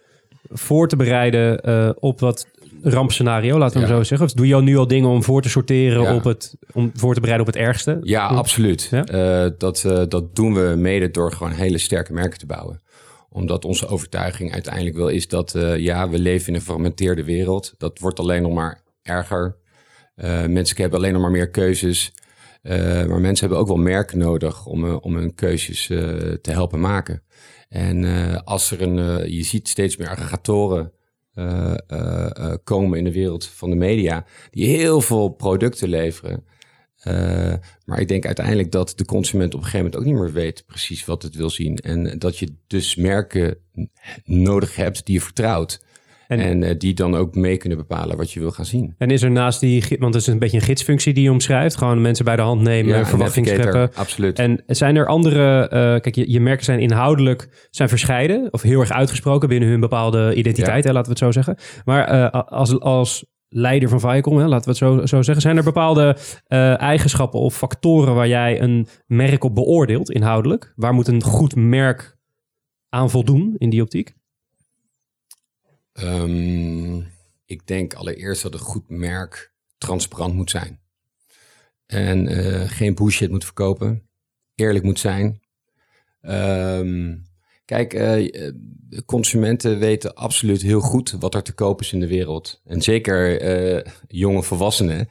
voor 0.49 0.89
te 0.89 0.97
bereiden 0.97 1.69
uh, 1.69 1.91
op 1.95 2.21
wat 2.21 2.47
rampscenario, 2.83 3.59
laten 3.59 3.81
we 3.81 3.87
ja. 3.87 3.93
hem 3.93 3.97
zo 3.97 4.09
zeggen? 4.09 4.27
Of 4.27 4.33
doe 4.33 4.47
je 4.47 4.55
al 4.55 4.61
nu 4.61 4.77
al 4.77 4.87
dingen 4.87 5.09
om 5.09 5.23
voor 5.23 5.43
te 5.43 5.49
sorteren 5.49 6.03
ja. 6.03 6.15
op 6.15 6.25
het, 6.25 6.57
om 6.73 6.91
voor 6.95 7.15
te 7.15 7.21
bereiden 7.21 7.49
op 7.49 7.55
het 7.55 7.63
ergste? 7.63 7.99
Ja, 8.03 8.27
absoluut. 8.27 8.89
Ja? 8.91 9.45
Uh, 9.45 9.51
dat, 9.59 9.85
dat 10.09 10.37
doen 10.37 10.55
we 10.55 10.75
mede 10.77 11.11
door 11.11 11.33
gewoon 11.33 11.53
hele 11.53 11.79
sterke 11.79 12.13
merken 12.13 12.39
te 12.39 12.47
bouwen 12.47 12.81
omdat 13.29 13.65
onze 13.65 13.87
overtuiging 13.87 14.53
uiteindelijk 14.53 14.97
wel 14.97 15.09
is 15.09 15.29
dat 15.29 15.55
uh, 15.55 15.79
ja, 15.79 16.09
we 16.09 16.19
leven 16.19 16.49
in 16.49 16.55
een 16.55 16.61
gefragmenteerde 16.61 17.25
wereld. 17.25 17.75
Dat 17.79 17.99
wordt 17.99 18.19
alleen 18.19 18.43
nog 18.43 18.53
maar 18.53 18.83
erger. 19.03 19.57
Uh, 20.17 20.47
mensen 20.47 20.77
hebben 20.77 20.99
alleen 20.99 21.13
nog 21.13 21.23
maar 21.23 21.31
meer 21.31 21.51
keuzes. 21.51 22.13
Uh, 22.63 22.73
maar 23.07 23.21
mensen 23.21 23.47
hebben 23.47 23.59
ook 23.59 23.69
wel 23.69 23.77
merken 23.77 24.19
nodig 24.19 24.67
om, 24.67 24.95
om 24.95 25.17
hun 25.17 25.35
keuzes 25.35 25.87
te 25.87 26.51
helpen 26.51 26.81
maken. 26.81 27.23
En 27.69 28.05
als 28.45 28.71
er 28.71 28.83
een, 28.83 29.31
je 29.33 29.43
ziet 29.43 29.69
steeds 29.69 29.97
meer 29.97 30.09
aggregatoren 30.09 30.93
komen 32.65 32.99
in 32.99 33.05
de 33.05 33.13
wereld 33.13 33.47
van 33.47 33.71
de 33.71 33.77
media, 33.77 34.25
die 34.51 34.67
heel 34.67 35.01
veel 35.01 35.29
producten 35.29 35.89
leveren. 35.89 36.45
Uh, 37.09 37.55
maar 37.85 38.01
ik 38.01 38.09
denk 38.09 38.27
uiteindelijk 38.27 38.73
dat 38.73 38.93
de 38.97 39.05
consument 39.05 39.55
op 39.55 39.61
een 39.61 39.67
gegeven 39.67 39.85
moment 39.85 40.01
ook 40.01 40.13
niet 40.13 40.23
meer 40.23 40.33
weet 40.33 40.65
precies 40.67 41.05
wat 41.05 41.23
het 41.23 41.35
wil 41.35 41.51
zien. 41.51 41.77
En 41.77 42.19
dat 42.19 42.39
je 42.39 42.55
dus 42.67 42.97
merken 42.97 43.59
nodig 44.25 44.77
hebt 44.77 45.07
die 45.07 45.15
je 45.15 45.21
vertrouwt. 45.21 45.85
En, 46.29 46.41
en 46.41 46.63
uh, 46.63 46.71
die 46.79 46.95
dan 46.95 47.15
ook 47.15 47.35
mee 47.35 47.57
kunnen 47.57 47.79
bepalen 47.79 48.17
wat 48.17 48.33
je 48.33 48.41
wil 48.41 48.51
gaan 48.51 48.65
zien. 48.65 48.95
En 48.99 49.11
is 49.11 49.23
er 49.23 49.31
naast 49.31 49.61
die, 49.61 49.85
want 49.99 50.15
het 50.15 50.23
is 50.23 50.29
een 50.29 50.39
beetje 50.39 50.57
een 50.57 50.63
gidsfunctie 50.63 51.15
die 51.15 51.23
je 51.23 51.31
omschrijft. 51.31 51.77
Gewoon 51.77 52.01
mensen 52.01 52.25
bij 52.25 52.37
de 52.37 52.43
hand 52.43 52.61
nemen, 52.61 52.99
ja, 52.99 53.29
scheppen. 53.29 53.91
Absoluut. 53.95 54.39
En 54.39 54.63
zijn 54.67 54.97
er 54.97 55.07
andere, 55.07 55.63
uh, 55.63 55.71
kijk, 55.71 56.15
je, 56.15 56.31
je 56.31 56.41
merken 56.41 56.65
zijn 56.65 56.81
inhoudelijk 56.81 57.69
zijn 57.71 57.89
verscheiden. 57.89 58.49
Of 58.51 58.63
heel 58.63 58.81
erg 58.81 58.91
uitgesproken 58.91 59.49
binnen 59.49 59.69
hun 59.69 59.81
bepaalde 59.81 60.35
identiteit, 60.35 60.85
ja. 60.85 60.89
hè, 60.89 60.95
laten 60.97 61.13
we 61.13 61.19
het 61.19 61.35
zo 61.35 61.43
zeggen. 61.43 61.57
Maar 61.85 62.15
uh, 62.15 62.31
als, 62.31 62.81
als 62.81 63.25
leider 63.57 63.89
van 63.89 64.01
Viacom, 64.01 64.39
hè, 64.39 64.47
laten 64.47 64.65
we 64.65 64.71
het 64.71 64.79
zo, 64.79 65.07
zo 65.07 65.23
zeggen. 65.23 65.43
Zijn 65.43 65.57
er 65.57 65.65
bepaalde 65.65 66.17
uh, 66.49 66.81
eigenschappen 66.81 67.41
of 67.41 67.57
factoren 67.57 68.15
waar 68.15 68.29
jij 68.29 68.61
een 68.61 68.87
merk 69.07 69.45
op 69.45 69.55
beoordeelt, 69.55 70.11
inhoudelijk? 70.11 70.73
Waar 70.77 70.95
moet 70.95 71.09
een 71.09 71.23
goed 71.23 71.55
merk 71.55 72.17
aan 72.89 73.11
voldoen 73.11 73.55
in 73.59 73.71
die 73.71 73.83
optiek? 73.83 74.15
Um, 75.93 77.07
ik 77.45 77.67
denk 77.67 77.95
allereerst 77.95 78.43
dat 78.43 78.55
een 78.55 78.61
goed 78.61 78.89
merk 78.89 79.53
transparant 79.79 80.35
moet 80.35 80.51
zijn. 80.51 80.81
En 81.87 82.33
uh, 82.33 82.63
geen 82.71 82.95
bullshit 82.95 83.31
moet 83.31 83.45
verkopen. 83.45 84.09
Eerlijk 84.55 84.85
moet 84.85 84.99
zijn. 84.99 85.41
Um, 86.21 87.27
Kijk, 87.67 87.95
uh, 87.95 88.51
consumenten 89.07 89.79
weten 89.79 90.15
absoluut 90.15 90.63
heel 90.63 90.81
goed 90.81 91.17
wat 91.19 91.35
er 91.35 91.43
te 91.43 91.53
koop 91.53 91.81
is 91.81 91.93
in 91.93 92.01
de 92.01 92.07
wereld. 92.07 92.61
En 92.65 92.83
zeker 92.83 93.43
uh, 93.77 93.83
jonge 94.09 94.43
volwassenen, 94.43 95.09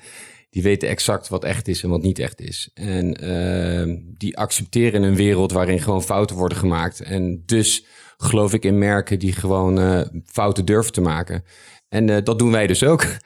die 0.49 0.63
weten 0.63 0.89
exact 0.89 1.27
wat 1.27 1.43
echt 1.43 1.67
is 1.67 1.83
en 1.83 1.89
wat 1.89 2.01
niet 2.01 2.19
echt 2.19 2.41
is. 2.41 2.69
En 2.73 3.23
uh, 3.23 3.97
die 4.17 4.37
accepteren 4.37 5.03
een 5.03 5.15
wereld 5.15 5.51
waarin 5.51 5.81
gewoon 5.81 6.03
fouten 6.03 6.35
worden 6.35 6.57
gemaakt. 6.57 7.01
En 7.01 7.43
dus 7.45 7.85
geloof 8.17 8.53
ik 8.53 8.65
in 8.65 8.77
merken 8.77 9.19
die 9.19 9.33
gewoon 9.33 10.09
fouten 10.25 10.65
durven 10.65 10.93
te 10.93 11.01
maken. 11.01 11.43
En 11.89 12.23
dat 12.23 12.39
doen 12.39 12.51
wij 12.51 12.67
dus 12.67 12.83
ook. 12.83 13.05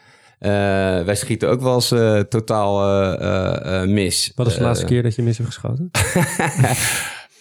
wij 1.06 1.16
schieten 1.16 1.50
ook 1.50 1.62
wel 1.62 1.76
eens 1.76 1.94
totaal 2.30 2.78
mis. 3.86 4.32
Wat 4.36 4.48
is 4.48 4.56
de 4.56 4.62
laatste 4.62 4.86
keer 4.86 5.04
dat 5.04 5.16
je 5.16 5.22
mis 5.22 5.38
hebt 5.38 5.50
geschoten? 5.50 5.92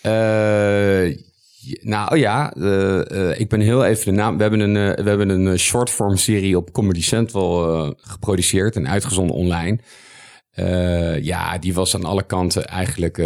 Nou 1.83 2.19
ja, 2.19 2.55
uh, 2.57 3.01
uh, 3.13 3.41
ik 3.41 3.49
ben 3.49 3.61
heel 3.61 3.85
even 3.85 4.05
de 4.05 4.11
naam. 4.11 4.37
We 4.37 4.43
hebben 4.43 4.61
een, 4.61 4.75
uh, 4.75 5.05
we 5.05 5.09
hebben 5.09 5.29
een 5.29 5.59
shortform 5.59 6.17
serie 6.17 6.57
op 6.57 6.73
Comedy 6.73 7.03
Central 7.03 7.97
geproduceerd 8.01 8.77
en 8.77 8.89
uitgezonden 8.89 9.37
online. 9.37 9.79
ja, 11.23 11.59
die 11.59 11.75
was 11.75 11.95
aan 11.95 12.05
alle 12.05 12.27
kanten 12.27 12.65
eigenlijk 12.65 13.23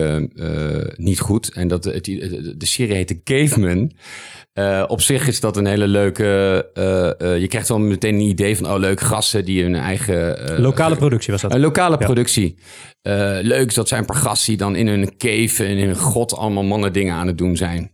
niet 0.96 1.20
goed. 1.20 1.52
En 1.52 1.68
dat, 1.68 1.84
het, 1.84 2.04
de 2.04 2.66
serie 2.66 2.94
heette 2.94 3.22
Caveman. 3.22 3.92
op 4.86 5.00
zich 5.00 5.26
is 5.26 5.40
dat 5.40 5.56
een 5.56 5.66
hele 5.66 5.86
leuke. 5.86 6.24
je 7.38 7.46
krijgt 7.48 7.68
wel 7.68 7.78
meteen 7.78 8.14
een 8.14 8.20
idee 8.20 8.56
van: 8.56 8.70
oh, 8.72 8.78
leuk 8.78 9.00
gasten 9.00 9.44
die 9.44 9.62
hun 9.62 9.74
eigen. 9.74 10.60
lokale 10.60 10.96
productie 10.96 11.32
was 11.32 11.42
dat? 11.42 11.54
Een 11.54 11.60
lokale 11.60 11.96
ja. 11.98 12.04
productie. 12.04 12.56
leuk 13.42 13.74
dat 13.74 13.88
zijn 13.88 14.04
paar 14.04 14.16
gasten 14.16 14.48
die 14.48 14.56
dan 14.56 14.76
in 14.76 14.88
hun 14.88 15.16
cave 15.16 15.64
en 15.64 15.76
in 15.76 15.86
hun 15.86 15.96
god 15.96 16.36
allemaal 16.36 16.64
mannen 16.64 16.92
dingen 16.92 17.14
aan 17.14 17.26
het 17.26 17.38
doen 17.38 17.56
zijn. 17.56 17.91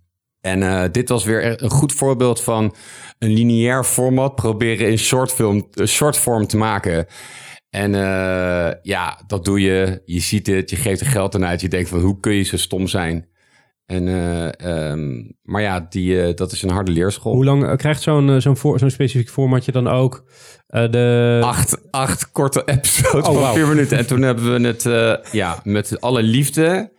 En 0.51 0.61
uh, 0.63 0.83
dit 0.93 1.09
was 1.09 1.25
weer 1.25 1.63
een 1.63 1.71
goed 1.71 1.93
voorbeeld 1.93 2.41
van 2.43 2.75
een 3.19 3.33
lineair 3.33 3.85
format 3.85 4.35
proberen 4.35 4.91
in 4.91 4.99
shortfilm, 4.99 5.69
shortform 5.87 6.47
te 6.47 6.57
maken. 6.57 7.07
En 7.71 7.93
uh, 7.95 8.71
ja, 8.83 9.21
dat 9.27 9.45
doe 9.45 9.61
je. 9.61 10.03
Je 10.05 10.21
ziet 10.21 10.47
het, 10.47 10.71
je 10.71 10.77
geeft 10.77 11.01
er 11.01 11.07
geld 11.07 11.35
aan 11.35 11.45
uit. 11.45 11.61
Je 11.61 11.69
denkt 11.69 11.89
van 11.89 12.01
hoe 12.01 12.21
kun 12.21 12.33
je 12.33 12.43
zo 12.43 12.57
stom 12.57 12.87
zijn? 12.87 13.29
En, 13.87 14.09
eh, 14.09 14.91
ehm, 14.91 15.23
maar 15.43 15.63
ja, 15.63 15.87
die, 15.91 16.23
eh, 16.23 16.35
dat 16.35 16.53
is 16.53 16.63
een 16.63 16.71
harde 16.71 16.91
leerschool. 16.93 17.33
Hoe 17.35 17.45
lang 17.45 17.65
eh, 17.67 17.77
krijgt 17.77 18.03
zo'n 18.03 18.31
eh, 18.31 18.55
zo'n 18.77 18.91
specifiek 18.91 19.31
formatje 19.31 19.73
dan 19.73 19.89
ook 19.89 20.25
eh, 20.67 20.91
de... 20.91 21.41
acht, 21.45 21.79
acht 21.91 22.33
korte 22.33 22.63
episodes 22.65 23.13
Oh, 23.27 23.33
van 23.33 23.35
wauw. 23.43 23.55
vier 23.55 23.67
minuten. 23.67 23.99
En 23.99 24.07
toen 24.07 24.23
hebben 24.23 24.61
we 24.61 24.67
het 24.67 24.87
eh, 24.87 25.33
ja, 25.33 25.61
met 25.65 26.01
alle 26.01 26.23
liefde 26.23 26.93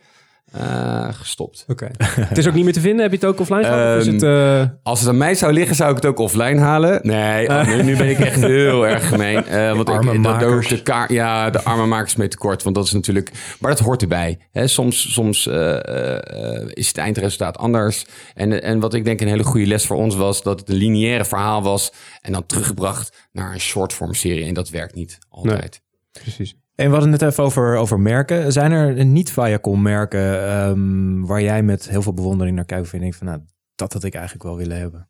eh, 0.52 1.08
gestopt. 1.12 1.64
Oké. 1.68 1.88
het 2.04 2.38
is 2.38 2.46
ook 2.48 2.54
niet 2.54 2.64
meer 2.64 2.72
te 2.72 2.80
vinden. 2.80 3.02
Heb 3.02 3.10
je 3.10 3.16
het 3.16 3.26
ook 3.26 3.40
offline 3.40 3.64
gehad? 3.64 4.00
Is 4.00 4.06
Ehm, 4.06 4.14
het, 4.14 4.22
eh, 4.22 4.74
Als 4.82 5.00
het 5.00 5.08
aan 5.08 5.16
mij 5.16 5.34
zou 5.34 5.52
liggen, 5.52 5.76
zou 5.76 5.90
ik 5.90 5.96
het 5.96 6.06
ook 6.06 6.18
offline 6.18 6.60
halen. 6.60 6.98
Nee, 7.02 7.48
oh, 7.48 7.66
nu, 7.66 7.82
nu 7.82 7.96
ben 7.96 8.08
ik 8.08 8.18
echt 8.18 8.40
heel 8.40 8.86
erg 8.92 9.08
gemeen. 9.08 9.46
Eh, 9.46 9.76
want 9.76 9.88
ik, 9.88 10.22
dat- 10.22 10.40
de 10.68 10.82
kaar, 10.82 11.12
ja, 11.12 11.50
de 11.50 11.62
arme 11.62 11.86
makers 11.86 12.16
mee 12.16 12.28
tekort. 12.28 12.62
Want 12.62 12.74
dat 12.76 12.84
is 12.84 12.92
natuurlijk... 12.92 13.30
Maar 13.60 13.70
dat 13.70 13.80
hoort 13.80 14.02
erbij. 14.02 14.38
Hè, 14.52 14.66
soms 14.66 15.12
soms 15.12 15.46
eh, 15.46 16.56
eh, 16.56 16.68
is 16.68 16.88
het 16.88 16.98
eindresultaat 16.98 17.58
anders. 17.58 18.04
En, 18.34 18.62
en 18.62 18.80
wat 18.80 18.94
ik 18.94 19.04
denk 19.04 19.20
een 19.20 19.28
hele 19.28 19.42
goede 19.44 19.66
les 19.66 19.86
voor 19.86 19.96
ons 19.96 20.14
was... 20.16 20.42
dat 20.42 20.60
het 20.60 20.68
een 20.68 20.74
lineaire 20.76 21.24
verhaal 21.24 21.62
was... 21.62 21.92
en 22.20 22.32
dan 22.32 22.46
teruggebracht 22.46 23.16
naar 23.32 23.52
een 23.52 23.60
shortform 23.60 24.14
serie. 24.14 24.44
En 24.46 24.54
dat 24.54 24.68
werkt 24.70 24.94
niet 24.94 25.18
altijd. 25.28 25.80
precies. 26.12 26.54
En 26.80 26.86
we 26.86 26.92
hadden 26.92 27.12
het 27.12 27.22
even 27.22 27.44
over, 27.44 27.76
over 27.76 28.00
merken. 28.00 28.52
Zijn 28.52 28.72
er 28.72 29.04
niet 29.04 29.32
Viacom 29.32 29.82
merken 29.82 30.48
ehm, 30.48 31.20
waar 31.20 31.42
jij 31.42 31.62
met 31.62 31.88
heel 31.88 32.02
veel 32.02 32.14
bewondering 32.14 32.56
naar 32.56 32.64
kijkt? 32.64 32.88
Vind 32.88 33.02
ik 33.02 33.14
van, 33.14 33.26
nou, 33.26 33.40
dat 33.74 33.92
had 33.92 34.04
ik 34.04 34.14
eigenlijk 34.14 34.44
wel 34.44 34.56
willen 34.56 34.78
hebben. 34.78 35.08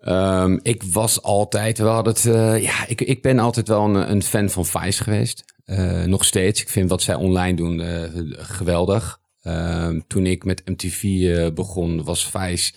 Ehm, 0.00 0.58
ik 0.62 0.82
was 0.82 1.22
altijd, 1.22 1.78
we 1.78 1.84
hadden 1.84 2.12
het, 2.12 2.26
eh, 2.26 2.62
ja, 2.62 2.86
ik, 2.86 3.00
ik 3.00 3.22
ben 3.22 3.38
altijd 3.38 3.68
wel 3.68 3.84
een, 3.84 4.10
een 4.10 4.22
fan 4.22 4.48
van 4.48 4.66
Vice 4.66 5.02
geweest. 5.02 5.44
Eh, 5.64 6.04
nog 6.04 6.24
steeds. 6.24 6.60
Ik 6.60 6.68
vind 6.68 6.90
wat 6.90 7.02
zij 7.02 7.14
online 7.14 7.56
doen 7.56 7.80
eh, 7.80 8.02
geweldig. 8.32 9.20
Ehm, 9.42 10.00
toen 10.06 10.26
ik 10.26 10.44
met 10.44 10.62
MTV 10.64 11.02
eh, 11.02 11.54
begon, 11.54 12.04
was 12.04 12.30
Vice. 12.30 12.72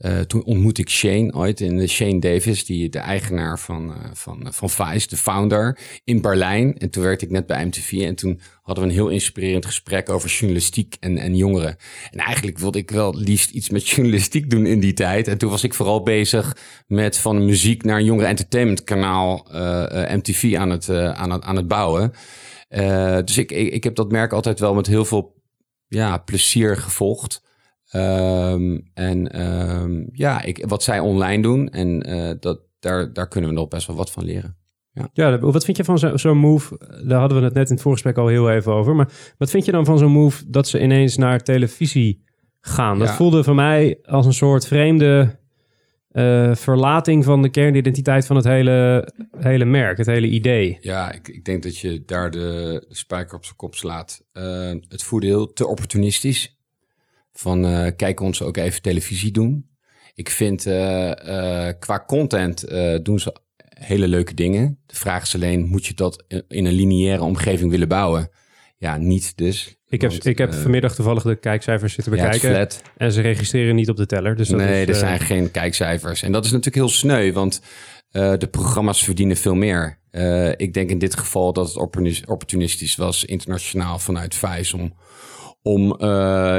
Eh, 0.00 0.20
toen 0.20 0.44
ontmoette 0.44 0.80
ik 0.80 0.88
Shane 0.88 1.34
ooit 1.34 1.60
in 1.60 1.76
de 1.76 1.86
Shane 1.86 2.18
Davis, 2.18 2.64
die 2.64 2.88
de 2.88 2.98
eigenaar 2.98 3.58
van, 3.58 3.94
eh, 3.94 4.10
van, 4.12 4.46
van 4.50 4.70
Vice, 4.70 5.08
de 5.08 5.16
founder, 5.16 5.78
in 6.04 6.20
Berlijn. 6.20 6.78
En 6.78 6.90
toen 6.90 7.02
werkte 7.02 7.24
ik 7.24 7.30
net 7.30 7.46
bij 7.46 7.64
MTV 7.64 7.92
en 7.92 8.14
toen 8.14 8.40
hadden 8.62 8.84
we 8.84 8.90
een 8.90 8.96
heel 8.96 9.08
inspirerend 9.08 9.66
gesprek 9.66 10.08
over 10.08 10.30
journalistiek 10.30 10.96
en, 11.00 11.18
en 11.18 11.36
jongeren. 11.36 11.76
En 12.10 12.18
eigenlijk 12.18 12.58
wilde 12.58 12.78
ik 12.78 12.90
wel 12.90 13.14
liefst 13.16 13.50
iets 13.50 13.70
met 13.70 13.88
journalistiek 13.90 14.50
doen 14.50 14.66
in 14.66 14.80
die 14.80 14.92
tijd. 14.92 15.28
En 15.28 15.38
toen 15.38 15.50
was 15.50 15.64
ik 15.64 15.74
vooral 15.74 16.02
bezig 16.02 16.56
met 16.86 17.18
van 17.18 17.44
muziek 17.44 17.84
naar 17.84 17.98
een 17.98 18.04
jongeren 18.04 18.28
entertainment 18.28 18.84
kanaal 18.84 19.46
eh, 19.50 20.12
eh, 20.12 20.16
MTV 20.16 20.54
aan 20.58 20.70
het, 20.70 20.88
eh, 20.88 21.12
aan 21.12 21.30
het, 21.30 21.42
aan 21.42 21.56
het 21.56 21.68
bouwen. 21.68 22.12
Eh, 22.68 23.18
dus 23.24 23.38
ik, 23.38 23.52
ik, 23.52 23.72
ik 23.72 23.84
heb 23.84 23.94
dat 23.94 24.10
merk 24.10 24.32
altijd 24.32 24.60
wel 24.60 24.74
met 24.74 24.86
heel 24.86 25.04
veel 25.04 25.42
ja, 25.88 26.18
plezier 26.18 26.76
gevolgd. 26.76 27.42
Ehm, 27.90 28.78
en 28.94 29.28
ehm, 29.32 30.02
ja, 30.12 30.42
ik, 30.42 30.64
wat 30.68 30.82
zij 30.82 30.98
online 31.00 31.42
doen, 31.42 31.68
en 31.68 32.02
eh, 32.02 32.30
dat, 32.40 32.60
daar, 32.78 33.12
daar 33.12 33.28
kunnen 33.28 33.50
we 33.50 33.56
nog 33.56 33.68
best 33.68 33.86
wel 33.86 33.96
wat 33.96 34.10
van 34.10 34.24
leren. 34.24 34.58
Ja, 35.12 35.38
wat 35.38 35.64
vind 35.64 35.76
je 35.76 35.84
van 35.84 35.98
zo- 35.98 36.16
zo'n 36.16 36.38
move? 36.38 36.78
Daar 37.06 37.20
hadden 37.20 37.38
we 37.38 37.44
het 37.44 37.54
net 37.54 37.66
in 37.68 37.72
het 37.74 37.82
voorgesprek 37.82 38.18
al 38.18 38.26
heel 38.26 38.50
even 38.50 38.72
over. 38.72 38.94
Maar 38.94 39.12
wat 39.38 39.50
vind 39.50 39.64
je 39.64 39.72
dan 39.72 39.84
van 39.84 39.98
zo'n 39.98 40.12
move 40.12 40.44
dat 40.50 40.68
ze 40.68 40.82
ineens 40.82 41.16
naar 41.16 41.42
televisie 41.42 42.24
gaan? 42.60 42.98
Dat 42.98 43.08
Ja. 43.08 43.14
voelde 43.14 43.44
voor 43.44 43.54
mij 43.54 43.98
als 44.02 44.26
een 44.26 44.32
soort 44.32 44.66
vreemde 44.66 45.38
eh, 46.10 46.54
verlating 46.54 47.24
van 47.24 47.42
de 47.42 47.48
kernidentiteit 47.50 48.26
van 48.26 48.36
het 48.36 48.44
hele, 48.44 49.08
hele 49.36 49.64
merk, 49.64 49.98
het 49.98 50.06
hele 50.06 50.26
idee. 50.28 50.78
Ja, 50.80 51.12
ik, 51.12 51.28
ik 51.28 51.44
denk 51.44 51.62
dat 51.62 51.78
je 51.78 52.02
daar 52.06 52.30
de 52.30 52.84
spijker 52.88 53.36
op 53.36 53.44
zijn 53.44 53.56
kop 53.56 53.74
slaat. 53.74 54.24
Eh, 54.32 54.70
het 54.88 55.02
voelde 55.02 55.26
heel 55.26 55.52
te 55.52 55.66
opportunistisch. 55.66 56.58
Van 57.32 57.64
eh 57.64 57.86
kijk 57.96 58.20
ons 58.20 58.42
ook 58.42 58.56
even 58.56 58.82
televisie 58.82 59.30
doen. 59.30 59.68
Ik 60.14 60.30
vind 60.30 60.66
eh, 60.66 61.68
eh, 61.68 61.74
qua 61.78 62.04
content 62.06 62.64
doen 63.02 63.18
ze 63.20 63.36
hele 63.68 64.08
leuke 64.08 64.34
dingen. 64.34 64.78
De 64.86 64.96
vraag 64.96 65.22
is 65.22 65.34
alleen, 65.34 65.66
moet 65.66 65.86
je 65.86 65.94
dat 65.94 66.24
in 66.48 66.64
een 66.64 66.72
lineaire 66.72 67.22
omgeving 67.22 67.70
willen 67.70 67.88
bouwen? 67.88 68.30
Ja, 68.76 68.96
niet 68.96 69.36
dus. 69.36 69.78
Ik 69.88 70.00
heb, 70.00 70.10
Want, 70.10 70.26
ik 70.26 70.38
heb 70.38 70.54
vanmiddag 70.54 70.94
toevallig 70.94 71.22
de 71.22 71.36
kijkcijfers 71.36 71.94
zitten 71.94 72.12
bekijken. 72.12 72.68
en 72.96 73.12
ze 73.12 73.20
registreren 73.20 73.74
niet 73.74 73.88
op 73.88 73.96
de 73.96 74.06
teller. 74.06 74.36
Dus 74.36 74.48
dat 74.48 74.58
nee, 74.58 74.82
is, 74.82 74.88
er 74.88 74.94
zijn 74.94 75.20
geen 75.20 75.50
kijkcijfers. 75.50 76.22
En 76.22 76.32
dat 76.32 76.44
is 76.44 76.50
natuurlijk 76.50 76.76
heel 76.76 76.88
sneu, 76.88 77.32
want 77.32 77.60
de 78.10 78.48
programma's 78.50 79.04
verdienen 79.04 79.36
veel 79.36 79.54
meer. 79.54 79.98
Ik 80.56 80.74
denk 80.74 80.90
in 80.90 80.98
dit 80.98 81.16
geval 81.16 81.52
dat 81.52 81.66
het 81.66 81.76
opportunis- 81.76 82.24
opportunistisch 82.26 82.96
was, 82.96 83.24
internationaal 83.24 83.98
vanuit 83.98 84.34
Vijs, 84.34 84.72
om, 84.72 84.94
om 85.62 85.92
eh, 85.96 86.08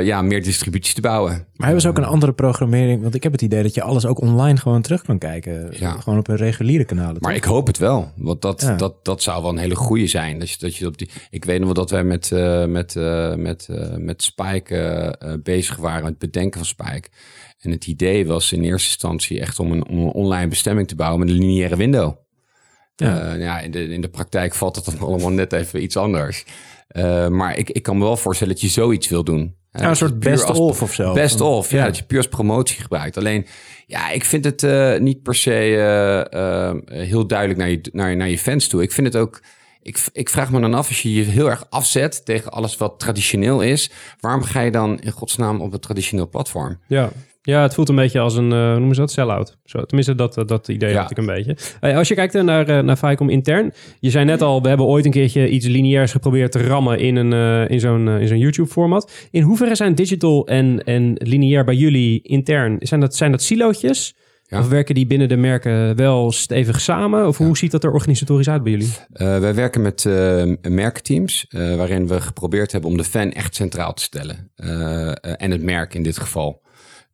ja, 0.04 0.22
meer 0.22 0.44
distributie 0.44 0.96
te 0.96 1.02
bouwen. 1.02 1.32
Maar 1.32 1.66
hebben 1.66 1.82
ze 1.82 1.88
ook 1.88 1.98
een 1.98 2.04
andere 2.04 2.34
programmering? 2.34 3.02
Want 3.02 3.16
ik 3.16 3.24
heb 3.24 3.32
het 3.32 3.42
idee 3.42 3.64
dat 3.64 3.74
je 3.74 3.82
alles 3.82 4.06
ook 4.06 4.22
online 4.22 4.58
gewoon 4.58 4.82
terug 4.82 5.02
kan 5.02 5.18
kijken. 5.18 5.68
Ja. 5.80 5.92
Gewoon 5.92 6.20
op 6.20 6.28
een 6.28 6.36
reguliere 6.36 6.86
kanalen. 6.86 7.18
Maar 7.20 7.34
toch? 7.34 7.44
ik 7.44 7.50
hoop 7.50 7.68
het 7.68 7.78
wel, 7.78 8.12
want 8.16 8.42
dat, 8.42 8.62
Ja. 8.62 8.76
dat, 8.76 9.06
dat 9.06 9.22
zou 9.24 9.42
wel 9.42 9.52
een 9.52 9.58
hele 9.58 9.76
goede 9.76 10.08
zijn. 10.08 10.40
Dat 10.40 10.50
je, 10.50 10.58
dat 10.60 10.76
je 10.76 10.86
op 10.88 10.98
die, 10.98 11.10
ik 11.30 11.46
weet 11.46 11.58
nog 11.58 11.66
wel 11.66 11.74
dat 11.74 11.90
wij 11.90 12.04
met, 12.04 12.32
eh, 12.32 12.66
met, 12.66 12.96
eh, 12.96 13.36
met, 13.36 13.68
eh, 13.70 13.96
met 13.98 14.24
Spike 14.24 14.76
eh, 14.78 15.32
eh, 15.34 15.40
bezig 15.44 15.76
waren, 15.76 16.02
met 16.04 16.10
het 16.10 16.20
bedenken 16.32 16.60
van 16.60 16.68
Spike. 16.68 17.10
En 17.60 17.72
het 17.72 17.88
idee 17.88 18.28
was 18.28 18.52
in 18.52 18.64
eerste 18.64 18.88
instantie 18.90 19.40
echt 19.40 19.60
om 19.60 19.72
een, 19.72 19.88
om 19.88 19.98
een 19.98 20.12
online 20.12 20.48
bestemming 20.48 20.88
te 20.88 20.96
bouwen 20.96 21.20
met 21.20 21.30
een 21.30 21.36
lineaire 21.36 21.76
window. 21.76 22.16
Ja. 22.96 23.16
Ja. 23.26 23.34
ja, 23.34 23.60
in, 23.60 23.72
de, 23.72 23.88
in 23.88 24.02
de 24.02 24.10
praktijk 24.10 24.54
valt 24.56 24.76
het 24.76 24.86
dan 24.86 25.00
allemaal 25.08 25.30
net 25.32 25.54
even 25.54 25.84
iets 25.84 25.98
anders. 25.98 26.46
Eh, 26.92 27.28
maar 27.28 27.58
ik, 27.58 27.70
ik 27.70 27.84
kan 27.84 27.98
me 27.98 28.04
wel 28.04 28.18
voorstellen 28.18 28.54
dat 28.54 28.62
je 28.62 28.70
zoiets 28.70 29.08
wil 29.08 29.24
doen. 29.24 29.56
Ja, 29.72 29.90
een 29.90 29.96
soort 29.96 30.20
best 30.20 30.50
of 30.50 30.82
of 30.82 30.94
zo. 30.94 31.14
Best 31.14 31.42
of, 31.42 31.72
ja, 31.72 31.78
ja. 31.78 31.86
Dat 31.86 31.98
je 31.98 32.04
puur 32.04 32.18
als 32.18 32.28
promotie 32.28 32.82
gebruikt. 32.82 33.18
Alleen, 33.18 33.46
ja, 33.88 34.10
ik 34.10 34.26
vind 34.26 34.46
het 34.46 34.64
eh, 34.64 35.00
niet 35.00 35.24
per 35.24 35.36
se 35.36 35.76
eh, 36.32 36.98
heel 36.98 37.28
duidelijk 37.28 37.60
naar 37.60 37.70
je, 37.70 37.82
naar, 37.92 38.16
naar 38.16 38.30
je 38.30 38.38
fans 38.38 38.68
toe. 38.68 38.82
Ik 38.82 38.92
vind 38.92 39.08
het 39.08 39.16
ook... 39.16 39.42
Ik, 39.82 39.98
ik 40.14 40.30
vraag 40.30 40.52
me 40.52 40.60
dan 40.60 40.74
af, 40.74 40.88
als 40.88 41.02
je 41.02 41.14
je 41.14 41.24
heel 41.24 41.50
erg 41.50 41.66
afzet 41.70 42.26
tegen 42.26 42.52
alles 42.52 42.78
wat 42.78 43.00
traditioneel 43.00 43.62
is... 43.62 43.92
waarom 44.20 44.44
ga 44.44 44.62
je 44.62 44.72
dan 44.72 45.00
in 45.00 45.12
godsnaam 45.12 45.62
op 45.62 45.74
een 45.74 45.80
traditioneel 45.80 46.30
platform? 46.30 46.80
Ja. 46.88 47.12
Ja, 47.42 47.62
het 47.62 47.74
voelt 47.74 47.90
een 47.90 47.96
beetje 47.96 48.20
als 48.20 48.36
een, 48.36 48.52
hoe 48.52 48.78
noemen 48.78 48.96
ze 48.96 49.02
dat, 49.02 49.12
sell-out. 49.12 49.58
Zo, 49.64 49.86
tenminste, 49.86 50.16
dat, 50.16 50.38
eh, 50.38 50.46
dat 50.46 50.68
idee 50.68 50.92
Ja. 50.92 51.02
had 51.02 51.12
ik 51.12 51.18
een 51.18 51.26
beetje. 51.26 51.58
Als 51.80 52.08
je 52.08 52.16
kijkt 52.16 52.36
eh, 52.36 52.44
naar, 52.44 52.84
naar 52.84 52.98
Viacom 52.98 53.30
intern. 53.30 53.74
Je 54.00 54.10
zei 54.10 54.26
net 54.26 54.42
al, 54.42 54.62
we 54.62 54.68
hebben 54.68 54.86
ooit 54.86 55.06
een 55.06 55.12
keertje 55.12 55.50
iets 55.50 55.66
lineairs 55.68 56.12
geprobeerd 56.12 56.52
te 56.52 56.64
rammen 56.68 57.00
in, 57.00 57.16
een, 57.16 57.68
in 57.70 57.80
zo'n 57.80 58.08
in 58.10 58.28
zo'n 58.28 58.38
YouTube-format. 58.38 59.12
In 59.32 59.42
hoeverre 59.42 59.76
zijn 59.76 59.96
digital 59.96 60.48
en, 60.48 60.84
en 60.84 61.14
lineair 61.18 61.64
bij 61.64 61.76
jullie 61.76 62.22
intern? 62.22 62.76
Zijn 62.80 63.00
dat, 63.00 63.16
zijn 63.16 63.32
dat 63.32 63.42
silootjes? 63.42 64.16
Ja. 64.44 64.60
Of 64.60 64.70
werken 64.70 64.96
die 64.96 65.06
binnen 65.08 65.30
de 65.30 65.38
merken 65.38 65.96
wel 65.96 66.32
stevig 66.32 66.82
samen? 66.82 67.28
Of 67.28 67.38
hoe 67.38 67.58
ziet 67.58 67.72
dat 67.72 67.84
er 67.84 67.92
organisatorisch 67.92 68.50
uit 68.50 68.64
bij 68.64 68.72
jullie? 68.72 68.90
Eh, 69.14 69.40
wij 69.40 69.56
werken 69.56 69.82
met 69.82 70.06
merkteams, 70.70 71.46
waarin 71.50 72.08
we 72.08 72.22
geprobeerd 72.22 72.72
hebben 72.72 72.90
om 72.90 72.98
de 72.98 73.04
fan 73.04 73.32
echt 73.32 73.56
centraal 73.56 73.94
te 73.94 74.02
stellen. 74.04 74.52
En 75.38 75.52
het 75.52 75.62
merk 75.64 75.94
in 75.94 76.04
dit 76.04 76.18
geval. 76.18 76.62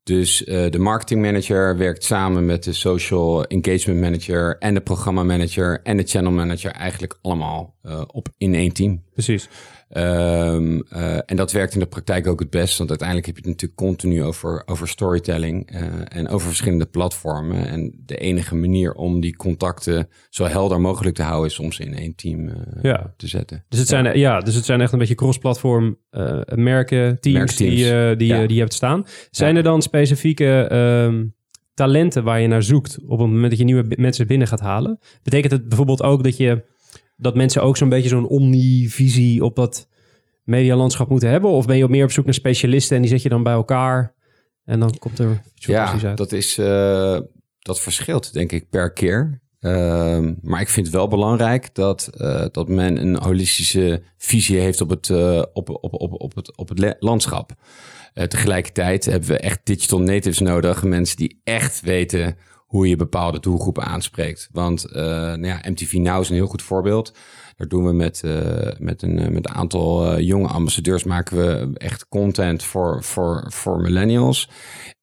Dus 0.07 0.43
eh, 0.43 0.71
de 0.71 0.79
marketing 0.79 1.21
manager 1.21 1.77
werkt 1.77 2.03
samen 2.03 2.45
met 2.45 2.63
de 2.63 2.73
social 2.73 3.45
engagement 3.45 3.99
manager 3.99 4.57
en 4.57 4.73
de 4.73 4.81
programma 4.81 5.23
manager 5.23 5.79
en 5.83 5.97
de 5.97 6.03
channel 6.03 6.31
manager 6.31 6.71
eigenlijk 6.71 7.17
allemaal 7.21 7.75
eh, 7.81 8.01
op 8.07 8.27
in 8.37 8.55
één 8.55 8.73
team. 8.73 9.03
Precies. 9.13 9.49
Ehm, 9.89 10.79
eh, 10.89 11.17
en 11.25 11.35
dat 11.35 11.51
werkt 11.51 11.73
in 11.73 11.79
de 11.79 11.85
praktijk 11.85 12.27
ook 12.27 12.39
het 12.39 12.49
best, 12.49 12.77
want 12.77 12.89
uiteindelijk 12.89 13.27
heb 13.27 13.35
je 13.37 13.41
het 13.41 13.51
natuurlijk 13.51 13.79
continu 13.79 14.23
over, 14.23 14.63
over 14.65 14.87
storytelling 14.87 15.71
eh, 15.71 15.81
en 16.07 16.27
over 16.27 16.47
verschillende 16.47 16.85
platformen. 16.85 17.67
En 17.67 17.93
de 18.05 18.17
enige 18.17 18.55
manier 18.55 18.93
om 18.93 19.19
die 19.19 19.35
contacten 19.35 20.07
zo 20.29 20.45
helder 20.45 20.81
mogelijk 20.81 21.15
te 21.15 21.23
houden 21.23 21.49
is 21.51 21.59
om 21.59 21.71
ze 21.71 21.83
in 21.83 21.93
één 21.95 22.15
team 22.15 22.47
eh, 22.47 22.55
Ja. 22.81 23.13
te 23.17 23.27
zetten. 23.27 23.63
Dus 23.69 23.79
het, 23.79 23.87
zijn, 23.87 24.19
ja, 24.19 24.39
dus 24.39 24.55
het 24.55 24.65
zijn 24.65 24.81
echt 24.81 24.91
een 24.91 24.99
beetje 24.99 25.15
cross-platform 25.15 25.97
merken, 26.55 27.19
teams 27.19 27.37
Merkteams. 27.37 27.75
die, 27.75 28.15
die, 28.15 28.27
Ja. 28.27 28.39
die 28.45 28.53
je 28.55 28.59
hebt 28.59 28.73
staan. 28.73 29.05
Zijn 29.31 29.55
er 29.55 29.63
dan 29.63 29.81
specifieke 29.81 30.67
ehm, 30.69 31.25
talenten 31.73 32.23
waar 32.23 32.39
je 32.41 32.47
naar 32.47 32.63
zoekt 32.63 32.97
op 33.03 33.19
het 33.19 33.27
moment 33.29 33.49
dat 33.49 33.59
je 33.59 33.65
nieuwe 33.65 33.85
mensen 33.95 34.27
binnen 34.27 34.47
gaat 34.47 34.59
halen? 34.59 34.99
Betekent 35.23 35.51
het 35.51 35.67
bijvoorbeeld 35.67 36.03
ook 36.03 36.23
dat, 36.23 36.37
je, 36.37 36.63
dat 37.17 37.35
mensen 37.35 37.61
ook 37.63 37.77
zo'n 37.77 37.89
beetje 37.89 38.09
zo'n 38.09 38.27
omnivisie 38.27 39.43
op 39.43 39.55
dat 39.55 39.87
medialandschap 40.43 41.09
moeten 41.09 41.29
hebben? 41.29 41.49
Of 41.49 41.65
ben 41.65 41.77
je 41.77 41.87
meer 41.87 42.03
op 42.03 42.11
zoek 42.11 42.25
naar 42.25 42.33
specialisten 42.33 42.95
en 42.95 43.01
die 43.01 43.11
zet 43.11 43.21
je 43.21 43.29
dan 43.29 43.43
bij 43.43 43.53
elkaar 43.53 44.13
en 44.65 44.79
dan 44.79 44.97
komt 44.97 45.19
er 45.19 45.41
iets 45.55 45.65
Ja, 45.65 45.99
uit? 46.03 46.17
dat, 46.17 46.31
is, 46.31 46.57
eh, 46.57 47.19
dat 47.59 47.79
verschilt 47.79 48.33
denk 48.33 48.51
ik 48.51 48.69
per 48.69 48.93
keer. 48.93 49.41
Ehm, 49.59 50.33
maar 50.41 50.61
ik 50.61 50.69
vind 50.69 50.85
het 50.85 50.95
wel 50.95 51.07
belangrijk 51.07 51.75
dat, 51.75 52.09
eh, 52.17 52.45
dat 52.51 52.67
men 52.67 53.01
een 53.01 53.15
holistische 53.15 54.01
visie 54.17 54.59
heeft 54.59 54.81
op 54.81 54.89
het, 54.89 55.09
eh, 55.09 55.43
op, 55.53 55.69
op, 55.69 55.93
op, 55.93 56.21
op 56.21 56.35
het, 56.35 56.57
op 56.57 56.69
het 56.69 56.95
landschap. 56.99 57.51
Tegelijkertijd 58.27 59.05
hebben 59.05 59.29
we 59.29 59.37
echt 59.37 59.59
digital 59.63 60.01
natives 60.01 60.39
nodig. 60.39 60.83
Mensen 60.83 61.17
die 61.17 61.41
echt 61.43 61.81
weten 61.81 62.37
hoe 62.67 62.87
je 62.87 62.95
bepaalde 62.95 63.39
doelgroepen 63.39 63.83
aanspreekt. 63.83 64.49
Want 64.51 64.85
eh, 64.85 65.03
nou 65.03 65.45
ja, 65.45 65.61
MTV 65.69 65.93
Now 65.93 66.21
is 66.21 66.29
een 66.29 66.35
heel 66.35 66.47
goed 66.47 66.61
voorbeeld. 66.61 67.13
Daar 67.55 67.67
doen 67.67 67.85
we 67.85 67.93
met, 67.93 68.21
uh, 68.25 68.71
met, 68.79 69.01
een, 69.01 69.15
met 69.15 69.49
een 69.49 69.55
aantal 69.55 70.19
jonge 70.19 70.47
ambassadeurs 70.47 71.03
maken 71.03 71.37
we 71.37 71.77
echt 71.77 72.07
content 72.07 72.63
voor, 72.63 73.03
voor, 73.03 73.45
voor 73.47 73.81
millennials. 73.81 74.49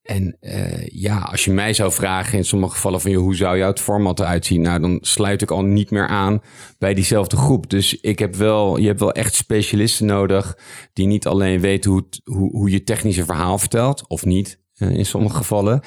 En 0.05 0.37
uh, 0.41 0.87
ja, 0.87 1.19
als 1.19 1.45
je 1.45 1.51
mij 1.51 1.73
zou 1.73 1.93
vragen 1.93 2.39
in 2.39 2.45
sommige 2.45 2.75
gevallen 2.75 3.01
van 3.01 3.11
je, 3.11 3.17
hoe 3.17 3.35
zou 3.35 3.59
jouw 3.59 3.73
format 3.75 4.21
eruit 4.21 4.47
zien? 4.47 4.61
Nou, 4.61 4.81
dan 4.81 4.99
sluit 5.01 5.43
ik 5.43 5.51
al 5.51 5.63
niet 5.63 5.91
meer 5.91 6.07
aan 6.07 6.41
bij 6.79 6.95
diezelfde 6.95 7.37
groep. 7.37 7.71
Dus 7.71 8.01
ik 8.01 8.19
heb 8.19 8.35
wel, 8.35 8.77
je 8.77 8.87
hebt 8.87 9.01
wel 9.01 9.13
echt 9.13 9.35
specialisten 9.35 10.07
nodig 10.07 10.59
die 10.93 11.07
niet 11.07 11.27
alleen 11.27 11.61
weten 11.61 11.91
hoe, 11.91 12.05
hoe, 12.25 12.51
hoe 12.51 12.71
je 12.71 12.85
technische 12.85 13.25
verhaal 13.25 13.59
vertelt, 13.59 14.09
of 14.09 14.25
niet 14.25 14.61
uh, 14.79 14.91
in 14.91 15.07
sommige 15.07 15.37
gevallen, 15.37 15.81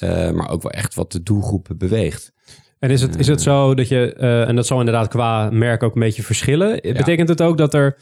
uh, 0.00 0.30
maar 0.30 0.48
ook 0.50 0.62
wel 0.62 0.72
echt 0.72 0.94
wat 0.94 1.12
de 1.12 1.22
doelgroep 1.22 1.68
beweegt. 1.76 2.32
En 2.78 2.90
is 2.90 3.00
het, 3.00 3.18
is 3.18 3.26
het 3.26 3.42
zo 3.42 3.74
dat 3.74 3.88
je, 3.88 4.12
en 4.46 4.56
dat 4.56 4.66
zal 4.66 4.78
inderdaad 4.78 5.08
qua 5.08 5.50
merk 5.50 5.82
ook 5.82 5.94
een 5.94 6.00
beetje 6.00 6.22
verschillen, 6.22 6.78
ja. 6.82 6.92
betekent 6.92 7.28
het 7.28 7.42
ook 7.42 7.58
dat 7.58 7.74
er 7.74 7.98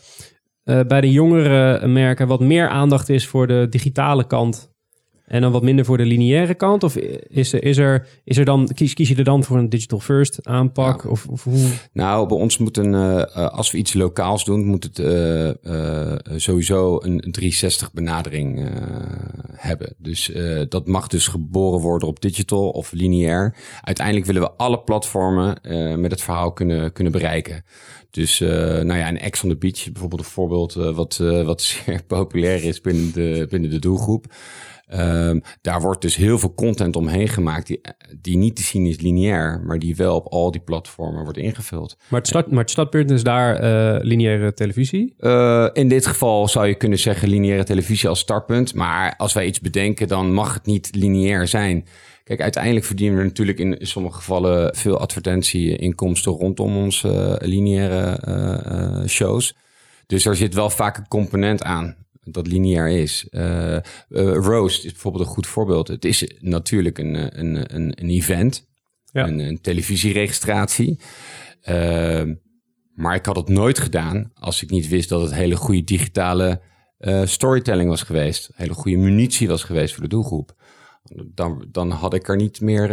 bij 0.64 1.00
de 1.00 1.10
jongere 1.10 1.86
merken 1.86 2.26
wat 2.26 2.40
meer 2.40 2.68
aandacht 2.68 3.08
is 3.08 3.26
voor 3.26 3.46
de 3.46 3.66
digitale 3.70 4.26
kant 4.26 4.75
en 5.26 5.40
dan 5.40 5.52
wat 5.52 5.62
minder 5.62 5.84
voor 5.84 5.96
de 5.96 6.04
lineaire 6.04 6.54
kant? 6.54 6.82
Of 6.82 6.96
is 6.96 7.52
er, 7.52 7.62
is 7.62 7.76
er, 7.76 8.08
is 8.24 8.38
er 8.38 8.44
dan, 8.44 8.68
kies, 8.74 8.94
kies 8.94 9.08
je 9.08 9.16
er 9.16 9.24
dan 9.24 9.44
voor 9.44 9.58
een 9.58 9.68
digital 9.68 10.00
first 10.00 10.38
aanpak? 10.42 11.10
Of, 11.10 11.26
of 11.26 11.44
hoe? 11.44 11.68
Nou, 11.92 12.28
bij 12.28 12.36
ons 12.36 12.58
moet 12.58 12.76
een, 12.76 12.92
uh, 12.92 13.22
als 13.32 13.70
we 13.70 13.78
iets 13.78 13.94
lokaals 13.94 14.44
doen, 14.44 14.64
moet 14.64 14.84
het 14.84 14.98
uh, 14.98 15.46
uh, 15.46 16.12
sowieso 16.36 16.94
een 17.02 17.18
360 17.18 17.92
benadering 17.92 18.68
hebben. 19.52 19.94
Dus 19.98 20.32
dat 20.68 20.86
mag 20.86 21.06
dus 21.06 21.26
geboren 21.26 21.80
worden 21.80 22.08
op 22.08 22.20
digital 22.20 22.70
of 22.70 22.92
lineair. 22.92 23.56
Uiteindelijk 23.80 24.26
willen 24.26 24.42
we 24.42 24.50
alle 24.50 24.80
platformen 24.80 25.58
met 26.00 26.10
het 26.10 26.22
verhaal 26.22 26.52
kunnen, 26.52 26.92
kunnen 26.92 27.12
bereiken. 27.12 27.64
Dus 28.10 28.38
nou 28.38 28.94
ja, 28.94 29.08
een 29.08 29.18
Ex 29.18 29.42
on 29.42 29.48
the 29.48 29.56
Beach, 29.56 29.84
bijvoorbeeld 29.92 30.20
een 30.20 30.26
voorbeeld 30.26 30.74
wat, 30.74 31.16
wat 31.44 31.62
zeer 31.62 32.02
populair 32.16 32.64
is 32.64 32.80
binnen 32.80 33.12
de, 33.12 33.46
binnen 33.50 33.70
de 33.70 33.78
doelgroep. 33.78 34.26
Um, 34.94 35.42
daar 35.60 35.80
wordt 35.80 36.02
dus 36.02 36.16
heel 36.16 36.38
veel 36.38 36.54
content 36.54 36.96
omheen 36.96 37.28
gemaakt 37.28 37.66
die, 37.66 37.80
die 38.20 38.36
niet 38.36 38.56
te 38.56 38.62
zien 38.62 38.86
is 38.86 39.00
lineair, 39.00 39.62
maar 39.64 39.78
die 39.78 39.96
wel 39.96 40.14
op 40.16 40.26
al 40.26 40.50
die 40.50 40.60
platformen 40.60 41.22
wordt 41.22 41.38
ingevuld. 41.38 41.96
Maar 42.08 42.20
het, 42.20 42.28
start, 42.28 42.50
maar 42.50 42.60
het 42.60 42.70
startpunt 42.70 43.10
is 43.10 43.22
daar 43.22 43.62
uh, 43.62 44.04
lineaire 44.04 44.54
televisie? 44.54 45.14
Uh, 45.18 45.68
in 45.72 45.88
dit 45.88 46.06
geval 46.06 46.48
zou 46.48 46.66
je 46.66 46.74
kunnen 46.74 46.98
zeggen 46.98 47.28
lineaire 47.28 47.64
televisie 47.64 48.08
als 48.08 48.18
startpunt. 48.18 48.74
Maar 48.74 49.14
als 49.16 49.32
wij 49.32 49.46
iets 49.46 49.60
bedenken, 49.60 50.08
dan 50.08 50.32
mag 50.32 50.54
het 50.54 50.66
niet 50.66 50.94
lineair 50.94 51.48
zijn. 51.48 51.86
Kijk, 52.24 52.40
uiteindelijk 52.40 52.84
verdienen 52.84 53.18
we 53.18 53.24
natuurlijk 53.24 53.58
in 53.58 53.76
sommige 53.80 54.16
gevallen 54.16 54.76
veel 54.76 54.98
advertentieinkomsten 54.98 56.32
rondom 56.32 56.76
onze 56.76 57.38
uh, 57.42 57.48
lineaire 57.48 59.08
shows. 59.08 59.56
Dus 60.06 60.26
er 60.26 60.36
zit 60.36 60.54
wel 60.54 60.70
vaak 60.70 60.96
een 60.96 61.08
component 61.08 61.62
aan 61.62 61.96
dat 62.32 62.46
lineair 62.46 62.88
is. 62.88 63.26
Uh, 63.30 63.72
uh, 63.72 63.80
Roast 64.34 64.84
is 64.84 64.92
bijvoorbeeld 64.92 65.24
een 65.24 65.30
goed 65.30 65.46
voorbeeld. 65.46 65.88
Het 65.88 66.04
is 66.04 66.30
natuurlijk 66.40 66.98
een, 66.98 67.38
een, 67.38 67.74
een, 67.74 67.92
een 68.02 68.10
event, 68.10 68.66
ja. 69.12 69.26
een, 69.26 69.38
een, 69.38 69.60
televisieregistratie. 69.60 71.00
Uh, 71.68 72.22
maar 72.94 73.14
ik 73.14 73.26
had 73.26 73.36
het 73.36 73.48
nooit 73.48 73.78
gedaan 73.78 74.30
als 74.34 74.62
ik 74.62 74.70
niet 74.70 74.88
wist 74.88 75.08
dat 75.08 75.22
het 75.22 75.34
hele 75.34 75.56
goede 75.56 75.84
digitale 75.84 76.60
storytelling 77.24 77.88
was 77.88 78.02
geweest. 78.02 78.50
Hele 78.54 78.74
goede 78.74 78.96
munitie 78.96 79.48
was 79.48 79.62
geweest 79.62 79.94
voor 79.94 80.02
de 80.02 80.08
doelgroep. 80.08 80.54
Dan, 81.34 81.66
dan 81.70 81.90
had 81.90 82.14
ik 82.14 82.28
er 82.28 82.36
niet 82.36 82.60
meer, 82.60 82.88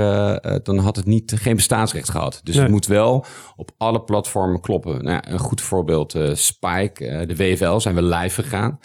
dan 0.64 0.78
had 0.78 0.96
het 0.96 1.06
niet, 1.06 1.34
geen 1.36 1.56
bestaansrecht 1.56 2.10
gehad. 2.10 2.42
Dus 2.44 2.56
nee. 2.56 2.64
het 2.64 2.74
moet 2.74 2.86
wel 2.86 3.26
op 3.56 3.72
alle 3.78 4.02
platformen 4.02 4.62
kloppen. 4.62 5.04
Nou, 5.04 5.22
een 5.28 5.40
goed 5.40 5.62
voorbeeld, 5.62 6.18
Spike, 6.34 7.26
de 7.28 7.36
WFL 7.36 7.78
zijn 7.78 7.96
we 7.96 8.04
live 8.04 8.44
gegaan. 8.44 8.80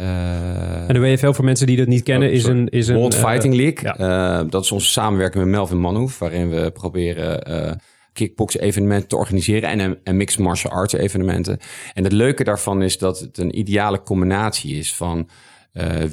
Uh, 0.00 0.88
en 0.88 0.94
de 0.94 1.00
WFL, 1.00 1.32
voor 1.32 1.44
mensen 1.44 1.66
die 1.66 1.76
dat 1.76 1.86
niet 1.86 2.02
kennen, 2.02 2.28
oh, 2.28 2.34
is 2.34 2.44
een... 2.44 2.68
Is 2.68 2.88
een 2.88 2.96
World 2.96 3.14
uh, 3.14 3.20
Fighting 3.20 3.54
League. 3.54 3.94
Ja. 3.96 4.40
Uh, 4.40 4.50
dat 4.50 4.64
is 4.64 4.72
onze 4.72 4.86
samenwerking 4.86 5.44
met 5.44 5.52
Melvin 5.52 5.78
Manhoef, 5.78 6.18
waarin 6.18 6.50
we 6.50 6.70
proberen 6.70 7.80
kickbox 8.12 8.58
evenementen 8.58 9.08
te 9.08 9.16
organiseren 9.16 9.68
en, 9.68 10.00
en 10.04 10.16
mixed 10.16 10.38
martial 10.38 10.72
arts 10.72 10.92
evenementen. 10.92 11.58
En 11.94 12.04
het 12.04 12.12
leuke 12.12 12.44
daarvan 12.44 12.82
is 12.82 12.98
dat 12.98 13.18
het 13.18 13.38
een 13.38 13.58
ideale 13.58 14.02
combinatie 14.02 14.78
is 14.78 14.94
van 14.94 15.28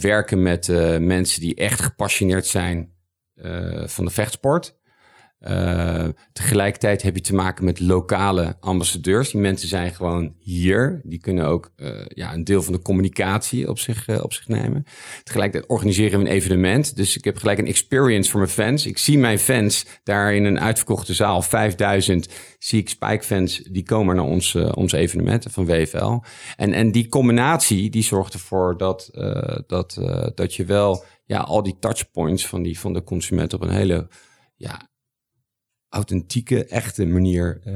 werken 0.02 0.42
met 0.42 0.68
mensen 1.00 1.42
die 1.42 1.56
echt 1.56 1.82
gepassioneerd 1.82 2.46
zijn 2.46 2.92
van 3.86 4.06
de 4.06 4.12
vechtsport. 4.12 4.77
Uh, 5.50 6.08
tegelijkertijd 6.34 7.02
heb 7.02 7.16
je 7.16 7.22
te 7.22 7.36
maken 7.36 7.66
met 7.66 7.80
lokale 7.80 8.58
ambassadeurs. 8.60 9.32
Die 9.32 9.42
mensen 9.42 9.68
zijn 9.68 9.96
gewoon 9.96 10.34
hier. 10.40 11.02
Die 11.04 11.20
kunnen 11.20 11.46
ook 11.46 11.72
uh, 11.78 12.06
ja, 12.08 12.34
een 12.34 12.44
deel 12.44 12.64
van 12.64 12.74
de 12.74 12.82
communicatie 12.82 13.70
op 13.70 13.80
zich, 13.80 14.08
uh, 14.08 14.24
op 14.24 14.34
zich 14.34 14.48
nemen. 14.48 14.86
Tegelijkertijd 15.24 15.72
organiseren 15.72 16.20
we 16.20 16.26
een 16.26 16.32
evenement. 16.32 16.96
Dus 16.96 17.18
ik 17.18 17.24
heb 17.24 17.38
gelijk 17.38 17.60
een 17.60 17.68
experience 17.68 18.30
voor 18.30 18.40
mijn 18.40 18.52
fans. 18.52 18.86
Ik 18.86 18.98
zie 18.98 19.18
mijn 19.18 19.40
fans 19.40 19.86
daar 20.04 20.34
in 20.34 20.44
een 20.44 20.60
uitverkochte 20.60 21.14
zaal, 21.14 21.42
5000, 21.42 22.28
zie 22.60 22.80
ik 22.80 22.90
Spike 22.90 23.24
fans 23.24 23.58
die 23.58 23.84
komen 23.84 24.16
naar 24.16 24.26
ons, 24.26 24.56
onze 24.56 24.98
evenementen 24.98 25.52
van 25.52 25.66
WFL. 25.66 26.18
En, 26.56 26.74
en 26.74 26.92
die 26.92 27.08
combinatie 27.08 27.90
die 27.90 28.04
zorgt 28.04 28.34
ervoor 28.34 28.78
dat, 28.78 29.10
dat, 29.68 30.02
dat 30.36 30.54
je 30.54 30.66
wel 30.66 31.04
ja, 31.26 31.40
al 31.40 31.64
die 31.64 31.78
touchpoints 31.80 32.48
van, 32.48 32.62
die, 32.62 32.80
van 32.80 32.94
de 32.94 33.04
consument 33.04 33.54
op 33.54 33.62
een 33.62 33.70
hele 33.70 34.08
ja, 34.56 34.90
authentieke, 35.98 36.66
echte 36.66 37.06
manier 37.06 37.62
uh, 37.68 37.74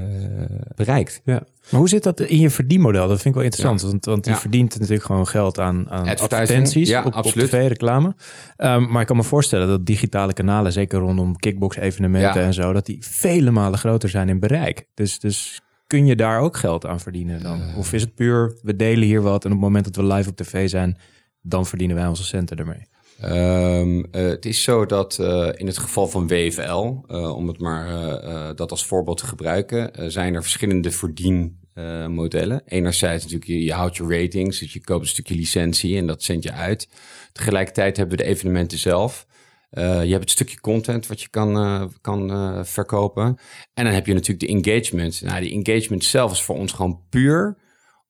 bereikt. 0.76 1.22
Ja. 1.26 1.44
Maar 1.70 1.80
hoe 1.80 1.90
zit 1.90 2.04
dat 2.04 2.20
in 2.20 2.40
je 2.40 2.50
verdienmodel? 2.50 3.08
Dat 3.08 3.22
vind 3.22 3.26
ik 3.26 3.34
wel 3.34 3.44
interessant, 3.44 3.82
ja. 3.82 3.88
want, 3.88 4.06
want 4.06 4.26
je 4.26 4.32
ja. 4.32 4.38
verdient 4.38 4.80
natuurlijk 4.80 5.04
gewoon 5.06 5.28
geld 5.28 5.60
aan, 5.60 5.90
aan 5.90 6.08
advertenties 6.08 6.90
ja, 6.90 7.04
op, 7.04 7.14
absoluut. 7.14 7.46
op 7.46 7.52
tv, 7.52 7.68
reclame. 7.68 8.16
Um, 8.58 8.92
maar 8.92 9.02
ik 9.02 9.08
kan 9.08 9.16
me 9.16 9.24
voorstellen 9.24 9.68
dat 9.68 9.86
digitale 9.86 10.34
kanalen, 10.34 10.72
zeker 10.72 11.00
rondom 11.00 11.36
kickbox 11.36 11.78
evenementen 11.78 12.42
en 12.42 12.54
zo, 12.54 12.74
dat 12.74 12.86
die 12.86 12.98
vele 13.00 13.52
malen 13.52 13.80
groter 13.80 14.10
zijn 14.10 14.30
in 14.30 14.40
bereik. 14.40 14.88
Dus, 14.94 15.20
dus 15.20 15.62
kun 15.88 16.06
je 16.06 16.16
daar 16.16 16.40
ook 16.40 16.58
geld 16.58 16.86
aan 16.86 17.00
verdienen 17.00 17.44
dan? 17.44 17.60
Uh, 17.60 17.78
of 17.78 17.94
is 17.94 18.02
het 18.02 18.16
puur, 18.16 18.58
we 18.62 18.76
delen 18.76 19.08
hier 19.08 19.22
wat 19.22 19.46
en 19.46 19.52
op 19.52 19.58
het 19.58 19.66
moment 19.66 19.86
dat 19.86 19.96
we 19.96 20.14
live 20.14 20.30
op 20.30 20.36
tv 20.36 20.70
zijn, 20.70 20.98
dan 21.42 21.66
verdienen 21.66 21.96
wij 21.96 22.08
onze 22.08 22.24
centen 22.24 22.58
ermee? 22.58 22.90
Um, 23.24 23.98
uh, 23.98 24.04
het 24.12 24.46
is 24.46 24.64
zo 24.64 24.86
dat 24.86 25.18
uh, 25.22 25.50
in 25.56 25.68
het 25.68 25.78
geval 25.78 26.08
van 26.08 26.28
WFL, 26.28 26.94
uh, 27.08 27.36
om 27.36 27.48
het 27.48 27.60
maar 27.60 28.56
dat 28.56 28.72
als 28.72 28.86
voorbeeld 28.86 29.18
te 29.18 29.26
gebruiken, 29.26 30.12
zijn 30.12 30.34
er 30.34 30.42
verschillende 30.42 30.92
verdienmodellen. 30.92 32.62
Enerzijds 32.66 33.24
natuurlijk, 33.24 33.52
je, 33.52 33.64
je, 33.64 33.74
houdt 33.74 33.98
je 33.98 34.08
ratings, 34.08 34.60
dus 34.60 34.74
je 34.74 34.82
koopt 34.82 35.02
een 35.02 35.08
stukje 35.08 35.36
licentie 35.36 35.98
en 35.98 36.08
dat 36.08 36.24
zend 36.24 36.44
je 36.44 36.52
uit. 36.52 36.90
Tegelijkertijd 37.32 37.98
hebben 37.98 38.18
we 38.18 38.24
de 38.24 38.30
evenementen 38.30 38.78
zelf. 38.78 39.26
je 39.70 39.80
hebt 39.82 40.20
het 40.20 40.30
stukje 40.30 40.60
content 40.60 41.08
wat 41.08 41.22
je 41.22 41.30
kan, 41.30 41.92
kan 42.02 42.66
verkopen. 42.66 43.38
En 43.74 43.84
dan 43.84 43.94
heb 43.94 44.06
je 44.06 44.14
natuurlijk 44.14 44.40
de 44.40 44.72
engagement. 44.72 45.22
Nou, 45.22 45.42
die 45.42 45.64
engagement 45.64 46.04
zelf 46.04 46.32
is 46.32 46.42
voor 46.42 46.56
ons 46.58 46.72
gewoon 46.72 47.02
puur 47.10 47.58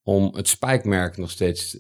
om 0.04 0.36
het 0.36 0.48
spijkmerk 0.48 1.18
nog 1.18 1.32
steeds 1.32 1.72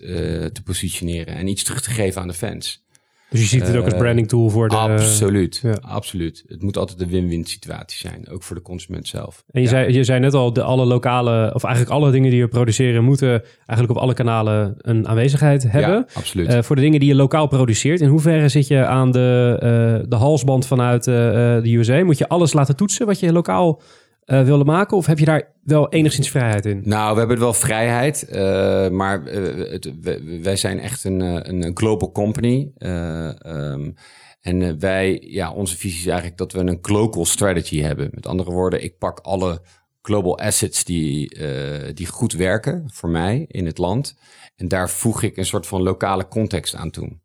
te 0.51 0.61
positioneren 0.63 1.36
en 1.36 1.47
iets 1.47 1.63
terug 1.63 1.82
te 1.82 1.89
geven 1.89 2.21
aan 2.21 2.27
de 2.27 2.34
fans. 2.34 2.89
Dus 3.32 3.41
je 3.41 3.47
ziet 3.47 3.67
het 3.67 3.75
ook 3.75 3.84
als 3.84 3.93
eh, 3.93 3.99
branding 3.99 4.27
tool 4.27 4.49
voor 4.49 4.69
de... 4.69 4.75
Absoluut, 4.75 5.59
ja. 5.63 5.77
absoluut. 5.82 6.43
Het 6.47 6.61
moet 6.61 6.77
altijd 6.77 7.01
een 7.01 7.09
win-win 7.09 7.45
situatie 7.45 7.97
zijn, 7.97 8.29
ook 8.29 8.43
voor 8.43 8.55
de 8.55 8.61
consument 8.61 9.07
zelf. 9.07 9.43
En 9.51 9.61
je, 9.61 9.67
ja. 9.67 9.73
zei, 9.73 9.93
je 9.93 10.03
zei 10.03 10.19
net 10.19 10.34
al, 10.34 10.53
de 10.53 10.63
alle 10.63 10.86
lokale, 10.86 11.51
of 11.53 11.63
eigenlijk 11.63 11.95
alle 11.95 12.11
dingen 12.11 12.32
die 12.32 12.41
we 12.41 12.47
produceren, 12.47 13.03
moeten 13.03 13.43
eigenlijk 13.65 13.89
op 13.89 13.97
alle 13.97 14.13
kanalen 14.13 14.75
een 14.77 15.07
aanwezigheid 15.07 15.63
hebben. 15.63 15.91
Ja, 15.91 16.05
absoluut. 16.13 16.53
Uh, 16.53 16.61
voor 16.61 16.75
de 16.75 16.82
dingen 16.82 16.99
die 16.99 17.09
je 17.09 17.15
lokaal 17.15 17.47
produceert, 17.47 18.01
in 18.01 18.09
hoeverre 18.09 18.49
zit 18.49 18.67
je 18.67 18.86
aan 18.86 19.11
de, 19.11 19.53
uh, 20.03 20.09
de 20.09 20.15
halsband 20.15 20.67
vanuit 20.67 21.03
de 21.03 21.61
USA? 21.63 22.03
Moet 22.03 22.17
je 22.17 22.27
alles 22.27 22.53
laten 22.53 22.75
toetsen 22.75 23.05
wat 23.05 23.19
je 23.19 23.32
lokaal 23.32 23.82
uh, 24.32 24.43
willen 24.43 24.65
maken? 24.65 24.97
Of 24.97 25.05
heb 25.05 25.19
je 25.19 25.25
daar 25.25 25.53
wel 25.63 25.89
enigszins 25.89 26.29
vrijheid 26.29 26.65
in? 26.65 26.82
Nou, 26.84 27.13
we 27.13 27.19
hebben 27.19 27.39
wel 27.39 27.53
vrijheid, 27.53 28.27
uh, 28.29 28.89
maar 28.89 29.27
uh, 29.27 29.71
het, 29.71 29.91
wij 30.41 30.55
zijn 30.55 30.79
echt 30.79 31.03
een, 31.03 31.19
een 31.49 31.71
global 31.77 32.11
company. 32.11 32.71
Um, 32.77 33.93
en 34.41 34.79
wij, 34.79 35.23
ja, 35.25 35.51
onze 35.51 35.77
visie 35.77 35.99
is 35.99 36.05
eigenlijk 36.05 36.38
dat 36.38 36.51
we 36.51 36.59
een 36.59 36.79
global 36.82 37.25
strategy 37.25 37.82
hebben. 37.82 38.09
Met 38.11 38.27
andere 38.27 38.51
woorden, 38.51 38.84
ik 38.84 38.97
pak 38.97 39.19
alle 39.19 39.61
global 40.01 40.39
assets 40.39 40.84
die, 40.84 41.38
die 41.93 42.07
goed 42.07 42.34
werken 42.34 42.89
voor 42.93 43.09
mij 43.09 43.45
in 43.47 43.65
het 43.65 43.77
land. 43.77 44.17
En 44.55 44.67
daar 44.67 44.89
voeg 44.89 45.23
ik 45.23 45.38
een 45.38 45.45
soort 45.45 45.67
van 45.67 45.82
lokale 45.82 46.27
context 46.27 46.75
aan 46.75 46.91
toe. 46.91 47.19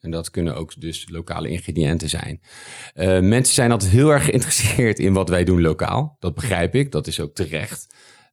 En 0.00 0.10
dat 0.10 0.30
kunnen 0.30 0.56
ook 0.56 0.80
dus 0.80 1.08
lokale 1.10 1.48
ingrediënten 1.48 2.08
zijn. 2.08 2.40
Uh, 2.94 3.20
mensen 3.20 3.54
zijn 3.54 3.70
altijd 3.70 3.90
heel 3.90 4.10
erg 4.10 4.24
geïnteresseerd 4.24 4.98
in 4.98 5.12
wat 5.12 5.28
wij 5.28 5.44
doen 5.44 5.60
lokaal. 5.60 6.16
Dat 6.18 6.34
begrijp 6.34 6.74
ik, 6.74 6.92
dat 6.92 7.06
is 7.06 7.20
ook 7.20 7.34
terecht. 7.34 7.86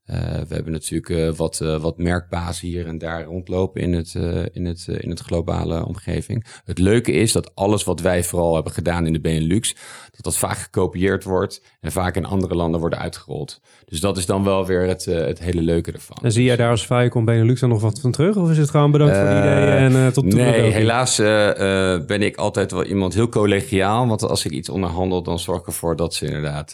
Uh, 0.10 0.18
we 0.48 0.54
hebben 0.56 0.72
natuurlijk 0.72 1.10
uh, 1.10 1.30
wat, 1.30 1.60
uh, 1.64 1.82
wat 1.82 1.98
merkbazen 1.98 2.68
hier 2.68 2.88
en 2.88 2.98
daar 2.98 3.24
rondlopen 3.24 3.82
in 3.82 3.94
het, 3.94 4.14
in, 4.54 4.66
het, 4.66 4.88
in 4.88 5.10
het 5.10 5.20
globale 5.20 5.86
omgeving. 5.86 6.46
Het 6.66 6.80
leuke 6.80 7.12
is 7.12 7.32
dat 7.32 7.56
alles 7.56 7.84
wat 7.84 8.00
wij 8.00 8.24
vooral 8.24 8.54
hebben 8.54 8.74
gedaan 8.74 9.06
in 9.06 9.14
de 9.14 9.20
Benelux, 9.20 9.76
dat 10.12 10.24
dat 10.24 10.38
vaak 10.38 10.58
gekopieerd 10.58 11.24
wordt 11.24 11.62
en 11.82 11.92
vaak 11.92 12.16
in 12.16 12.26
andere 12.26 12.56
landen 12.56 12.80
worden 12.80 13.00
uitgerold. 13.00 13.62
Dus 13.86 14.00
dat 14.00 14.18
is 14.18 14.26
dan 14.26 14.44
wel 14.44 14.66
weer 14.66 14.88
het, 14.88 15.06
het 15.06 15.40
hele 15.40 15.62
leuke 15.62 15.92
ervan. 15.92 16.18
En 16.22 16.32
zie 16.32 16.44
jij 16.44 16.56
daar 16.56 16.70
als 16.70 16.86
Viacom 16.86 17.26
Benelux 17.26 17.60
dan 17.60 17.70
nog 17.70 17.82
wat 17.82 18.00
van 18.00 18.12
terug? 18.12 18.36
Of 18.36 18.50
is 18.50 18.58
het 18.58 18.70
gewoon 18.70 18.92
bedankt 18.92 19.16
voor 19.16 19.26
de 19.26 19.38
ideeën 19.38 19.96
en 19.96 20.14
tot 20.14 20.26
Nee, 20.26 20.62
helaas 20.72 21.16
ben 22.06 22.22
ik 22.22 22.36
altijd 22.36 22.72
wel 22.72 22.86
iemand 22.86 23.14
heel 23.14 23.30
collegiaal. 23.30 24.08
Want 24.08 24.24
als 24.24 24.46
ik 24.46 24.52
iets 24.52 24.70
onderhandel, 24.70 25.24
dan 25.24 25.40
zorg 25.40 25.60
ik 25.60 25.68
ervoor 25.68 25.96
dat 25.96 26.14
ze 26.14 26.26
inderdaad 26.26 26.72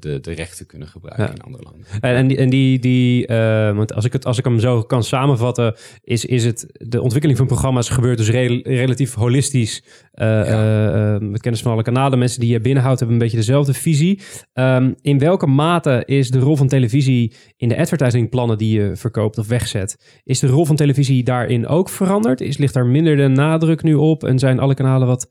de, 0.00 0.20
de 0.20 0.32
rechten 0.32 0.66
kunnen 0.66 0.88
gebruiken 0.88 1.24
ja. 1.26 1.32
in 1.32 1.42
andere 1.42 1.64
landen. 1.64 1.86
En, 2.00 2.14
en 2.14 2.26
die, 2.26 2.39
en 2.40 2.50
die, 2.50 2.78
die 2.78 3.28
uh, 3.28 3.76
want 3.76 3.94
als 3.94 4.04
ik, 4.04 4.12
het, 4.12 4.24
als 4.26 4.38
ik 4.38 4.44
hem 4.44 4.60
zo 4.60 4.82
kan 4.82 5.04
samenvatten, 5.04 5.74
is, 6.04 6.24
is 6.24 6.44
het 6.44 6.66
de 6.72 7.02
ontwikkeling 7.02 7.38
van 7.38 7.46
programma's 7.46 7.88
gebeurt 7.88 8.18
dus 8.18 8.30
re 8.30 8.60
relatief 8.62 9.14
holistisch. 9.14 9.82
Uh, 10.14 10.26
ja. 10.26 11.14
uh, 11.14 11.20
met 11.20 11.40
kennis 11.40 11.62
van 11.62 11.72
alle 11.72 11.82
kanalen. 11.82 12.18
Mensen 12.18 12.40
die 12.40 12.50
je 12.50 12.60
binnenhoudt 12.60 12.98
hebben 12.98 13.16
een 13.16 13.22
beetje 13.22 13.38
dezelfde 13.38 13.74
visie. 13.74 14.20
Um, 14.54 14.94
in 15.02 15.18
welke 15.18 15.46
mate 15.46 16.02
is 16.06 16.30
de 16.30 16.38
rol 16.38 16.56
van 16.56 16.68
televisie 16.68 17.32
in 17.56 17.68
de 17.68 17.76
advertisingplannen 17.76 18.58
die 18.58 18.80
je 18.80 18.96
verkoopt 18.96 19.38
of 19.38 19.48
wegzet, 19.48 20.20
is 20.24 20.38
de 20.38 20.46
rol 20.46 20.66
van 20.66 20.76
televisie 20.76 21.22
daarin 21.22 21.66
ook 21.66 21.88
veranderd? 21.88 22.40
Is, 22.40 22.58
ligt 22.58 22.74
daar 22.74 22.86
minder 22.86 23.16
de 23.16 23.28
nadruk 23.28 23.82
nu 23.82 23.94
op 23.94 24.24
en 24.24 24.38
zijn 24.38 24.58
alle 24.58 24.74
kanalen 24.74 25.06
wat 25.06 25.30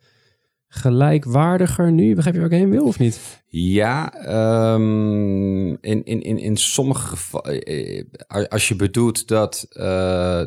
gelijkwaardiger 0.70 1.91
nu? 1.91 2.15
Begrijp 2.15 2.36
je 2.36 2.41
waar 2.41 2.51
ik 2.51 2.57
heen 2.57 2.70
wil 2.70 2.86
of 2.86 2.99
niet? 2.99 3.41
Ja, 3.51 4.13
um, 4.74 5.70
in, 5.82 6.03
in, 6.03 6.22
in, 6.22 6.38
in 6.38 6.57
sommige 6.57 7.07
gevallen, 7.07 7.63
eh, 7.63 8.03
als 8.47 8.67
je 8.67 8.76
bedoelt 8.76 9.28
dat 9.28 9.65
uh, 9.70 9.84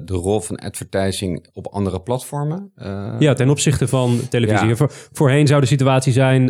de 0.04 0.14
rol 0.14 0.40
van 0.40 0.56
advertising 0.56 1.46
op 1.52 1.66
andere 1.66 2.00
platformen. 2.00 2.72
Uh, 2.76 3.14
ja, 3.18 3.34
ten 3.34 3.50
opzichte 3.50 3.88
van 3.88 4.20
televisie. 4.28 4.68
Ja. 4.68 4.76
Voor, 4.76 4.90
voorheen 5.12 5.46
zou 5.46 5.60
de 5.60 5.66
situatie 5.66 6.12
zijn: 6.12 6.46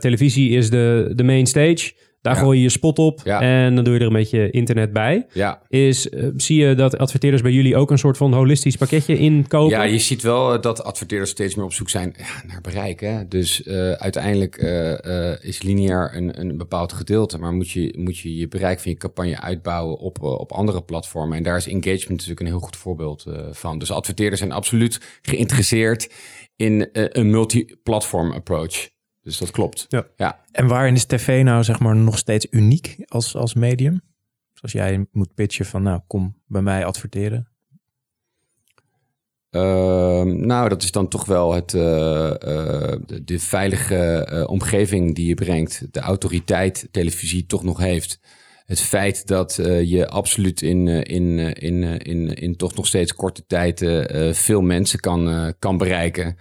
televisie 0.00 0.50
is 0.50 0.70
de, 0.70 1.12
de 1.14 1.24
main 1.24 1.46
stage. 1.46 1.92
Daar 2.26 2.36
gooi 2.36 2.56
je 2.56 2.62
je 2.62 2.70
spot 2.70 2.98
op 2.98 3.22
en 3.24 3.74
dan 3.74 3.84
doe 3.84 3.94
je 3.94 4.00
er 4.00 4.06
een 4.06 4.12
beetje 4.12 4.50
internet 4.50 4.92
bij. 4.92 5.26
Ja. 5.32 5.62
Is, 5.68 6.06
uh, 6.06 6.28
zie 6.36 6.66
je 6.66 6.74
dat 6.74 6.98
adverteerders 6.98 7.42
bij 7.42 7.52
jullie 7.52 7.76
ook 7.76 7.90
een 7.90 7.98
soort 7.98 8.16
van 8.16 8.32
holistisch 8.32 8.76
pakketje 8.76 9.18
inkopen? 9.18 9.76
Ja, 9.76 9.82
je 9.82 9.98
ziet 9.98 10.22
wel 10.22 10.54
eh, 10.54 10.62
dat 10.62 10.82
adverteerders 10.82 11.30
steeds 11.30 11.54
meer 11.54 11.64
op 11.64 11.72
zoek 11.72 11.88
zijn 11.88 12.14
naar 12.46 12.60
bereik. 12.60 13.00
Hè? 13.00 13.28
Dus 13.28 13.66
uh, 13.66 13.92
uiteindelijk 13.92 14.62
uh, 14.62 15.42
is 15.42 15.62
lineair 15.62 16.16
een, 16.16 16.40
een 16.40 16.56
bepaald 16.56 16.92
gedeelte, 16.92 17.38
maar 17.38 17.52
moet 17.52 17.70
je, 17.70 17.94
moet 17.98 18.18
je 18.18 18.36
je 18.36 18.48
bereik 18.48 18.80
van 18.80 18.90
je 18.90 18.96
campagne 18.96 19.40
uitbouwen 19.40 19.98
op, 19.98 20.22
op 20.22 20.52
andere 20.52 20.82
platformen. 20.82 21.36
En 21.36 21.42
daar 21.42 21.56
is 21.56 21.66
engagement 21.66 22.08
natuurlijk 22.08 22.40
een 22.40 22.46
heel 22.46 22.58
goed 22.58 22.76
voorbeeld 22.76 23.24
van. 23.50 23.78
Dus 23.78 23.90
adverteerders 23.90 24.40
zijn 24.40 24.52
absoluut 24.52 25.00
geïnteresseerd 25.22 26.12
in 26.56 26.88
een 26.92 27.30
multi-platform 27.30 28.32
approach. 28.32 28.88
Dus 29.26 29.38
dat 29.38 29.50
klopt. 29.50 29.86
Ja. 29.88 30.06
ja. 30.16 30.40
En 30.52 30.66
waarin 30.66 30.94
is 30.94 31.04
tv 31.04 31.42
nou 31.44 31.64
zeg 31.64 31.78
maar 31.78 31.96
nog 31.96 32.18
steeds 32.18 32.46
uniek 32.50 32.96
als, 33.06 33.36
als 33.36 33.54
medium? 33.54 34.00
Zoals 34.52 34.72
jij 34.72 35.06
moet 35.12 35.34
pitchen 35.34 35.66
van 35.66 35.82
nou 35.82 36.00
kom 36.06 36.36
bij 36.46 36.62
mij 36.62 36.84
adverteren. 36.84 37.48
Uh, 39.50 40.22
nou, 40.22 40.68
dat 40.68 40.82
is 40.82 40.90
dan 40.90 41.08
toch 41.08 41.24
wel 41.24 41.54
het, 41.54 41.72
uh, 41.72 41.82
uh, 41.82 42.34
de, 43.06 43.24
de, 43.24 43.38
veilige 43.38 44.28
uh, 44.32 44.48
omgeving 44.48 45.14
die 45.14 45.26
je 45.26 45.34
brengt. 45.34 45.86
De 45.90 46.00
autoriteit 46.00 46.88
televisie 46.90 47.46
toch 47.46 47.62
nog 47.62 47.78
heeft. 47.78 48.20
Het 48.66 48.80
feit 48.80 49.26
dat 49.26 49.54
je 49.84 50.08
absoluut 50.08 50.62
in, 50.62 50.88
in, 50.88 51.38
in, 51.38 51.82
in, 51.98 52.34
in 52.34 52.56
toch 52.56 52.74
nog 52.74 52.86
steeds 52.86 53.14
korte 53.14 53.46
tijd 53.46 53.78
veel 54.36 54.60
mensen 54.60 55.00
kan, 55.00 55.54
kan 55.58 55.78
bereiken. 55.78 56.36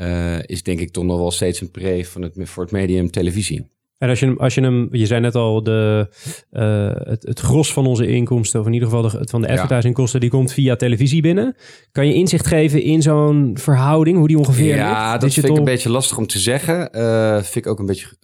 Uh, 0.00 0.38
is 0.42 0.62
denk 0.62 0.80
ik 0.80 0.90
toch 0.90 1.04
nog 1.04 1.18
wel 1.18 1.30
steeds 1.30 1.60
een 1.60 1.70
pre 1.70 2.04
van 2.04 2.22
het, 2.22 2.34
voor 2.36 2.62
het 2.62 2.72
medium 2.72 3.10
televisie. 3.10 3.70
En 3.98 4.08
als 4.08 4.20
je, 4.20 4.34
als 4.38 4.54
je 4.54 4.60
hem, 4.60 4.88
je 4.92 5.06
zei 5.06 5.20
net 5.20 5.34
al, 5.34 5.62
de, 5.62 6.08
uh, 6.52 6.90
het, 7.10 7.22
het 7.22 7.40
gros 7.40 7.72
van 7.72 7.86
onze 7.86 8.06
inkomsten, 8.06 8.60
of 8.60 8.66
in 8.66 8.72
ieder 8.72 8.88
geval 8.88 9.02
de, 9.02 9.28
van 9.28 9.40
de 9.40 9.48
advertisingkosten, 9.48 10.20
die 10.20 10.30
komt 10.30 10.52
via 10.52 10.76
televisie 10.76 11.22
binnen. 11.22 11.56
Kan 11.92 12.06
je 12.06 12.14
inzicht 12.14 12.46
geven 12.46 12.82
in 12.82 13.02
zo'n 13.02 13.50
verhouding, 13.54 14.16
hoe 14.18 14.28
die 14.28 14.38
ongeveer 14.38 14.76
Ja, 14.76 15.18
dat 15.18 15.32
vind 15.32 15.48
ik 15.48 15.56
een 15.56 15.64
beetje 15.64 15.90
lastig 15.90 16.18
om 16.18 16.26
te 16.26 16.38
zeggen. 16.38 16.98
Uh, 16.98 17.34
vind 17.34 17.64
ik 17.64 17.66
ook 17.66 17.78
een 17.78 17.86
beetje 17.86 18.16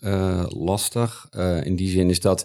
lastig. 0.48 1.28
in 1.62 1.76
die 1.76 1.88
zin 1.88 2.10
is 2.10 2.20
dat 2.20 2.44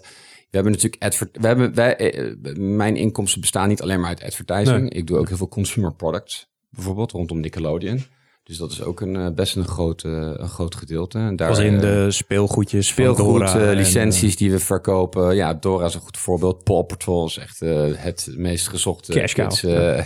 we 0.50 0.58
hebben 0.58 0.72
natuurlijk 0.72 1.02
advert 1.02 1.38
we 1.40 1.46
hebben, 1.46 1.74
wij, 1.74 2.36
mijn 2.56 2.96
inkomsten 2.96 3.40
bestaan 3.40 3.68
niet 3.68 3.82
alleen 3.82 4.00
maar 4.00 4.08
uit 4.08 4.22
advertising. 4.22 4.80
Nee. 4.80 4.88
Ik 4.88 5.06
doe 5.06 5.18
ook 5.18 5.28
heel 5.28 5.36
veel 5.36 5.48
consumer 5.48 5.94
products, 5.94 6.48
bijvoorbeeld 6.70 7.12
rondom 7.12 7.40
Nickelodeon. 7.40 8.04
Dus 8.44 8.56
dat 8.56 8.70
is 8.70 8.82
ook 8.82 9.00
een, 9.00 9.14
uh, 9.14 9.28
best 9.34 9.56
een 9.56 9.68
groot, 9.68 10.02
uh, 10.04 10.12
een 10.36 10.48
groot 10.48 10.74
gedeelte. 10.74 11.18
En 11.18 11.36
daar, 11.36 11.48
Als 11.48 11.58
in 11.58 11.78
de 11.78 12.10
speelgoedjes 12.10 12.86
speelgoed, 12.86 13.54
licenties 13.54 14.36
die 14.36 14.50
we 14.50 14.58
verkopen. 14.58 15.34
Ja, 15.34 15.54
Dora 15.54 15.86
is 15.86 15.94
een 15.94 16.00
goed 16.00 16.18
voorbeeld. 16.18 16.64
Paw 16.64 16.86
Patrol 16.86 17.26
is 17.26 17.38
echt 17.38 17.60
het 17.96 18.34
meest 18.36 18.68
gezochte... 18.68 19.12
Cash 19.12 19.32
cow. 19.32 19.52
ja, 19.62 20.04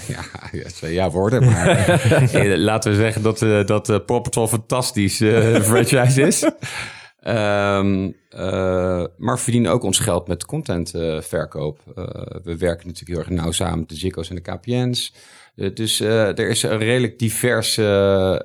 ja, 0.52 0.88
ja, 0.88 1.10
woorden. 1.10 1.44
Maar 1.44 2.58
laten 2.58 2.90
we 2.90 2.96
zeggen 2.96 3.22
dat, 3.22 3.38
dat 3.66 4.06
Paw 4.06 4.22
Patrol 4.22 4.48
fantastisch 4.48 5.16
franchise 5.70 6.22
is. 6.22 6.50
Um, 7.26 8.16
maar 9.16 9.34
we 9.34 9.36
verdienen 9.36 9.70
ook 9.70 9.82
ons 9.82 9.98
geld 9.98 10.28
met 10.28 10.44
contentverkoop. 10.44 11.80
we 12.42 12.56
werken 12.56 12.86
natuurlijk 12.86 13.18
heel 13.18 13.18
erg 13.18 13.42
nauw 13.42 13.50
samen 13.50 13.78
met 13.78 13.88
de 13.88 13.96
Ziggo's 13.96 14.30
en 14.30 14.34
de 14.34 14.40
KPN's. 14.40 15.12
Uh, 15.56 15.74
dus 15.74 16.00
er 16.00 16.48
is 16.48 16.62
een 16.62 16.78
redelijk 16.78 17.18
divers 17.18 17.78
uh, 17.78 18.36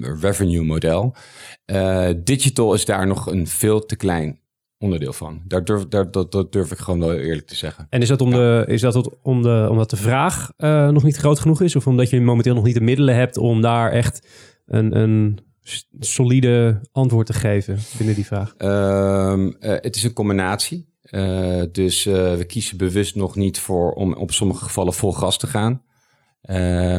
revenue 0.00 0.64
model. 0.64 1.14
digital 2.24 2.74
is 2.74 2.84
daar 2.84 3.06
nog 3.06 3.26
een 3.26 3.46
veel 3.46 3.86
te 3.86 3.96
klein 3.96 4.40
onderdeel 4.78 5.12
van. 5.12 5.42
Daar 5.46 5.64
durf, 5.64 5.88
daar, 5.88 6.10
dat, 6.10 6.32
dat 6.32 6.52
durf 6.52 6.70
ik 6.72 6.78
gewoon 6.78 7.00
wel 7.00 7.14
eerlijk 7.14 7.46
te 7.46 7.56
zeggen. 7.56 7.86
En 7.90 8.00
is 8.00 8.08
dat, 8.08 8.20
om 8.20 8.30
ja. 8.30 8.36
de, 8.36 8.64
is 8.72 8.80
dat 8.80 9.16
om 9.22 9.42
de, 9.42 9.66
omdat 9.70 9.90
de 9.90 9.96
vraag 9.96 10.52
nog 10.90 11.02
niet 11.02 11.16
groot 11.16 11.38
genoeg 11.38 11.60
is? 11.60 11.76
Of 11.76 11.86
omdat 11.86 12.10
je 12.10 12.20
momenteel 12.20 12.54
nog 12.54 12.64
niet 12.64 12.74
de 12.74 12.80
middelen 12.80 13.14
hebt 13.14 13.36
om 13.36 13.60
daar 13.60 13.90
echt 13.90 14.26
een, 14.66 14.96
een 14.98 15.38
solide 16.00 16.80
antwoord 16.92 17.26
te 17.26 17.32
geven 17.32 17.78
binnen 17.96 18.14
die 18.14 18.26
vraag? 18.26 18.54
Um, 18.58 19.56
het 19.60 19.96
is 19.96 20.02
een 20.02 20.12
combinatie. 20.12 20.90
Uh, 21.10 21.62
dus 21.72 22.06
uh, 22.06 22.34
we 22.34 22.44
kiezen 22.44 22.76
bewust 22.76 23.14
nog 23.14 23.36
niet 23.36 23.58
voor 23.58 23.92
om 23.92 24.12
op 24.12 24.32
sommige 24.32 24.64
gevallen 24.64 24.92
vol 24.92 25.12
gas 25.12 25.38
te 25.38 25.46
gaan. 25.46 25.82
Uh, 26.42 26.96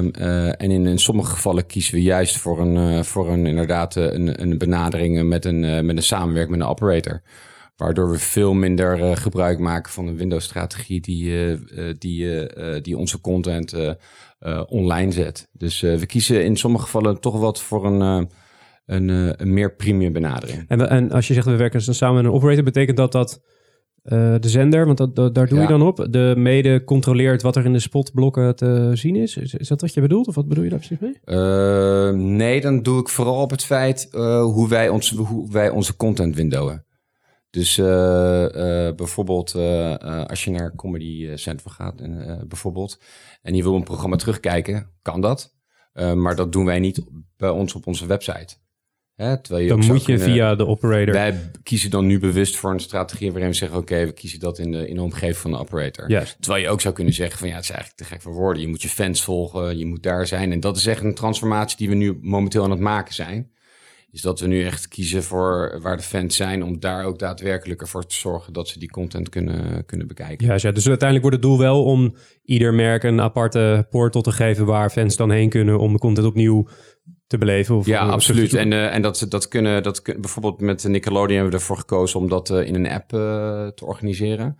en 0.61 0.71
in, 0.71 0.87
in, 0.87 0.99
sommige 0.99 1.31
gevallen 1.31 1.65
kiezen 1.65 1.93
we 1.93 2.01
juist 2.01 2.37
voor 2.37 2.59
een, 2.59 3.05
voor 3.05 3.29
een 3.29 3.45
inderdaad 3.45 3.95
een, 3.95 4.41
een 4.41 4.57
benadering 4.57 5.23
met 5.23 5.45
een, 5.45 5.85
met 5.85 5.97
een 5.97 6.03
samenwerking 6.03 6.57
met 6.57 6.65
een 6.65 6.71
operator. 6.71 7.21
Waardoor 7.75 8.09
we 8.11 8.19
veel 8.19 8.53
minder 8.53 9.17
gebruik 9.17 9.59
maken 9.59 9.91
van 9.91 10.07
een 10.07 10.17
Windows-strategie 10.17 11.01
die, 11.01 11.57
die, 11.97 12.47
die 12.81 12.97
onze 12.97 13.21
content 13.21 13.75
online 14.67 15.11
zet. 15.11 15.47
Dus 15.51 15.81
we 15.81 16.05
kiezen 16.05 16.45
in 16.45 16.57
sommige 16.57 16.83
gevallen 16.83 17.19
toch 17.19 17.39
wat 17.39 17.61
voor 17.61 17.85
een, 17.85 18.29
een, 18.85 19.09
een 19.41 19.53
meer 19.53 19.75
premium 19.75 20.13
benadering. 20.13 20.65
En, 20.67 20.89
en 20.89 21.11
als 21.11 21.27
je 21.27 21.33
zegt 21.33 21.45
we 21.45 21.55
werken 21.55 21.81
samen 21.81 22.15
met 22.15 22.25
een 22.25 22.37
operator, 22.37 22.63
betekent 22.63 22.97
dat 22.97 23.11
dat 23.11 23.41
uh, 24.03 24.35
de 24.39 24.49
zender, 24.49 24.85
want 24.85 24.97
dat, 24.97 25.15
dat 25.15 25.35
daar 25.35 25.47
doe 25.47 25.57
ja. 25.57 25.63
je 25.63 25.69
dan 25.69 25.81
op. 25.81 26.07
De 26.09 26.33
mede 26.37 26.83
controleert 26.83 27.41
wat 27.41 27.55
er 27.55 27.65
in 27.65 27.73
de 27.73 27.79
spotblokken 27.79 28.55
te 28.55 28.91
zien 28.93 29.15
is. 29.15 29.37
is. 29.37 29.53
is. 29.53 29.67
dat 29.67 29.81
wat 29.81 29.93
je 29.93 30.01
bedoelt? 30.01 30.27
Of 30.27 30.35
wat 30.35 30.47
bedoel 30.47 30.63
je 30.63 30.69
daar 30.69 30.79
precies 30.79 30.99
mee? 30.99 31.19
Uh, 31.25 32.11
nee, 32.11 32.61
dan 32.61 32.81
doe 32.81 32.99
ik 32.99 33.09
vooral 33.09 33.41
op 33.41 33.49
het 33.49 33.63
feit 33.63 34.07
uh, 34.11 34.43
hoe, 34.43 34.69
wij 34.69 34.89
ons, 34.89 35.11
hoe 35.11 35.51
wij 35.51 35.69
onze 35.69 35.95
content 35.95 36.35
windowen. 36.35 36.85
Dus 37.49 37.75
bijvoorbeeld 38.95 39.55
als 40.27 40.43
je 40.43 40.51
naar 40.51 40.75
Comedy 40.75 41.35
Central 41.35 41.73
gaat, 41.73 42.01
en, 42.01 42.45
bijvoorbeeld, 42.47 42.99
en 43.41 43.55
je 43.55 43.63
wil 43.63 43.75
een 43.75 43.83
programma 43.83 44.15
terugkijken, 44.15 44.89
kan 45.01 45.21
dat. 45.21 45.55
maar 46.15 46.35
dat 46.35 46.51
doen 46.51 46.65
wij 46.65 46.79
niet 46.79 47.01
bij 47.37 47.49
ons 47.49 47.75
op 47.75 47.87
onze 47.87 48.05
website. 48.05 48.55
Hè, 49.15 49.31
je 49.31 49.67
dan 49.67 49.85
moet 49.85 50.05
je 50.05 50.19
via 50.19 50.55
de 50.55 50.67
operator. 50.67 51.13
Wij 51.13 51.51
kiezen 51.63 51.89
dan 51.89 52.05
nu 52.05 52.19
bewust 52.19 52.55
voor 52.55 52.71
een 52.71 52.79
strategie 52.79 53.31
waarin 53.31 53.49
we 53.49 53.55
zeggen: 53.55 53.77
oké, 53.77 54.05
we 54.05 54.11
kiezen 54.11 54.39
dat 54.39 54.59
in 54.59 54.71
de, 54.71 54.87
in 54.87 54.95
de 54.95 55.01
omgeving 55.01 55.37
van 55.37 55.51
de 55.51 55.57
operator. 55.57 56.09
Yes. 56.09 56.35
Terwijl 56.39 56.63
je 56.63 56.69
ook 56.69 56.81
zou 56.81 56.93
kunnen 56.93 57.13
zeggen: 57.13 57.39
van 57.39 57.47
ja, 57.47 57.55
het 57.55 57.63
is 57.63 57.69
eigenlijk 57.69 57.99
te 57.99 58.07
gek 58.07 58.21
voor 58.21 58.33
woorden. 58.33 58.61
Je 58.61 58.67
moet 58.67 58.81
je 58.81 58.89
fans 58.89 59.23
volgen, 59.23 59.77
je 59.77 59.85
moet 59.85 60.03
daar 60.03 60.27
zijn. 60.27 60.51
En 60.51 60.59
dat 60.59 60.77
is 60.77 60.85
echt 60.85 61.03
een 61.03 61.15
transformatie 61.15 61.77
die 61.77 61.89
we 61.89 61.95
nu 61.95 62.17
momenteel 62.21 62.63
aan 62.63 62.71
het 62.71 62.79
maken 62.79 63.13
zijn. 63.13 63.51
Is 64.11 64.21
dat 64.21 64.39
we 64.39 64.47
nu 64.47 64.65
echt 64.65 64.87
kiezen 64.87 65.23
voor 65.23 65.79
waar 65.81 65.97
de 65.97 66.03
fans 66.03 66.35
zijn, 66.35 66.63
om 66.63 66.79
daar 66.79 67.05
ook 67.05 67.19
daadwerkelijk 67.19 67.81
ervoor 67.81 68.05
te 68.05 68.15
zorgen 68.15 68.53
dat 68.53 68.67
ze 68.67 68.79
die 68.79 68.89
content 68.89 69.29
kunnen, 69.29 69.85
kunnen 69.85 70.07
bekijken. 70.07 70.45
Ja, 70.45 70.71
dus 70.71 70.87
uiteindelijk 70.87 71.21
wordt 71.21 71.35
het 71.35 71.41
doel 71.41 71.57
wel 71.57 71.83
om 71.83 72.15
ieder 72.43 72.73
merk 72.73 73.03
een 73.03 73.21
aparte 73.21 73.87
portal 73.89 74.21
te 74.21 74.31
geven 74.31 74.65
waar 74.65 74.89
fans 74.89 75.15
dan 75.15 75.31
heen 75.31 75.49
kunnen 75.49 75.79
om 75.79 75.93
de 75.93 75.99
content 75.99 76.27
opnieuw 76.27 76.67
te 77.33 77.45
beleven. 77.45 77.75
Of, 77.75 77.85
Ja, 77.85 77.99
absoluut. 77.99 78.53
En, 78.53 78.73
eh, 78.73 78.93
en 78.95 79.01
dat, 79.01 79.25
dat 79.29 79.47
kunnen, 79.47 79.83
dat 79.83 80.01
kun- 80.01 80.21
bijvoorbeeld 80.21 80.61
met 80.61 80.83
Nickelodeon 80.87 81.33
hebben 81.33 81.51
we 81.51 81.57
ervoor 81.57 81.77
gekozen 81.77 82.19
om 82.19 82.29
dat 82.29 82.49
eh, 82.49 82.67
in 82.67 82.75
een 82.75 82.87
app 82.87 83.13
eh, 83.13 83.19
te 83.67 83.85
organiseren. 83.85 84.57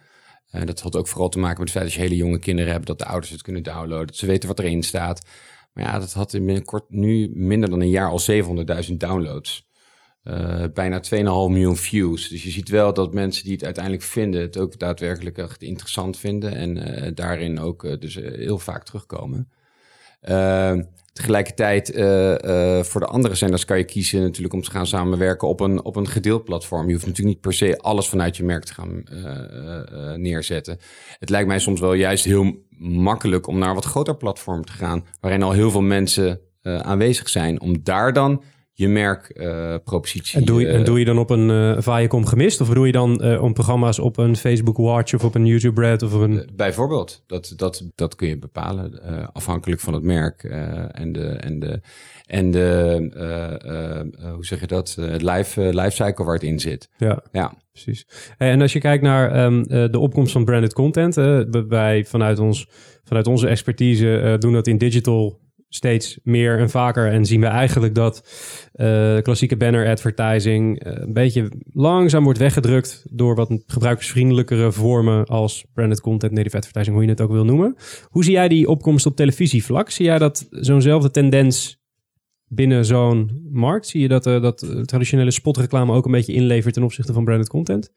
Dat 0.65 0.80
had 0.82 0.95
ook 0.95 1.07
vooral 1.07 1.30
te 1.30 1.39
maken 1.39 1.59
met 1.59 1.67
het 1.67 1.78
feit 1.78 1.86
dat 1.86 1.93
je 1.93 2.01
hele 2.01 2.15
jonge 2.24 2.39
kinderen 2.39 2.71
hebt, 2.71 2.86
dat 2.86 2.99
de 2.99 3.05
ouders 3.05 3.32
het 3.32 3.41
kunnen 3.41 3.63
downloaden, 3.63 4.07
dat 4.07 4.15
ze 4.15 4.26
weten 4.26 4.47
wat 4.47 4.59
erin 4.59 4.84
staat. 4.84 5.26
Maar 5.74 5.84
ja, 5.84 5.99
dat 5.99 6.13
had 6.13 6.34
in 6.34 6.45
binnenkort 6.45 6.89
nu 6.89 7.32
minder 7.34 7.69
dan 7.69 7.82
een 7.82 7.89
jaar 7.89 8.09
al 8.09 8.19
700.000 8.89 8.93
downloads. 8.97 9.67
Bijna 10.74 10.99
2,5 10.99 11.15
miljoen 11.51 11.78
views. 11.78 12.28
Dus 12.30 12.43
je 12.43 12.49
ziet 12.49 12.69
wel 12.69 12.93
dat 12.93 13.13
mensen 13.13 13.43
die 13.43 13.53
het 13.53 13.63
uiteindelijk 13.63 14.03
vinden, 14.03 14.41
het 14.41 14.57
ook 14.57 14.80
daadwerkelijk 14.80 15.38
echt 15.38 15.61
interessant 15.61 16.17
vinden. 16.17 16.55
En 16.55 17.11
daarin 17.15 17.59
ook 17.59 18.01
dus 18.01 18.15
heel 18.15 18.59
vaak 18.59 18.84
terugkomen. 18.84 19.49
Tegelijkertijd, 21.14 21.91
eh, 21.91 22.78
eh, 22.78 22.84
voor 22.84 23.01
de 23.01 23.07
andere 23.07 23.36
zenders 23.36 23.66
kan 23.66 23.78
je 23.78 23.84
kiezen 23.84 24.22
natuurlijk 24.22 24.53
om 24.53 24.61
te 24.61 24.72
gaan 24.72 24.88
samenwerken 24.88 25.47
op 25.47 25.59
een, 25.59 25.84
op 25.84 25.95
een 25.95 26.07
gedeeld 26.07 26.43
platform. 26.43 26.88
Je 26.88 26.93
hoeft 26.93 27.05
natuurlijk 27.05 27.36
niet 27.36 27.41
per 27.41 27.53
se 27.53 27.78
alles 27.78 28.07
vanuit 28.07 28.38
je 28.38 28.43
merk 28.43 28.64
te 28.64 28.74
gaan 28.74 29.03
eh, 29.03 30.14
neerzetten. 30.14 30.78
Het 31.20 31.30
lijkt 31.30 31.47
mij 31.47 31.59
soms 31.59 31.80
wel 31.80 31.93
juist 31.93 32.26
heel 32.26 32.66
makkelijk 32.78 33.47
om 33.47 33.57
naar 33.57 33.70
een 33.70 33.76
wat 33.76 33.86
groter 33.86 34.18
platform 34.18 34.66
te 34.66 34.72
gaan, 34.72 35.05
waarin 35.20 35.43
al 35.43 35.51
heel 35.51 35.72
veel 35.72 35.82
mensen 35.82 36.41
aanwezig 36.61 37.30
zijn, 37.30 37.61
om 37.61 37.84
daar 37.84 38.14
dan 38.14 38.43
je 38.84 38.89
merkpropositie... 38.89 40.39
En 40.39 40.45
doe, 40.45 40.61
je, 40.61 40.67
en 40.67 40.79
eh, 40.79 40.86
doe 40.86 40.99
je 40.99 41.05
dan 41.05 41.17
op 41.17 41.29
een 41.29 41.49
eh 41.49 41.81
Viacom 41.81 42.25
gemist? 42.25 42.61
Of 42.61 42.69
doe 42.69 42.86
je 42.86 42.91
dan 42.91 43.21
eh, 43.21 43.41
om 43.43 43.53
programma's 43.53 43.99
op 43.99 44.17
een 44.17 44.36
Facebook 44.36 44.77
Watch 44.77 45.13
of 45.13 45.23
op 45.23 45.36
een 45.36 45.45
YouTube 45.45 45.81
Red 45.81 46.01
of 46.01 46.13
een... 46.13 46.39
Eh, 46.39 46.47
Bijvoorbeeld, 46.55 47.23
dat, 47.27 47.53
dat, 47.55 47.84
dat 47.95 48.15
kun 48.15 48.27
je 48.27 48.38
bepalen 48.38 49.03
eh, 49.03 49.27
afhankelijk 49.34 49.81
van 49.81 49.93
het 49.93 50.03
merk 50.03 50.43
eh, 50.43 50.99
en 50.99 51.11
de, 51.11 51.25
en 51.27 51.59
de, 51.59 51.81
en 52.25 52.51
de 52.51 53.09
eh, 53.13 53.43
eh, 53.45 53.99
eh, 53.99 54.34
hoe 54.34 54.45
zeg 54.45 54.59
je 54.59 54.67
dat, 54.67 54.95
Eh, 54.99 55.09
het 55.09 55.21
life, 55.21 55.61
eh, 55.67 55.73
lifecycle 55.73 56.25
waar 56.25 56.34
het 56.34 56.43
in 56.43 56.59
zit. 56.59 56.89
ja, 56.97 57.23
Ja, 57.31 57.53
precies. 57.71 58.07
En 58.38 58.61
als 58.61 58.73
je 58.73 58.79
kijkt 58.79 59.03
naar 59.03 59.31
ehm, 59.31 59.61
eh, 59.61 59.91
de 59.91 59.99
opkomst 59.99 60.31
van 60.31 60.45
branded 60.45 60.73
content, 60.73 61.17
eh, 61.17 61.39
wij 61.67 62.05
vanuit, 62.05 62.39
ons, 62.39 62.67
vanuit 63.03 63.27
onze 63.27 63.47
expertise 63.47 64.17
eh, 64.19 64.38
doen 64.38 64.53
dat 64.53 64.67
in 64.67 64.77
digital 64.77 65.39
steeds 65.76 66.19
meer 66.24 66.59
en 66.59 66.69
vaker. 66.69 67.11
En 67.11 67.26
zien 67.26 67.39
we 67.39 67.45
eigenlijk 67.45 67.95
dat 67.95 68.24
eh, 68.74 69.17
klassieke 69.17 69.57
banner 69.57 69.88
advertising 69.88 70.80
eh, 70.80 70.93
een 70.95 71.13
beetje 71.13 71.51
langzaam 71.71 72.24
wordt 72.24 72.39
weggedrukt 72.39 73.05
door 73.09 73.36
wat 73.36 73.61
gebruikersvriendelijkere 73.67 74.71
vormen 74.71 75.26
als 75.26 75.65
branded 75.74 76.01
content, 76.01 76.32
native 76.32 76.57
advertising, 76.57 76.95
hoe 76.95 77.05
je 77.05 77.11
het 77.11 77.21
ook 77.21 77.32
wil 77.32 77.45
noemen. 77.45 77.76
Hoe 78.03 78.24
zie 78.24 78.34
jij 78.34 78.47
die 78.47 78.67
opkomst 78.67 79.05
op 79.05 79.15
televisievlak? 79.15 79.89
Zie 79.89 80.05
jij 80.05 80.17
dat 80.17 80.47
zo'nzelfde 80.49 81.11
tendens 81.11 81.82
binnen 82.47 82.86
zo'n 82.86 83.47
markt? 83.51 83.88
Zie 83.88 84.01
je 84.01 84.07
dat, 84.07 84.26
eh, 84.26 84.41
dat 84.41 84.86
traditionele 84.86 85.32
spotreclame 85.32 85.93
ook 85.93 86.05
een 86.05 86.11
beetje 86.11 86.34
inlevert 86.34 86.74
ten 86.74 86.84
opzichte 86.84 87.13
van 87.13 87.24
branded 87.24 87.49
content? 87.49 87.91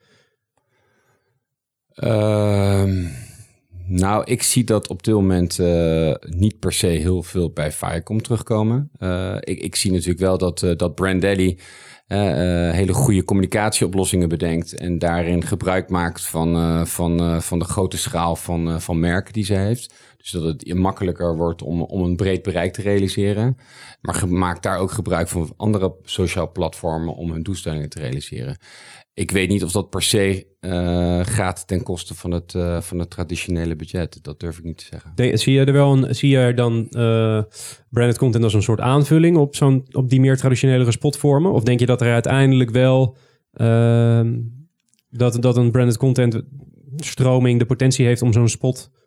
Ehm, 1.94 3.04
nou, 3.88 4.24
ik 4.24 4.42
zie 4.42 4.64
dat 4.64 4.88
op 4.88 5.02
dit 5.02 5.14
moment 5.14 5.58
eh, 5.58 6.14
niet 6.20 6.58
per 6.58 6.72
se 6.72 6.86
heel 6.86 7.22
veel 7.22 7.50
bij 7.50 7.72
Viacom 7.72 8.22
terugkomen. 8.22 8.90
Eh, 8.98 9.36
ik, 9.40 9.60
ik 9.60 9.76
zie 9.76 9.92
natuurlijk 9.92 10.18
wel 10.18 10.38
dat, 10.38 10.62
eh, 10.62 10.76
dat 10.76 11.00
eh, 12.06 12.70
hele 12.70 12.92
goede 12.92 13.24
communicatieoplossingen 13.24 14.28
bedenkt 14.28 14.74
en 14.74 14.98
daarin 14.98 15.44
gebruik 15.44 15.90
maakt 15.90 16.26
van, 16.26 16.86
van, 16.86 17.42
van 17.42 17.58
de 17.58 17.64
grote 17.64 17.98
schaal 17.98 18.36
van, 18.36 18.80
van 18.80 19.00
merken 19.00 19.32
die 19.32 19.44
ze 19.44 19.54
heeft. 19.54 19.94
Dus 20.16 20.30
dat 20.30 20.42
het 20.42 20.74
makkelijker 20.74 21.36
wordt 21.36 21.62
om, 21.62 21.82
om 21.82 22.02
een 22.02 22.16
breed 22.16 22.42
bereik 22.42 22.72
te 22.72 22.82
realiseren. 22.82 23.56
Maar 24.00 24.28
maakt 24.28 24.62
daar 24.62 24.78
ook 24.78 24.90
gebruik 24.90 25.28
van 25.28 25.52
andere 25.56 25.94
sociale 26.02 26.48
platformen 26.48 27.14
om 27.14 27.30
hun 27.30 27.42
doelstellingen 27.42 27.88
te 27.88 28.00
realiseren. 28.00 28.58
Ik 29.16 29.30
weet 29.30 29.48
niet 29.48 29.64
of 29.64 29.72
dat 29.72 29.90
per 29.90 30.02
se 30.02 30.46
eh, 30.60 31.20
gaat 31.22 31.66
ten 31.66 31.82
koste 31.82 32.14
van 32.14 32.30
het, 32.30 32.54
eh, 32.54 32.80
van 32.80 32.98
het 32.98 33.10
traditionele 33.10 33.76
budget. 33.76 34.24
Dat 34.24 34.40
durf 34.40 34.58
ik 34.58 34.64
niet 34.64 34.78
te 34.78 34.84
zeggen. 34.84 35.38
Zie 35.38 35.52
je 35.52 35.64
er 35.64 35.72
wel 35.72 35.92
een, 35.92 36.14
zie 36.14 36.28
je 36.28 36.36
er 36.36 36.54
dan 36.54 36.88
eh, 36.90 37.42
branded 37.90 38.18
content 38.18 38.44
als 38.44 38.54
een 38.54 38.62
soort 38.62 38.80
aanvulling 38.80 39.36
op, 39.36 39.56
zo'n, 39.56 39.86
op 39.92 40.10
die 40.10 40.20
meer 40.20 40.36
traditionelere 40.36 40.90
spotvormen? 40.90 41.52
Of 41.52 41.62
denk 41.62 41.80
je 41.80 41.86
dat 41.86 42.00
er 42.00 42.12
uiteindelijk 42.12 42.70
wel 42.70 43.16
ehm, 43.52 44.38
dat, 45.10 45.42
dat 45.42 45.56
een 45.56 45.70
branded 45.70 45.96
content 45.96 46.42
stroming 46.96 47.58
de 47.58 47.66
potentie 47.66 48.06
heeft 48.06 48.22
om 48.22 48.32
zo'n 48.32 48.48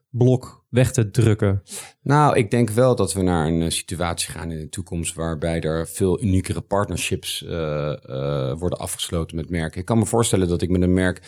spotblok 0.10 0.66
weg 0.70 0.92
te 0.92 1.12
drukken? 1.12 1.64
Nou, 2.02 2.38
ik 2.38 2.52
denk 2.52 2.70
wel 2.70 2.96
dat 2.96 3.14
we 3.14 3.22
naar 3.22 3.48
een 3.48 3.62
eh, 3.62 3.70
situatie 3.70 4.32
gaan 4.32 4.52
in 4.52 4.60
de 4.60 4.70
toekomst 4.70 5.16
waarbij 5.16 5.62
er 5.62 5.88
veel 5.88 6.22
uniekere 6.24 6.62
partnerships 6.62 7.46
eh, 7.46 7.92
eh, 7.92 8.60
worden 8.60 8.80
afgesloten 8.80 9.36
met 9.36 9.50
merken. 9.50 9.80
Ik 9.80 9.86
kan 9.86 9.98
me 9.98 10.06
voorstellen 10.06 10.48
dat 10.48 10.62
ik 10.62 10.70
met 10.70 10.82
een 10.82 10.94
merk 10.94 11.22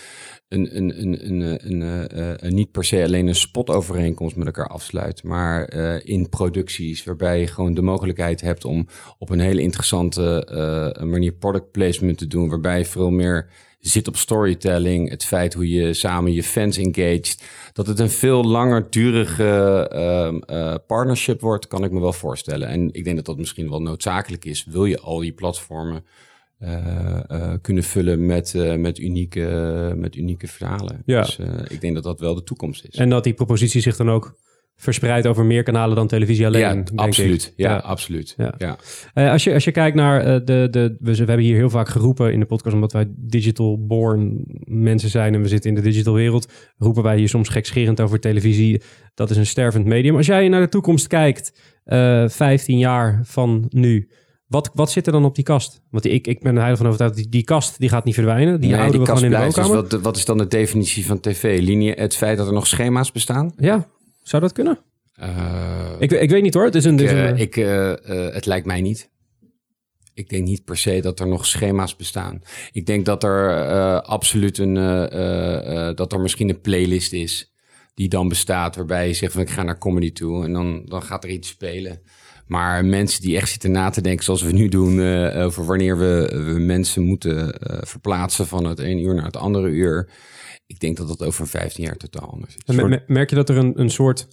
een, 0.47 0.77
een, 0.77 1.01
een, 1.01 1.27
een, 1.69 2.45
een, 2.45 2.53
niet 2.55 2.71
per 2.71 2.83
se 2.83 3.03
alleen 3.03 3.27
een 3.27 3.35
spotovereenkomst 3.35 4.35
met 4.35 4.45
elkaar 4.45 4.67
afsluit, 4.67 5.23
maar 5.23 5.73
in 6.03 6.29
producties 6.29 7.03
waarbij 7.03 7.39
je 7.39 7.47
gewoon 7.47 7.73
de 7.73 7.81
mogelijkheid 7.81 8.41
hebt 8.41 8.65
om 8.65 8.87
op 9.17 9.29
een 9.29 9.39
hele 9.39 9.61
interessante 9.61 10.47
manier 11.03 11.33
product 11.33 11.71
placement 11.71 12.17
te 12.17 12.27
doen, 12.27 12.49
waarbij 12.49 12.77
je 12.77 12.85
veel 12.85 13.09
meer 13.09 13.49
zit 13.81 14.07
op 14.07 14.17
storytelling, 14.17 15.09
het 15.09 15.25
feit 15.25 15.53
hoe 15.53 15.69
je 15.69 15.93
samen 15.93 16.33
je 16.33 16.43
fans 16.43 16.77
engaged, 16.77 17.43
dat 17.73 17.87
het 17.87 17.99
een 17.99 18.09
veel 18.09 18.43
langer 18.43 18.87
durige 18.89 19.87
ehm, 19.91 20.37
eh, 20.37 20.75
partnership 20.87 21.41
wordt, 21.41 21.67
kan 21.67 21.83
ik 21.83 21.91
me 21.91 21.99
wel 21.99 22.13
voorstellen. 22.13 22.67
En 22.67 22.89
ik 22.91 23.03
denk 23.03 23.15
dat 23.15 23.25
dat 23.25 23.37
misschien 23.37 23.69
wel 23.69 23.81
noodzakelijk 23.81 24.45
is. 24.45 24.65
Wil 24.65 24.85
je 24.85 24.99
al 24.99 25.19
die 25.19 25.31
platformen 25.31 26.05
eh, 26.57 27.19
eh, 27.27 27.53
kunnen 27.61 27.83
vullen 27.83 28.25
met, 28.25 28.53
met, 28.77 28.97
unieke, 28.97 29.93
met 29.97 30.15
unieke 30.15 30.47
verhalen? 30.47 31.01
Ja. 31.05 31.21
Dus 31.21 31.39
ik 31.67 31.81
denk 31.81 31.93
dat 31.93 32.03
dat 32.03 32.19
wel 32.19 32.35
de 32.35 32.43
toekomst 32.43 32.85
is. 32.85 32.95
En 32.95 33.09
dat 33.09 33.23
die 33.23 33.33
propositie 33.33 33.81
zich 33.81 33.95
dan 33.95 34.09
ook 34.09 34.35
verspreidt 34.81 35.27
over 35.27 35.45
meer 35.45 35.63
kanalen 35.63 35.95
dan 35.95 36.07
televisie 36.07 36.45
alleen. 36.45 36.61
ja, 36.61 36.73
denk 36.73 36.89
ik. 36.89 36.99
absoluut. 36.99 37.53
Ja, 37.55 37.69
Ja. 37.69 37.77
absoluut. 37.77 38.33
Ja. 38.37 38.53
Ja. 38.57 38.77
Eh, 39.13 39.31
als, 39.31 39.43
je, 39.43 39.53
als 39.53 39.63
je 39.63 39.71
kijkt 39.71 39.95
naar 39.95 40.21
eh, 40.21 40.33
de, 40.45 40.67
de 40.71 40.95
we, 40.99 41.11
we 41.11 41.17
hebben 41.17 41.39
hier 41.39 41.55
heel 41.55 41.69
vaak 41.69 41.89
geroepen 41.89 42.33
in 42.33 42.39
de 42.39 42.45
podcast, 42.45 42.75
omdat 42.75 42.91
wij 42.91 43.05
digital 43.09 43.85
born 43.85 44.43
mensen 44.65 45.09
zijn 45.09 45.33
en 45.33 45.41
we 45.41 45.47
zitten 45.47 45.69
in 45.69 45.75
de 45.75 45.81
digital 45.81 46.13
wereld, 46.13 46.51
roepen 46.77 47.03
wij 47.03 47.17
hier 47.17 47.29
soms 47.29 47.49
gekscherend 47.49 48.01
over 48.01 48.19
televisie. 48.19 48.81
Dat 49.13 49.29
is 49.29 49.37
een 49.37 49.45
stervend 49.45 49.85
medium. 49.85 50.15
Als 50.15 50.25
jij 50.25 50.47
naar 50.47 50.61
de 50.61 50.69
toekomst 50.69 51.07
kijkt, 51.07 51.59
eh 51.83 52.27
15 52.27 52.77
jaar 52.77 53.19
van 53.23 53.65
nu, 53.69 54.09
wat, 54.47 54.71
wat 54.73 54.91
zit 54.91 55.05
er 55.05 55.11
dan 55.11 55.25
op 55.25 55.35
die 55.35 55.43
kast? 55.43 55.81
Want 55.89 56.05
ik, 56.05 56.27
ik 56.27 56.41
ben 56.41 56.51
er 56.53 56.57
heilig 56.59 56.77
van 56.77 56.87
overtuigd, 56.87 57.15
die, 57.15 57.29
die 57.29 57.43
kast 57.43 57.79
die 57.79 57.89
gaat 57.89 58.03
niet 58.03 58.13
verdwijnen. 58.13 58.59
Die 58.59 58.69
Nee, 58.69 58.79
houden 58.79 58.91
die 58.91 58.99
we 58.99 59.05
kast 59.13 59.23
gewoon 59.23 59.39
in 59.41 59.49
de. 59.49 59.55
Dus 59.61 59.67
wat, 59.91 60.01
wat 60.01 60.17
is 60.17 60.25
dan 60.25 60.37
de 60.37 60.47
definitie 60.47 61.05
van 61.05 61.19
tv? 61.19 61.59
Linie, 61.61 61.91
het 61.91 62.15
feit 62.15 62.37
dat 62.37 62.47
er 62.47 62.53
nog 62.53 62.67
schema's 62.67 63.11
bestaan? 63.11 63.53
Ja, 63.57 63.87
zou 64.21 64.41
dat 64.41 64.51
kunnen? 64.51 64.79
Eh, 65.15 65.91
Ik, 65.99 66.11
ik 66.11 66.29
weet 66.29 66.41
niet 66.41 66.53
hoor. 66.53 66.65
Het 66.65 66.75
is 66.75 66.85
een, 66.85 66.97
een- 67.29 67.37
ik, 67.37 67.57
eh, 67.57 67.91
eh, 67.91 68.33
het 68.33 68.45
lijkt 68.45 68.65
mij 68.65 68.81
niet. 68.81 69.09
Ik 70.13 70.29
denk 70.29 70.43
niet 70.43 70.63
per 70.65 70.77
se 70.77 70.99
dat 71.01 71.19
er 71.19 71.27
nog 71.27 71.45
schema's 71.45 71.95
bestaan. 71.95 72.41
Ik 72.71 72.85
denk 72.85 73.05
dat 73.05 73.23
er 73.23 74.01
absoluut 74.01 74.57
een, 74.57 74.73
dat 75.95 76.13
er 76.13 76.19
misschien 76.19 76.49
een 76.49 76.61
playlist 76.61 77.13
is 77.13 77.51
die 77.93 78.09
dan 78.09 78.27
bestaat, 78.27 78.75
waarbij 78.75 79.07
je 79.07 79.13
zegt 79.13 79.31
van 79.33 79.41
ik 79.41 79.49
ga 79.49 79.63
naar 79.63 79.77
comedy 79.77 80.11
toe 80.11 80.43
en 80.45 80.53
dan, 80.53 80.81
dan 80.85 81.03
gaat 81.03 81.23
er 81.23 81.29
iets 81.29 81.47
spelen. 81.47 82.01
Maar 82.47 82.85
mensen 82.85 83.21
die 83.21 83.35
echt 83.35 83.49
zitten 83.49 83.71
na 83.71 83.89
te 83.89 84.01
denken, 84.01 84.23
zoals 84.23 84.41
we 84.41 84.51
nu 84.51 84.67
doen, 84.67 84.99
over 85.35 85.65
wanneer 85.65 85.97
we, 85.97 86.41
we 86.53 86.59
mensen 86.59 87.01
moeten 87.03 87.55
verplaatsen 87.87 88.47
van 88.47 88.65
het 88.65 88.79
ene 88.79 89.01
uur 89.01 89.15
naar 89.15 89.25
het 89.25 89.37
andere 89.37 89.67
uur. 89.67 90.09
Ik 90.71 90.79
denk 90.79 90.97
dat 90.97 91.07
dat 91.07 91.23
over 91.23 91.47
15 91.47 91.83
jaar 91.83 91.97
totaal 91.97 92.29
anders 92.31 92.55
is. 92.65 92.75
Merk 93.07 93.29
je 93.29 93.35
dat 93.35 93.49
er 93.49 93.57
een, 93.57 93.79
een 93.79 93.89
soort 93.89 94.27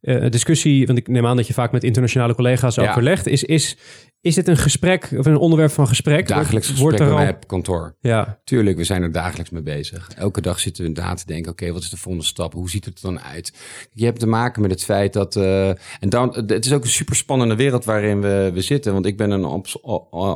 eh, 0.00 0.30
discussie, 0.30 0.86
want 0.86 0.98
ik 0.98 1.08
neem 1.08 1.26
aan 1.26 1.36
dat 1.36 1.46
je 1.46 1.52
vaak 1.52 1.72
met 1.72 1.84
internationale 1.84 2.34
collega's 2.34 2.74
Ja. 2.74 2.88
overlegt, 2.90 3.26
is, 3.26 3.44
is, 3.44 3.76
is 4.20 4.34
dit 4.34 4.48
een 4.48 4.56
gesprek 4.56 5.08
of 5.16 5.26
een 5.26 5.36
onderwerp 5.36 5.70
van 5.70 5.88
gesprek? 5.88 6.28
Dagelijks 6.28 6.50
Wordt- 6.52 6.66
gesprek 6.66 6.82
wordt 6.82 6.96
bij 6.98 7.06
er 7.08 7.14
mij 7.14 7.34
op 7.42 7.46
kantoor. 7.48 7.96
Ja, 8.00 8.40
Tuurlijk, 8.44 8.76
we 8.76 8.84
zijn 8.84 9.02
er 9.02 9.12
dagelijks 9.12 9.50
mee 9.50 9.62
bezig. 9.62 10.10
Elke 10.16 10.40
dag 10.40 10.60
zitten 10.60 10.84
we 10.84 10.90
na 10.90 11.14
te 11.14 11.26
denken, 11.26 11.52
oké, 11.52 11.72
wat 11.72 11.82
is 11.82 11.90
de 11.90 11.96
volgende 11.96 12.26
stap? 12.26 12.52
Hoe 12.52 12.70
ziet 12.70 12.84
het 12.84 12.94
er 12.96 13.02
dan 13.02 13.20
uit? 13.20 13.52
Je 13.92 14.04
hebt 14.04 14.18
te 14.20 14.26
maken 14.26 14.62
met 14.62 14.70
het 14.70 14.84
feit 14.84 15.12
dat... 15.12 15.36
eh, 15.36 15.68
en 15.68 16.08
dan, 16.08 16.34
het 16.46 16.64
is 16.66 16.72
ook 16.72 16.82
een 16.82 16.88
super 16.90 17.16
spannende 17.16 17.56
wereld 17.56 17.84
waarin 17.84 18.20
we, 18.20 18.50
we 18.54 18.60
zitten. 18.60 18.92
Want 18.92 19.06
ik 19.06 19.16
ben 19.16 19.30
een 19.30 19.44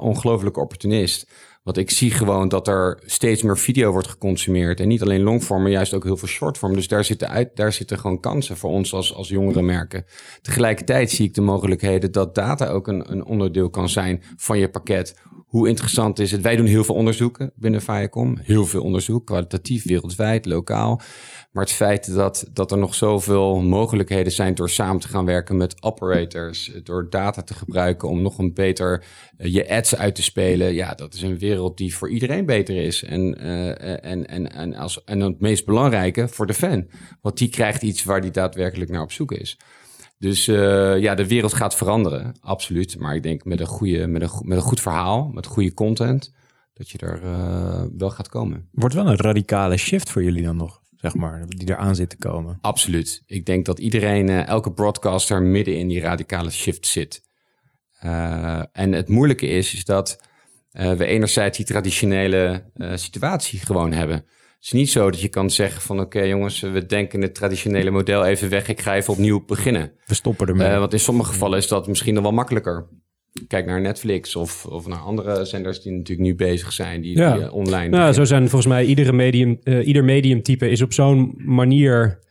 ongelooflijke 0.01 0.61
opportunist. 0.61 1.27
Want 1.65 1.77
ik 1.77 1.91
zie 1.91 2.11
gewoon 2.11 2.49
dat 2.49 2.69
er 2.69 2.99
steeds 3.05 3.43
meer 3.43 3.59
video 3.59 3.93
wordt 3.93 4.09
geconsumeerd. 4.09 4.81
En 4.81 4.89
niet 4.89 5.03
alleen 5.03 5.23
longform, 5.23 5.63
maar 5.63 5.71
juist 5.71 5.95
ook 5.95 6.05
heel 6.05 6.17
veel 6.17 6.29
shortform. 6.29 6.75
Dus 6.75 6.89
daar 6.89 7.05
zitten, 7.05 7.29
uit, 7.29 7.57
daar 7.57 7.73
zitten 7.73 7.99
gewoon 7.99 8.21
kansen 8.21 8.57
voor 8.57 8.71
ons 8.71 8.93
als, 8.93 9.15
als 9.15 9.29
jongere 9.29 9.63
merken. 9.63 10.05
Tegelijkertijd 10.43 11.11
zie 11.11 11.27
ik 11.27 11.35
de 11.35 11.41
mogelijkheden 11.41 12.13
dat 12.13 12.35
data 12.35 12.67
ook 12.67 12.89
een, 12.89 13.11
een 13.13 13.25
onderdeel 13.25 13.71
kan 13.71 13.89
zijn 13.89 14.23
van 14.37 14.59
je 14.59 14.69
pakket. 14.69 15.15
Hoe 15.55 15.69
interessant 15.69 16.19
is 16.19 16.31
het? 16.31 16.41
Wij 16.41 16.57
doen 16.57 16.67
heel 16.67 16.85
veel 16.85 16.95
onderzoeken 16.95 17.53
binnen 17.55 17.83
Viacom. 17.83 18.39
Heel 18.43 18.67
veel 18.67 18.83
onderzoek, 18.83 19.27
kwalitatief, 19.27 19.85
wereldwijd, 19.85 20.47
lokaal. 20.47 21.01
Maar 21.53 21.65
het 21.65 21.73
feit 21.73 22.15
dat, 22.15 22.51
dat 22.53 22.73
er 22.73 22.79
nog 22.79 22.95
zoveel 22.95 23.61
mogelijkheden 23.61 24.33
zijn 24.33 24.55
door 24.55 24.71
samen 24.71 25.01
te 25.01 25.09
gaan 25.09 25.25
werken 25.25 25.57
met 25.57 25.83
operators, 25.83 26.73
door 26.83 27.11
data 27.11 27.43
te 27.43 27.55
gebruiken 27.55 28.09
om 28.09 28.23
nog 28.23 28.39
een 28.39 28.55
beter 28.55 29.05
eh, 29.37 29.53
je 29.53 29.69
ads 29.69 29.97
uit 29.97 30.15
te 30.15 30.23
spelen. 30.23 30.75
Ja, 30.75 30.95
dat 30.95 31.15
is 31.15 31.23
een 31.23 31.39
wereld 31.39 31.77
die 31.77 31.97
voor 31.97 32.11
iedereen 32.11 32.47
beter 32.47 32.77
is. 32.77 33.03
En, 33.03 33.39
eh, 33.39 34.11
en, 34.11 34.27
en, 34.27 34.53
en, 34.53 34.75
als, 34.75 35.05
en 35.05 35.21
het 35.21 35.41
meest 35.41 35.65
belangrijke 35.65 36.29
voor 36.29 36.47
de 36.47 36.55
fan. 36.55 36.87
Want 37.21 37.39
die 37.39 37.49
krijgt 37.49 37.83
iets 37.83 38.05
waar 38.05 38.21
die 38.21 38.31
daadwerkelijk 38.31 38.91
naar 38.91 39.03
op 39.03 39.13
zoek 39.13 39.33
is. 39.33 39.59
Dus 40.19 40.49
eh, 40.49 40.99
ja, 40.99 41.15
de 41.15 41.27
wereld 41.27 41.55
gaat 41.55 41.75
veranderen, 41.75 42.35
absoluut. 42.41 42.99
Maar 42.99 43.15
ik 43.15 43.23
denk 43.23 43.45
met 43.45 43.61
een, 43.61 43.67
goede, 43.67 44.07
met 44.07 44.23
een, 44.23 44.31
met 44.43 44.57
een 44.57 44.65
goed 44.65 44.81
verhaal, 44.81 45.29
met 45.29 45.47
goede 45.47 45.75
content, 45.75 46.35
dat 46.73 46.91
je 46.91 46.99
er 46.99 47.23
eh, 47.23 47.83
wel 47.97 48.11
gaat 48.11 48.29
komen. 48.29 48.69
Wordt 48.73 48.95
wel 48.95 49.07
een 49.07 49.17
radicale 49.17 49.77
shift 49.77 50.11
voor 50.11 50.23
jullie 50.23 50.43
dan 50.43 50.57
nog, 50.57 50.81
zeg 50.97 51.15
maar, 51.15 51.45
die 51.49 51.69
eraan 51.69 51.95
zit 51.95 52.11
te 52.11 52.19
komen. 52.19 52.59
Absoluut. 52.61 53.23
Ik 53.27 53.47
denk 53.47 53.67
dat 53.67 53.79
iedereen, 53.79 54.29
eh, 54.29 54.47
elke 54.47 54.73
broadcaster 54.73 55.43
midden 55.43 55.79
in 55.79 55.89
die 55.89 56.01
radicale 56.01 56.51
shift 56.51 56.87
zit. 56.87 57.23
En 58.73 58.93
het 58.93 59.09
moeilijke 59.09 59.47
is, 59.47 59.75
is 59.75 59.85
dat 59.85 60.21
we 60.71 61.05
enerzijds 61.05 61.57
die 61.57 61.67
traditionele 61.67 62.71
situatie 62.95 63.59
gewoon 63.59 63.93
hebben. 63.93 64.25
Het 64.65 64.73
is 64.73 64.79
niet 64.79 64.91
zo 64.91 65.11
dat 65.11 65.21
je 65.21 65.29
kan 65.29 65.51
zeggen 65.51 65.83
van 65.83 66.01
oké 66.01 66.21
jongens, 66.23 66.61
we 66.61 66.87
denken 66.87 67.21
het 67.23 67.35
traditionele 67.35 67.91
model 67.91 68.25
even 68.25 68.49
weg. 68.49 68.69
Ik 68.69 68.81
ga 68.81 68.95
even 68.95 69.13
opnieuw 69.13 69.45
beginnen. 69.47 69.93
We 70.07 70.15
stoppen 70.15 70.47
ermee. 70.47 70.69
Eh, 70.69 70.79
want 70.79 70.93
in 70.93 71.01
sommige 71.01 71.33
gevallen 71.33 71.59
is 71.59 71.69
dat 71.69 71.87
misschien 71.89 72.15
nog 72.15 72.23
wel 72.23 72.33
makkelijker. 72.33 72.87
Kijk 73.49 73.67
naar 73.67 73.81
Netflix 73.81 74.37
of, 74.37 74.67
of 74.67 74.87
naar 74.87 74.99
andere 74.99 75.45
zenders 75.45 75.83
die 75.83 75.93
natuurlijk 75.93 76.29
nu 76.29 76.35
bezig 76.35 76.73
zijn, 76.73 77.01
die, 77.01 77.17
Ja. 77.17 77.35
die, 77.35 77.43
eh, 77.45 77.55
online. 77.55 77.89
Nou, 77.97 78.13
zo 78.13 78.25
zijn 78.25 78.43
volgens 78.49 78.67
mij 78.73 78.85
iedere 78.85 79.13
medium, 79.13 79.59
eh, 79.63 79.87
ieder 79.87 80.05
mediumtype 80.05 80.69
is 80.71 80.83
op 80.83 80.93
zo'n 80.93 81.35
manier 81.37 82.23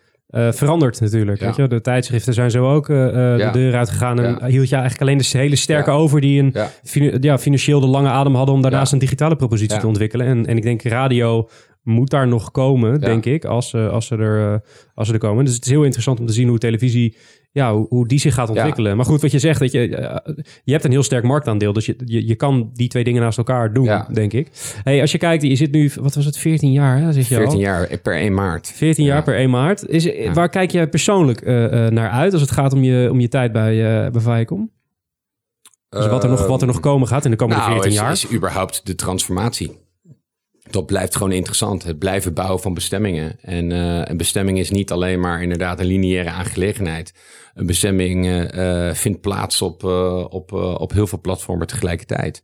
veranderd 0.52 1.00
natuurlijk. 1.02 1.40
Ja. 1.40 1.46
Weet 1.46 1.56
je? 1.56 1.68
De 1.68 1.82
tijdschriften 1.82 2.34
zijn 2.34 2.52
zo 2.52 2.72
ook 2.74 2.88
Ja. 2.88 3.36
de 3.38 3.50
deur 3.52 3.76
uitgegaan. 3.76 4.20
En 4.20 4.38
Ja. 4.40 4.48
hield 4.48 4.70
je 4.70 4.76
eigenlijk 4.76 5.02
alleen 5.02 5.18
de 5.18 5.38
hele 5.38 5.56
sterke 5.56 5.92
over 5.92 6.22
die 6.22 6.42
een 6.42 6.50
Ja. 6.54 6.70
fina- 6.84 7.18
ja, 7.22 7.38
financieel 7.38 7.80
de 7.80 7.88
lange 7.88 8.10
adem 8.10 8.36
hadden 8.36 8.56
om 8.56 8.62
daarnaast 8.62 8.94
een 8.94 9.00
digitale 9.00 9.36
propositie 9.36 9.80
te 9.80 9.88
ontwikkelen. 9.88 10.28
En, 10.28 10.46
en 10.46 10.58
ik 10.58 10.64
denk 10.64 10.82
radio 10.82 11.50
moet 11.84 12.10
daar 12.10 12.28
nog 12.28 12.52
komen, 12.52 12.92
Ja. 12.92 12.98
denk 12.98 13.26
ik, 13.26 13.46
als, 13.46 13.74
eh, 13.74 13.90
als, 13.90 14.06
ze 14.08 14.16
er, 14.16 14.54
eh, 14.54 14.60
als 14.96 15.08
ze 15.08 15.14
er 15.14 15.20
komen. 15.20 15.46
Dus 15.46 15.56
het 15.56 15.66
is 15.66 15.72
heel 15.72 15.84
interessant 15.84 16.20
om 16.20 16.26
te 16.26 16.34
zien 16.34 16.48
hoe 16.48 16.58
televisie, 16.58 17.18
ja, 17.52 17.74
hoe, 17.74 17.86
hoe 17.90 18.08
die 18.08 18.20
zich 18.20 18.34
gaat 18.34 18.50
ontwikkelen. 18.50 18.96
Maar 18.98 19.06
goed, 19.06 19.22
wat 19.22 19.32
je 19.32 19.40
zegt, 19.40 19.60
dat 19.60 19.72
je, 19.72 19.96
eh, 19.96 20.36
je 20.64 20.72
hebt 20.72 20.84
een 20.84 20.92
heel 20.92 21.04
sterk 21.04 21.24
marktaandeel. 21.24 21.74
Dus 21.74 21.86
je, 21.86 21.96
je, 22.06 22.28
je 22.28 22.36
kan 22.36 22.70
die 22.74 22.88
twee 22.88 23.04
dingen 23.04 23.22
naast 23.22 23.38
elkaar 23.38 23.74
doen, 23.74 23.84
Ja. 23.86 24.08
denk 24.14 24.34
ik. 24.34 24.48
Hey, 24.84 25.02
als 25.02 25.12
je 25.12 25.18
kijkt, 25.18 25.44
je 25.44 25.56
zit 25.56 25.72
nu, 25.72 25.92
wat 26.02 26.16
was 26.16 26.26
het, 26.26 26.38
14 26.38 26.72
jaar, 26.72 26.98
hè, 26.98 27.12
zit 27.14 27.28
je 27.28 27.36
14 27.36 27.54
al? 27.54 27.60
jaar 27.60 27.98
per 27.98 28.16
1 28.22 28.34
maart. 28.34 28.68
14 28.76 29.06
jaar 29.06 29.18
Ja. 29.18 29.22
per 29.24 29.38
1 29.40 29.50
maart. 29.50 29.88
Is, 29.88 30.10
Waar 30.34 30.50
kijk 30.50 30.72
jij 30.72 30.88
persoonlijk 30.90 31.46
naar 31.92 32.10
uit 32.10 32.34
als 32.34 32.42
het 32.42 32.52
gaat 32.52 32.74
om 32.74 32.84
je, 32.84 33.08
om 33.12 33.20
je 33.20 33.28
tijd 33.28 33.52
bij, 33.52 34.04
eh 34.06 34.12
bij 34.12 34.22
Viacom? 34.22 34.72
Dus 35.90 36.08
wat 36.08 36.24
er, 36.24 36.30
nog, 36.30 36.48
wat 36.48 36.62
er 36.62 36.68
nog 36.68 36.80
komen 36.80 37.08
gaat 37.08 37.26
in 37.26 37.32
de 37.32 37.38
komende 37.38 37.62
nou, 37.62 37.74
14 37.74 37.92
is, 37.92 37.98
jaar? 37.98 38.12
is 38.12 38.32
überhaupt 38.32 38.86
de 38.86 38.96
transformatie. 38.96 39.72
Dat 40.74 40.86
blijft 40.86 41.16
gewoon 41.16 41.32
interessant. 41.32 41.84
Het 41.84 42.00
blijven 42.00 42.34
bouwen 42.34 42.62
van 42.62 42.74
bestemmingen. 42.74 43.40
En 43.42 43.72
eh, 43.72 44.02
een 44.04 44.18
bestemming 44.18 44.60
is 44.60 44.72
niet 44.72 44.92
alleen 44.92 45.20
maar 45.20 45.42
inderdaad 45.42 45.80
een 45.80 45.86
lineaire 45.86 46.30
aangelegenheid. 46.30 47.14
Een 47.54 47.66
bestemming 47.66 48.26
eh, 48.26 48.88
eh, 48.90 48.96
vindt 48.96 49.22
plaats 49.22 49.62
op, 49.62 49.84
op, 50.30 50.52
op 50.54 50.92
heel 50.92 51.08
veel 51.08 51.22
platformen 51.22 51.68
tegelijkertijd. 51.68 52.44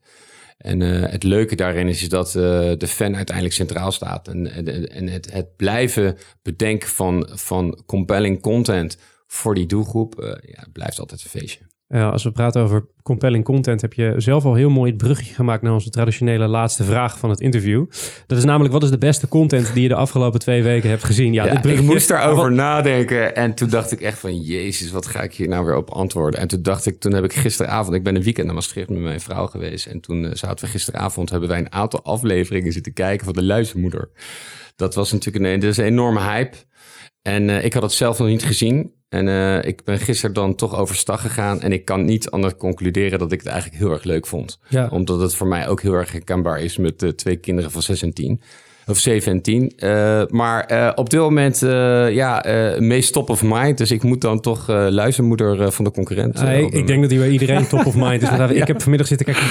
En 0.57 0.79
het 0.79 1.23
leuke 1.23 1.55
daarin 1.55 1.87
is, 1.87 2.01
is 2.01 2.09
dat 2.09 2.31
de 2.79 2.87
fan 2.87 3.15
uiteindelijk 3.15 3.55
centraal 3.55 3.91
staat. 3.91 4.27
En, 4.27 4.65
en, 4.91 5.07
het, 5.07 5.31
het 5.31 5.55
blijven 5.55 6.17
bedenken 6.41 6.89
van, 6.89 7.29
van 7.31 7.83
compelling 7.85 8.41
content 8.41 8.97
voor 9.27 9.55
die 9.55 9.65
doelgroep, 9.65 10.39
ja, 10.41 10.67
blijft 10.71 10.99
altijd 10.99 11.23
een 11.23 11.29
feestje. 11.29 11.68
Ja, 11.93 12.09
als 12.09 12.23
we 12.23 12.31
praten 12.31 12.61
over 12.61 12.85
compelling 13.03 13.43
content, 13.43 13.81
heb 13.81 13.93
je 13.93 14.13
zelf 14.17 14.45
al 14.45 14.53
heel 14.53 14.69
mooi 14.69 14.89
het 14.91 15.01
brugje 15.01 15.33
gemaakt 15.33 15.61
naar 15.61 15.73
onze 15.73 15.89
traditionele 15.89 16.47
laatste 16.47 16.83
vraag 16.83 17.17
van 17.19 17.29
het 17.29 17.39
interview. 17.39 17.85
Dat 18.27 18.37
is 18.37 18.43
namelijk, 18.43 18.73
wat 18.73 18.83
is 18.83 18.89
de 18.89 18.97
beste 18.97 19.27
content 19.27 19.73
die 19.73 19.83
je 19.83 19.87
de 19.87 19.95
afgelopen 19.95 20.39
twee 20.39 20.63
weken 20.63 20.89
hebt 20.89 21.03
gezien? 21.03 21.33
Ja, 21.33 21.45
Ja, 21.45 21.55
dit 21.55 21.79
ik 21.79 21.81
moest 21.85 22.07
daarover 22.07 22.43
Wat- 22.43 22.51
nadenken. 22.51 23.35
En 23.35 23.53
toen 23.53 23.69
dacht 23.69 23.91
ik 23.91 24.01
echt 24.01 24.19
van, 24.19 24.41
jezus, 24.41 24.91
wat 24.91 25.05
ga 25.05 25.21
ik 25.21 25.33
hier 25.33 25.47
nou 25.47 25.65
weer 25.65 25.75
op 25.75 25.89
antwoorden? 25.89 26.39
En 26.39 26.47
toen 26.47 26.61
dacht 26.61 26.85
ik, 26.85 26.99
toen 26.99 27.13
heb 27.13 27.23
ik 27.23 27.33
gisteravond, 27.33 27.95
ik 27.95 28.03
ben 28.03 28.15
een 28.15 28.23
weekend 28.23 28.45
naar 28.45 28.55
Maastricht 28.55 28.89
met 28.89 28.99
mijn 28.99 29.21
vrouw 29.21 29.47
geweest. 29.47 29.85
En 29.85 29.99
toen 29.99 30.25
eh, 30.25 30.31
zaten 30.33 30.65
we 30.65 30.71
gisteravond, 30.71 31.29
hebben 31.29 31.49
wij 31.49 31.59
een 31.59 31.73
aantal 31.73 32.03
afleveringen 32.03 32.71
zitten 32.71 32.93
kijken 32.93 33.25
van 33.25 33.33
de 33.33 33.43
luistermoeder. 33.43 34.09
Dat 34.75 34.95
was 34.95 35.11
natuurlijk 35.11 35.45
een, 35.45 35.59
dat 35.59 35.69
is 35.69 35.77
een 35.77 35.85
enorme 35.85 36.19
hype. 36.21 36.57
En 37.21 37.49
eh, 37.49 37.63
ik 37.63 37.73
had 37.73 37.83
het 37.83 37.91
zelf 37.91 38.19
nog 38.19 38.27
niet 38.27 38.43
gezien. 38.43 38.97
En 39.09 39.27
eh, 39.27 39.63
ik 39.63 39.83
ben 39.83 39.99
gisteren 39.99 40.35
dan 40.35 40.55
toch 40.55 40.75
overstag 40.75 41.21
gegaan. 41.21 41.61
En 41.61 41.71
ik 41.71 41.85
kan 41.85 42.05
niet 42.05 42.29
anders 42.29 42.55
concluderen 42.55 43.19
dat 43.19 43.31
ik 43.31 43.39
het 43.39 43.47
eigenlijk 43.47 43.81
heel 43.81 43.91
erg 43.91 44.03
leuk 44.03 44.27
vond. 44.27 44.59
Ja. 44.67 44.87
Omdat 44.91 45.19
het 45.19 45.35
voor 45.35 45.47
mij 45.47 45.67
ook 45.67 45.81
heel 45.81 45.93
erg 45.93 46.11
herkenbaar 46.11 46.61
is 46.61 46.77
met 46.77 47.03
eh, 47.03 47.09
twee 47.09 47.37
kinderen 47.37 47.71
van 47.71 47.81
6 47.81 48.01
en 48.01 48.13
10. 48.13 48.41
Of 48.89 48.97
7 48.97 49.31
en 49.31 49.41
10. 49.41 49.71
Eh, 49.77 50.21
maar 50.29 50.63
eh, 50.65 50.91
op 50.95 51.09
dit 51.09 51.19
moment, 51.19 51.63
eh, 51.63 51.69
ja, 52.13 52.43
eh 52.43 52.79
meest 52.79 53.13
top 53.13 53.29
of 53.29 53.43
mind. 53.43 53.77
Dus 53.77 53.91
ik 53.91 54.03
moet 54.03 54.21
dan 54.21 54.39
toch 54.39 54.69
eh 54.69 54.85
luistermoeder 54.89 55.71
van 55.71 55.85
de 55.85 55.91
concurrent. 55.91 56.35
eh, 56.41 56.47
Ah, 56.47 56.57
ik, 56.73 56.87
denk 56.87 57.01
dat 57.01 57.09
die 57.09 57.19
bij 57.19 57.29
iedereen 57.29 57.67
top 57.67 57.85
of 57.85 57.95
mind 57.95 58.21
is. 58.21 58.29
Want 58.37 58.55
Ik 58.55 58.67
heb 58.67 58.81
vanmiddag 58.81 59.07
zitten 59.07 59.25
kijken, 59.25 59.43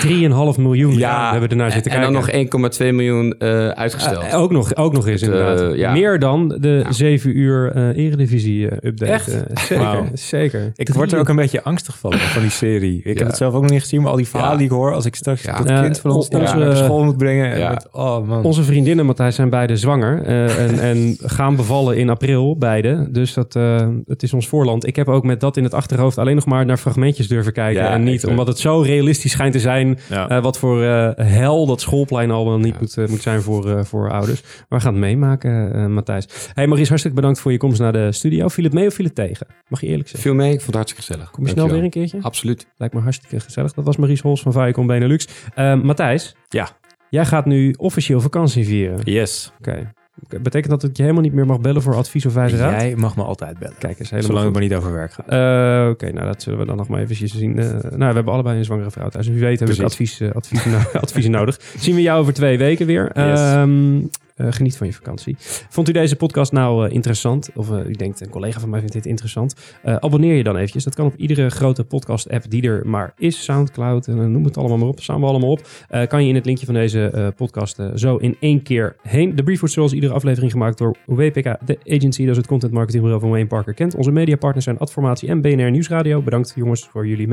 3,5 0.55 0.59
miljoen. 0.61 0.97
Ja, 0.99 1.25
we 1.27 1.31
hebben 1.31 1.49
ernaar 1.51 1.71
zitten 1.73 1.93
en 1.93 1.99
kijken. 1.99 2.15
dan 2.15 2.23
nog 2.61 2.75
1,2 2.79 2.93
miljoen 2.95 3.35
eh, 3.39 3.69
uitgesteld. 3.69 4.33
Ook, 4.33 4.51
nog, 4.51 4.77
ook 4.77 4.93
nog 4.93 5.07
eens, 5.07 5.23
inderdaad. 5.23 5.77
ja. 5.77 5.93
Meer 5.93 6.19
dan 6.19 6.49
de 6.61 6.69
Ja. 6.85 6.93
7 6.93 7.39
uur 7.39 7.73
eh 7.73 7.97
Eredivisie-update. 8.05 9.13
Echt? 9.13 9.45
zeker, 9.55 10.05
zeker. 10.15 10.73
Ik 10.77 10.89
word 10.89 11.13
er 11.13 11.19
ook 11.19 11.29
een 11.29 11.37
beetje 11.37 11.63
angstig 11.63 11.99
van, 11.99 12.13
van 12.35 12.43
die 12.43 12.51
serie. 12.51 12.97
Ik 12.99 13.05
Ja. 13.13 13.19
heb 13.19 13.27
het 13.27 13.37
zelf 13.37 13.55
ook 13.55 13.63
nog 13.63 13.71
niet 13.71 13.81
gezien, 13.81 14.01
maar 14.03 14.11
al 14.11 14.17
die 14.17 14.29
verhalen 14.29 14.53
Ja. 14.53 14.59
die 14.59 14.67
ik 14.67 14.73
hoor... 14.73 14.95
als 14.95 15.05
ik 15.05 15.15
straks 15.15 15.43
Ja. 15.43 15.57
het 15.59 15.69
Ja, 15.69 15.81
kind 15.83 16.01
van 16.01 16.11
ons 16.11 16.29
on- 16.29 16.41
naar 16.41 16.77
school 16.77 17.05
moet 17.05 17.17
brengen... 17.17 17.51
En 17.53 17.59
Ja. 17.59 17.71
met, 17.71 17.89
oh 17.93 18.27
man. 18.29 18.43
Onze 18.45 18.63
vriendinnen, 18.63 19.07
Matthijs, 19.07 19.28
zijn 19.33 19.51
beide 19.51 19.77
zwanger. 19.77 20.23
eh, 20.23 20.65
en, 20.65 20.79
en 20.91 21.17
gaan 21.21 21.57
bevallen 21.57 21.97
in 21.97 22.09
april, 22.11 22.57
beide. 22.59 23.09
Dus 23.11 23.33
dat, 23.35 23.57
eh, 23.57 23.89
het 24.07 24.23
is 24.23 24.33
ons 24.33 24.49
voorland. 24.49 24.87
Ik 24.87 24.97
heb 24.97 25.09
ook 25.09 25.25
met 25.25 25.41
dat 25.41 25.57
in 25.57 25.65
het 25.65 25.75
achterhoofd 25.75 26.19
alleen 26.19 26.35
nog 26.35 26.47
maar 26.47 26.67
naar 26.67 26.77
fragmentjes 26.77 27.29
durven 27.29 27.53
kijken. 27.53 27.83
Ja, 27.83 27.91
en 27.91 28.03
niet 28.03 28.13
exact. 28.15 28.31
omdat 28.31 28.47
het 28.47 28.59
zo 28.59 28.81
realistisch 28.81 29.31
schijnt 29.33 29.53
te 29.53 29.61
zijn. 29.61 29.99
Ja. 30.09 30.29
eh, 30.29 30.43
wat 30.43 30.59
voor 30.59 30.83
hel 31.17 31.67
dat 31.67 31.81
schoolplein 31.81 32.31
al 32.31 32.45
wel 32.49 32.59
niet 32.59 32.81
moet, 32.81 33.09
moet 33.09 33.23
zijn 33.23 33.41
voor, 33.43 33.87
voor 33.87 34.11
ouders. 34.11 34.43
Maar 34.69 34.79
we 34.79 34.85
gaan 34.85 34.93
het 34.93 35.03
meemaken, 35.03 35.93
Matthijs. 35.93 36.29
Hey 36.55 36.67
Maurice, 36.67 36.89
hartstikke 36.89 37.17
bedankt 37.21 37.41
voor 37.41 37.53
je 37.53 37.59
komst 37.59 37.81
naar 37.81 37.93
de 37.93 38.13
studio. 38.13 38.49
Viel 38.49 38.65
het 38.65 38.73
mee 38.73 38.87
of 38.87 38.95
viel 38.95 39.05
het 39.05 39.15
tegen? 39.15 39.47
Mag 39.69 39.81
je 39.81 39.87
eerlijk 39.87 40.09
zeggen? 40.09 40.29
Viel 40.29 40.39
mee, 40.39 40.47
ik 40.53 40.61
vond 40.61 40.67
het 40.67 40.75
hartstikke 40.75 41.07
gezellig. 41.07 41.31
Kom 41.31 41.45
je 41.45 41.51
snel 41.51 41.69
weer 41.69 41.83
een 41.83 41.91
keertje? 41.91 42.19
Absoluut. 42.23 42.67
Lijkt 42.77 42.95
me 42.95 43.01
hartstikke 43.01 43.41
gezellig. 43.41 43.73
Dat 43.73 43.85
was 43.85 43.97
Maurice 43.97 44.23
Hols 44.23 44.41
van 44.43 44.53
Viacom 44.53 44.87
Benelux. 44.87 45.29
Eh, 45.55 45.75
Matthijs, 45.83 46.37
Ja. 46.49 46.69
Jij 47.11 47.25
gaat 47.27 47.45
nu 47.47 47.75
officieel 47.77 48.21
vakantie 48.21 48.65
vieren. 48.67 49.01
Yes. 49.05 49.53
Oké. 49.59 49.93
Betekent 50.41 50.71
dat 50.71 50.81
dat 50.81 50.97
je 50.97 51.03
helemaal 51.03 51.23
niet 51.25 51.33
meer 51.33 51.47
mag 51.47 51.61
bellen 51.61 51.83
voor 51.83 51.95
advies 51.95 52.27
of 52.27 52.35
wijze 52.35 52.57
raad? 52.57 52.81
Jij 52.81 52.97
mag 52.97 53.17
me 53.17 53.23
altijd 53.23 53.59
bellen. 53.59 53.75
Kijk 53.79 53.99
eens, 53.99 54.11
helemaal 54.11 54.31
Zolang 54.31 54.45
het 54.45 54.53
maar 54.55 54.63
niet 54.63 54.75
over 54.75 54.93
werk 54.93 55.13
gaat. 55.13 55.27
Eh, 55.29 55.89
Oké, 55.91 56.13
nou 56.13 56.27
dat 56.27 56.43
zullen 56.43 56.59
we 56.59 56.65
dan 56.67 56.77
nog 56.77 56.89
maar 56.89 57.01
eventjes 57.01 57.35
zien. 57.35 57.59
Eh, 57.59 57.71
nou, 57.71 57.99
we 57.99 58.05
hebben 58.05 58.33
allebei 58.33 58.59
een 58.59 58.65
zwangere 58.65 58.91
vrouw 58.91 59.09
thuis. 59.09 59.27
Dus 59.27 59.35
wie 59.35 59.45
weet 59.45 59.61
heb 59.61 59.69
ik 59.69 59.75
Precies. 59.77 59.93
advies, 59.93 60.21
eh, 60.21 60.31
adviezen, 60.33 60.71
no- 60.71 61.01
adviezen 61.01 61.31
nodig. 61.33 61.61
Zien 61.79 61.95
we 61.95 62.03
jou 62.03 62.21
over 62.21 62.33
twee 62.33 62.59
weken 62.59 62.87
weer. 62.87 63.11
Yes. 63.15 63.41
Ehm, 63.41 64.01
eh, 64.39 64.47
geniet 64.51 64.77
van 64.77 64.87
je 64.87 64.93
vakantie. 64.93 65.37
Vond 65.69 65.89
u 65.89 65.93
deze 65.93 66.17
podcast 66.17 66.53
nou 66.53 66.87
eh, 66.87 66.95
interessant? 66.95 67.51
Of 67.55 67.71
eh, 67.71 67.87
u 67.87 67.93
denkt, 67.93 68.21
een 68.21 68.29
collega 68.29 68.61
van 68.61 68.71
mij 68.71 68.79
vindt 68.79 68.95
dit 68.95 69.07
interessant? 69.07 69.55
Eh, 69.83 69.97
abonneer 69.97 70.35
je 70.35 70.43
dan 70.43 70.57
eventjes. 70.57 70.85
Dat 70.85 70.95
kan 70.95 71.07
op 71.07 71.17
iedere 71.17 71.49
grote 71.51 71.85
podcast-app 71.85 72.51
die 72.51 72.63
er 72.63 72.83
maar 72.87 73.13
is. 73.19 73.45
Soundcloud, 73.45 74.07
en, 74.07 74.21
eh, 74.21 74.27
noem 74.27 74.45
het 74.45 74.57
allemaal 74.57 74.79
maar 74.79 74.89
op. 74.89 75.01
Staan 75.01 75.21
we 75.21 75.27
allemaal 75.27 75.51
op. 75.51 75.67
Eh, 75.89 76.07
kan 76.07 76.23
je 76.23 76.29
in 76.29 76.35
het 76.35 76.45
linkje 76.45 76.67
van 76.67 76.75
deze 76.75 77.07
eh, 77.07 77.29
podcast 77.37 77.79
eh, 77.79 77.91
zo 77.95 78.17
in 78.17 78.37
één 78.41 78.63
keer 78.63 78.97
heen. 79.03 79.37
De 79.37 79.43
brief 79.43 79.59
wordt 79.61 79.75
zoals 79.75 79.93
iedere 79.93 80.13
aflevering 80.13 80.53
gemaakt 80.53 80.79
door 80.79 80.97
WPK, 81.07 81.57
de 81.67 81.79
agency. 81.87 82.23
Dat 82.23 82.31
is 82.31 82.37
het 82.37 82.47
content 82.47 82.73
marketingbureau 82.73 83.21
van 83.21 83.31
Wayne 83.31 83.47
Parker 83.47 83.75
Kent. 83.75 83.95
Onze 83.95 84.11
mediapartners 84.11 84.65
zijn 84.65 84.79
Adformatie 84.79 85.29
en 85.29 85.41
BNR 85.41 85.71
Nieuwsradio. 85.71 86.23
Bedankt 86.23 86.53
jongens 86.57 86.89
voor 86.91 87.07
jullie 87.07 87.29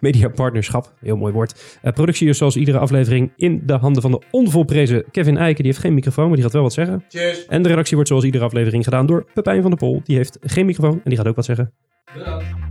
mediapartnerschap. 0.00 0.92
Heel 1.00 1.16
mooi 1.16 1.32
woord. 1.32 1.78
Eh, 1.82 1.92
productie 1.92 2.28
is 2.28 2.38
zoals 2.38 2.56
iedere 2.56 2.78
aflevering 2.78 3.32
in 3.36 3.62
de 3.66 3.72
handen 3.72 4.02
van 4.02 4.10
de 4.10 4.22
onvolprezen 4.30 5.04
Kevin 5.10 5.36
Eiken. 5.36 5.62
Die 5.62 5.72
heeft 5.72 5.84
geen 5.84 5.94
microfoon, 5.94 6.30
die 6.36 6.44
gaat 6.44 6.52
wel 6.52 6.62
wat 6.62 6.72
zeggen. 6.72 7.04
En 7.48 7.62
de 7.62 7.68
redactie 7.68 7.94
wordt 7.94 8.08
zoals 8.08 8.24
iedere 8.24 8.44
aflevering 8.44 8.84
gedaan 8.84 9.06
door 9.06 9.26
Pepijn 9.34 9.60
van 9.60 9.70
der 9.70 9.78
Pol. 9.78 10.00
Die 10.04 10.16
heeft 10.16 10.38
geen 10.40 10.66
microfoon 10.66 10.94
en 10.94 11.00
die 11.04 11.16
gaat 11.16 11.28
ook 11.28 11.36
wat 11.36 11.44
zeggen. 11.44 11.72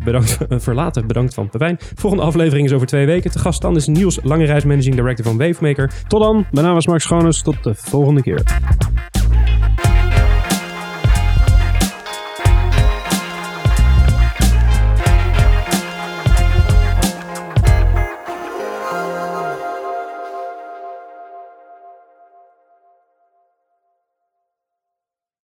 Bedankt 0.04 0.38
voor 0.64 0.74
later. 0.74 1.06
Bedankt 1.06 1.34
van 1.34 1.50
Pepijn. 1.50 1.78
Volgende 1.80 2.26
aflevering 2.26 2.68
is 2.68 2.74
over 2.74 2.88
twee 2.88 3.06
weken. 3.06 3.32
Te 3.32 3.40
gast 3.40 3.62
dan 3.62 3.76
is 3.76 3.88
Niels 3.88 4.20
Langerijs, 4.24 4.64
Managing 4.64 4.96
Director 4.96 5.26
van 5.26 5.38
Wavemaker. 5.38 5.92
Tot 6.08 6.22
dan. 6.22 6.46
Mijn 6.52 6.66
naam 6.66 6.78
is 6.78 6.88
Mark 6.88 7.02
Schoones. 7.02 7.42
Tot 7.42 7.64
de 7.64 7.76
volgende 7.76 8.22
keer. 8.22 8.44